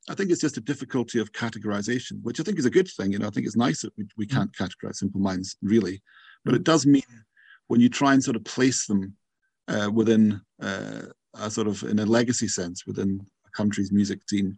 I 0.09 0.15
think 0.15 0.31
it's 0.31 0.41
just 0.41 0.57
a 0.57 0.61
difficulty 0.61 1.19
of 1.19 1.31
categorization, 1.31 2.21
which 2.23 2.39
I 2.39 2.43
think 2.43 2.59
is 2.59 2.65
a 2.65 2.69
good 2.69 2.89
thing. 2.89 3.11
You 3.11 3.19
know, 3.19 3.27
I 3.27 3.29
think 3.29 3.45
it's 3.45 3.55
nice 3.55 3.81
that 3.81 3.95
we, 3.97 4.05
we 4.17 4.27
can't 4.27 4.51
categorize 4.53 4.95
Simple 4.95 5.21
Minds 5.21 5.55
really, 5.61 6.01
but 6.43 6.53
it 6.53 6.63
does 6.63 6.85
mean 6.85 7.03
when 7.67 7.79
you 7.79 7.89
try 7.89 8.13
and 8.13 8.23
sort 8.23 8.35
of 8.35 8.43
place 8.43 8.85
them 8.85 9.15
uh, 9.67 9.89
within 9.93 10.41
uh, 10.61 11.03
a 11.35 11.49
sort 11.49 11.67
of 11.67 11.83
in 11.83 11.99
a 11.99 12.05
legacy 12.05 12.47
sense 12.47 12.85
within 12.85 13.25
a 13.47 13.49
country's 13.51 13.91
music 13.91 14.19
scene, 14.29 14.57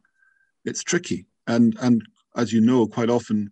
it's 0.65 0.83
tricky. 0.83 1.25
And 1.47 1.77
and 1.81 2.01
as 2.35 2.51
you 2.51 2.61
know, 2.61 2.87
quite 2.87 3.09
often 3.09 3.51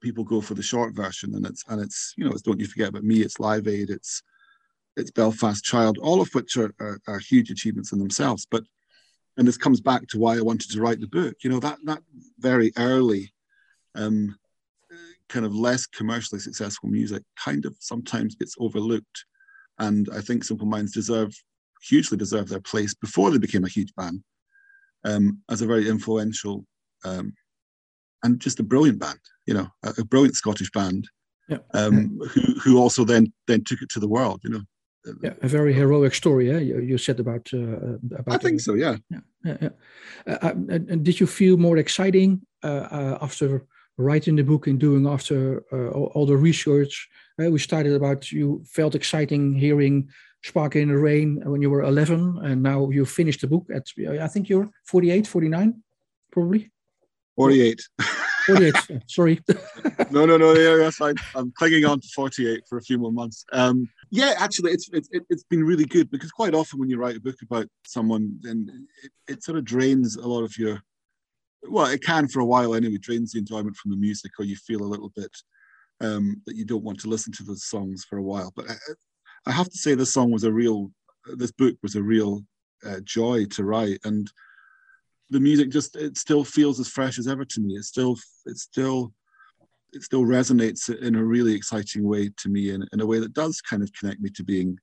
people 0.00 0.24
go 0.24 0.40
for 0.40 0.54
the 0.54 0.62
short 0.62 0.94
version, 0.94 1.34
and 1.34 1.46
it's 1.46 1.64
and 1.68 1.80
it's 1.80 2.14
you 2.16 2.24
know 2.24 2.30
it's 2.30 2.42
Don't 2.42 2.60
You 2.60 2.66
Forget 2.66 2.88
About 2.88 3.04
Me, 3.04 3.20
it's 3.20 3.40
Live 3.40 3.68
Aid, 3.68 3.90
it's 3.90 4.22
it's 4.96 5.10
Belfast 5.10 5.64
Child, 5.64 5.98
all 5.98 6.20
of 6.20 6.28
which 6.34 6.56
are, 6.56 6.74
are, 6.80 6.98
are 7.06 7.18
huge 7.18 7.50
achievements 7.50 7.92
in 7.92 7.98
themselves. 7.98 8.46
But 8.50 8.64
and 9.36 9.46
this 9.46 9.56
comes 9.56 9.80
back 9.80 10.06
to 10.08 10.18
why 10.18 10.36
I 10.36 10.40
wanted 10.40 10.70
to 10.72 10.80
write 10.80 11.00
the 11.00 11.06
book. 11.06 11.36
You 11.42 11.50
know 11.50 11.60
that 11.60 11.78
that 11.84 12.02
very 12.38 12.72
early, 12.76 13.32
um, 13.94 14.36
kind 15.28 15.46
of 15.46 15.54
less 15.54 15.86
commercially 15.86 16.40
successful 16.40 16.88
music 16.88 17.22
kind 17.36 17.64
of 17.64 17.76
sometimes 17.80 18.34
gets 18.34 18.56
overlooked, 18.58 19.24
and 19.78 20.08
I 20.14 20.20
think 20.20 20.44
Simple 20.44 20.66
Minds 20.66 20.92
deserve 20.92 21.32
hugely 21.82 22.18
deserve 22.18 22.48
their 22.48 22.60
place 22.60 22.94
before 22.94 23.30
they 23.30 23.38
became 23.38 23.64
a 23.64 23.68
huge 23.68 23.94
band 23.94 24.22
um, 25.04 25.38
as 25.48 25.62
a 25.62 25.66
very 25.66 25.88
influential 25.88 26.64
um, 27.04 27.32
and 28.22 28.40
just 28.40 28.60
a 28.60 28.64
brilliant 28.64 28.98
band, 28.98 29.20
you 29.48 29.54
know, 29.54 29.68
a, 29.82 29.94
a 29.98 30.04
brilliant 30.04 30.36
Scottish 30.36 30.70
band, 30.70 31.08
yeah. 31.48 31.58
Um, 31.72 32.20
who 32.32 32.42
who 32.62 32.78
also 32.78 33.04
then 33.04 33.32
then 33.46 33.64
took 33.64 33.80
it 33.80 33.88
to 33.90 34.00
the 34.00 34.08
world, 34.08 34.40
you 34.44 34.50
know. 34.50 34.62
Yeah, 35.22 35.32
a 35.40 35.48
very 35.48 35.72
heroic 35.72 36.14
story. 36.14 36.50
Eh? 36.50 36.58
You, 36.58 36.80
you 36.80 36.98
said 36.98 37.18
about 37.18 37.48
uh, 37.54 37.96
about. 38.18 38.34
I 38.34 38.36
think 38.36 38.60
so. 38.60 38.74
Yeah. 38.74 38.96
Yeah. 39.08 39.20
yeah, 39.44 39.56
yeah. 39.62 39.68
Uh, 40.26 40.48
uh, 40.48 40.52
did 41.02 41.18
you 41.18 41.26
feel 41.26 41.56
more 41.56 41.78
exciting 41.78 42.42
after 42.62 43.64
writing 43.96 44.36
the 44.36 44.44
book 44.44 44.66
and 44.66 44.78
doing 44.78 45.06
after 45.06 45.60
all, 45.72 46.12
all, 46.14 46.26
the 46.26 46.36
research, 46.36 47.08
we 47.38 47.58
started 47.58 47.94
about 47.94 48.30
you 48.30 48.62
felt 48.70 48.94
exciting 48.94 49.54
hearing 49.54 50.08
Spark 50.42 50.76
in 50.76 50.88
the 50.88 50.98
Rain 50.98 51.40
when 51.44 51.62
you 51.62 51.70
were 51.70 51.82
11, 51.82 52.40
and 52.42 52.62
now 52.62 52.90
you 52.90 53.04
finished 53.06 53.40
the 53.40 53.48
book 53.48 53.66
at, 53.74 53.86
I 54.20 54.28
think 54.28 54.48
you're 54.48 54.70
48, 54.84 55.26
49, 55.26 55.82
probably? 56.30 56.70
48. 57.36 57.80
48, 58.48 58.74
sorry. 59.06 59.40
no, 60.10 60.26
no, 60.26 60.36
no, 60.36 60.54
yeah, 60.54 60.76
that's 60.76 60.96
fine. 60.96 61.14
I'm 61.34 61.52
clinging 61.52 61.84
on 61.84 62.00
to 62.00 62.08
48 62.14 62.64
for 62.68 62.78
a 62.78 62.82
few 62.82 62.98
more 62.98 63.12
months. 63.12 63.44
Um, 63.52 63.88
yeah, 64.10 64.34
actually, 64.38 64.72
it's, 64.72 64.88
it's, 64.92 65.08
it's 65.12 65.44
been 65.44 65.64
really 65.64 65.84
good 65.84 66.10
because 66.10 66.30
quite 66.30 66.54
often 66.54 66.78
when 66.78 66.88
you 66.88 66.98
write 66.98 67.16
a 67.16 67.20
book 67.20 67.36
about 67.42 67.66
someone, 67.86 68.38
then 68.40 68.86
it, 69.04 69.12
it 69.28 69.42
sort 69.44 69.58
of 69.58 69.64
drains 69.64 70.16
a 70.16 70.26
lot 70.26 70.44
of 70.44 70.56
your, 70.56 70.82
well, 71.68 71.86
it 71.86 72.02
can 72.02 72.28
for 72.28 72.40
a 72.40 72.46
while 72.46 72.74
anyway, 72.74 72.98
drains 72.98 73.32
the 73.32 73.38
enjoyment 73.38 73.76
from 73.76 73.90
the 73.90 73.96
music, 73.96 74.32
or 74.38 74.44
you 74.44 74.56
feel 74.56 74.82
a 74.82 74.84
little 74.84 75.12
bit 75.14 75.34
um, 76.00 76.40
that 76.46 76.56
you 76.56 76.64
don't 76.64 76.84
want 76.84 77.00
to 77.00 77.08
listen 77.08 77.32
to 77.34 77.42
those 77.42 77.64
songs 77.64 78.04
for 78.08 78.18
a 78.18 78.22
while. 78.22 78.52
But 78.56 78.70
I, 78.70 78.74
I 79.46 79.52
have 79.52 79.68
to 79.68 79.78
say, 79.78 79.94
this 79.94 80.12
song 80.12 80.30
was 80.30 80.44
a 80.44 80.52
real, 80.52 80.90
this 81.36 81.52
book 81.52 81.76
was 81.82 81.96
a 81.96 82.02
real 82.02 82.42
uh, 82.86 83.00
joy 83.04 83.44
to 83.46 83.64
write, 83.64 83.98
and 84.04 84.30
the 85.30 85.40
music 85.40 85.70
just 85.70 85.96
it 85.96 86.16
still 86.16 86.44
feels 86.44 86.80
as 86.80 86.88
fresh 86.88 87.18
as 87.18 87.28
ever 87.28 87.44
to 87.44 87.60
me. 87.60 87.74
It 87.74 87.84
still, 87.84 88.16
it 88.46 88.56
still, 88.56 89.12
it 89.92 90.02
still 90.02 90.24
resonates 90.24 90.94
in 90.94 91.14
a 91.14 91.24
really 91.24 91.54
exciting 91.54 92.06
way 92.06 92.30
to 92.38 92.48
me, 92.48 92.70
in, 92.70 92.86
in 92.92 93.00
a 93.00 93.06
way 93.06 93.18
that 93.20 93.34
does 93.34 93.60
kind 93.60 93.82
of 93.82 93.92
connect 93.92 94.20
me 94.20 94.30
to 94.30 94.44
being, 94.44 94.78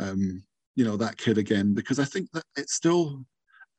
um, 0.00 0.42
you 0.76 0.84
know, 0.84 0.96
that 0.96 1.16
kid 1.16 1.38
again. 1.38 1.74
Because 1.74 1.98
I 1.98 2.04
think 2.04 2.30
that 2.32 2.44
it's 2.56 2.74
still 2.74 3.24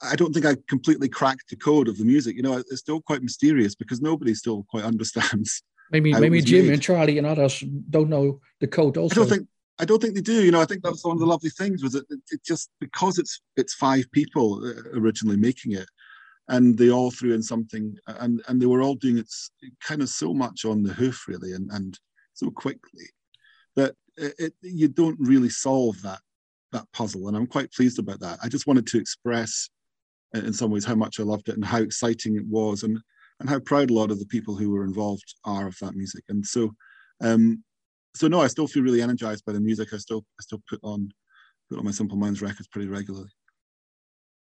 I 0.02 0.16
don't 0.16 0.34
think 0.34 0.46
I 0.46 0.56
completely 0.68 1.10
cracked 1.10 1.50
the 1.50 1.56
code 1.56 1.88
of 1.88 1.98
the 1.98 2.06
music. 2.06 2.36
You 2.36 2.44
know, 2.44 2.58
it's 2.58 2.80
still 2.80 3.02
quite 3.02 3.22
mysterious 3.22 3.76
because 3.76 4.02
nobody 4.02 4.34
still 4.34 4.66
quite 4.70 4.84
understands. 4.92 5.62
Maybe 5.92 6.14
maybe 6.14 6.42
Jim 6.42 6.68
made. 6.68 6.74
and 6.74 6.82
Charlie 6.82 7.18
and 7.18 7.26
others 7.26 7.64
don't 7.90 8.10
know 8.10 8.40
the 8.60 8.68
code 8.68 8.98
also. 8.98 9.14
I 9.14 9.16
don't 9.16 9.38
think 9.38 9.48
I 9.80 9.86
don't 9.86 10.02
think 10.02 10.14
they 10.14 10.22
do. 10.22 10.44
You 10.44 10.52
know, 10.52 10.62
I 10.62 10.66
think 10.66 10.84
that 10.84 10.92
was 10.92 11.04
one 11.04 11.16
of 11.16 11.20
the 11.20 11.26
lovely 11.26 11.50
things 11.50 11.82
was 11.82 11.94
that 11.94 12.06
it, 12.10 12.44
just 12.44 12.70
because 12.80 13.18
it's 13.18 13.42
it's 13.56 13.74
five 13.74 14.06
people 14.12 14.62
uh, 14.64 15.00
originally 15.00 15.38
making 15.38 15.72
it, 15.72 15.88
and 16.50 16.78
they 16.78 16.92
all 16.92 17.12
threw 17.12 17.34
in 17.34 17.42
something, 17.42 17.96
and 18.08 18.42
and 18.48 18.62
they 18.62 18.66
were 18.66 18.82
all 18.82 18.96
doing 18.96 19.18
it 19.18 19.32
kind 19.82 20.02
of 20.02 20.10
so 20.10 20.34
much 20.34 20.66
on 20.66 20.84
the 20.84 20.94
hoof 20.94 21.28
really, 21.28 21.54
and 21.54 21.72
and 21.72 21.98
so 22.34 22.52
quickly 22.52 23.06
that 23.76 23.96
it, 24.18 24.34
it, 24.38 24.54
you 24.62 24.90
don't 24.90 25.18
really 25.20 25.50
solve 25.50 26.02
that 26.02 26.20
that 26.74 26.86
puzzle, 26.92 27.30
and 27.30 27.38
I'm 27.38 27.48
quite 27.48 27.72
pleased 27.72 28.00
about 28.00 28.20
that. 28.20 28.40
I 28.44 28.50
just 28.50 28.68
wanted 28.68 28.86
to 28.88 29.00
express, 29.00 29.70
in 30.34 30.54
some 30.54 30.72
ways, 30.72 30.86
how 30.86 30.96
much 30.96 31.20
I 31.20 31.24
loved 31.24 31.48
it 31.48 31.56
and 31.56 31.66
how 31.66 31.80
exciting 31.80 32.36
it 32.36 32.46
was, 32.46 32.84
and 32.84 33.00
and 33.40 33.50
how 33.50 33.60
proud 33.60 33.92
a 33.92 33.94
lot 33.94 34.12
of 34.12 34.20
the 34.20 34.26
people 34.26 34.56
who 34.58 34.72
were 34.72 34.84
involved 34.84 35.36
are 35.46 35.68
of 35.68 35.78
that 35.80 35.96
music, 35.96 36.26
and 36.28 36.46
so. 36.46 36.76
Um, 37.22 37.64
so 38.20 38.28
no, 38.28 38.42
I 38.42 38.48
still 38.48 38.68
feel 38.68 38.84
really 38.84 39.02
energized 39.02 39.46
by 39.46 39.54
the 39.54 39.62
music. 39.62 39.94
I 39.94 39.98
still 39.98 40.26
I 40.40 40.42
still 40.42 40.62
put 40.70 40.80
on 40.84 41.10
put 41.70 41.80
on 41.80 41.86
my 41.86 41.92
Simple 41.92 42.18
Minds 42.18 42.42
records 42.42 42.68
pretty 42.68 42.90
regularly. 42.90 43.30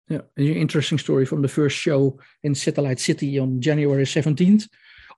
Yeah, 0.09 0.21
an 0.35 0.45
interesting 0.45 0.97
story 0.97 1.25
from 1.25 1.43
the 1.43 1.47
first 1.47 1.77
show 1.77 2.19
in 2.41 2.55
Satellite 2.55 2.99
City 2.99 3.37
on 3.37 3.61
January 3.61 4.03
17th. 4.03 4.67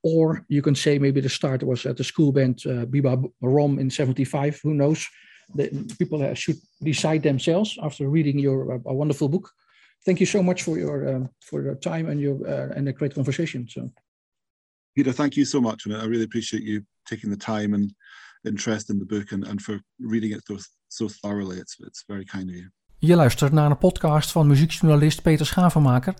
Or 0.04 0.46
you 0.50 0.62
can 0.62 0.76
say 0.76 1.00
maybe 1.00 1.22
the 1.22 1.30
start 1.30 1.64
was 1.64 1.86
at 1.86 1.96
the 1.96 2.04
school 2.04 2.34
band 2.34 2.62
uh, 2.66 2.86
Biba 2.86 3.32
Rom 3.41 3.80
in 3.80 3.89
75. 3.89 4.60
Who 4.62 4.74
knows? 4.74 5.08
The 5.56 5.96
people 5.98 6.22
uh, 6.22 6.34
should 6.34 6.58
decide 6.82 7.24
themselves 7.24 7.78
after 7.82 8.10
reading 8.10 8.38
your 8.39 8.74
uh, 8.74 8.94
wonderful 8.94 9.30
book. 9.30 9.50
Thank 10.06 10.20
you 10.20 10.26
so 10.26 10.44
much 10.44 10.64
for 10.64 10.78
your 10.78 11.16
um, 11.16 11.30
for 11.39 11.64
your 11.64 11.76
time 11.76 12.10
and 12.10 12.20
your 12.20 12.36
uh, 12.46 12.74
and 12.76 12.89
a 12.89 12.94
great 12.94 13.16
conversation. 13.16 13.70
So, 13.70 13.89
Peter, 14.96 15.14
thank 15.14 15.38
you 15.38 15.46
so 15.46 15.62
much, 15.62 15.86
and 15.86 15.96
I 15.96 16.04
really 16.06 16.26
appreciate 16.26 16.64
you 16.64 16.86
taking 17.08 17.30
the 17.30 17.38
time 17.38 17.74
and 17.74 17.94
interest 18.44 18.89
in 18.89 18.98
the 18.98 19.06
book 19.06 19.32
and, 19.32 19.48
and 19.48 19.62
for 19.62 19.80
reading 19.98 20.32
it 20.32 20.41
so, 20.48 20.58
so 20.88 21.08
thoroughly. 21.08 21.58
It's, 21.58 21.76
it's 21.80 22.04
very 22.08 22.26
kind 22.26 22.50
of 22.50 22.56
you. 22.56 22.70
Je 22.98 23.16
luistert 23.16 23.52
naar 23.52 23.70
een 23.70 23.78
podcast 23.78 24.32
van 24.32 24.48
muziekjournalist 24.48 25.22
Peter 25.22 25.46
Schavenmaker 25.46 26.14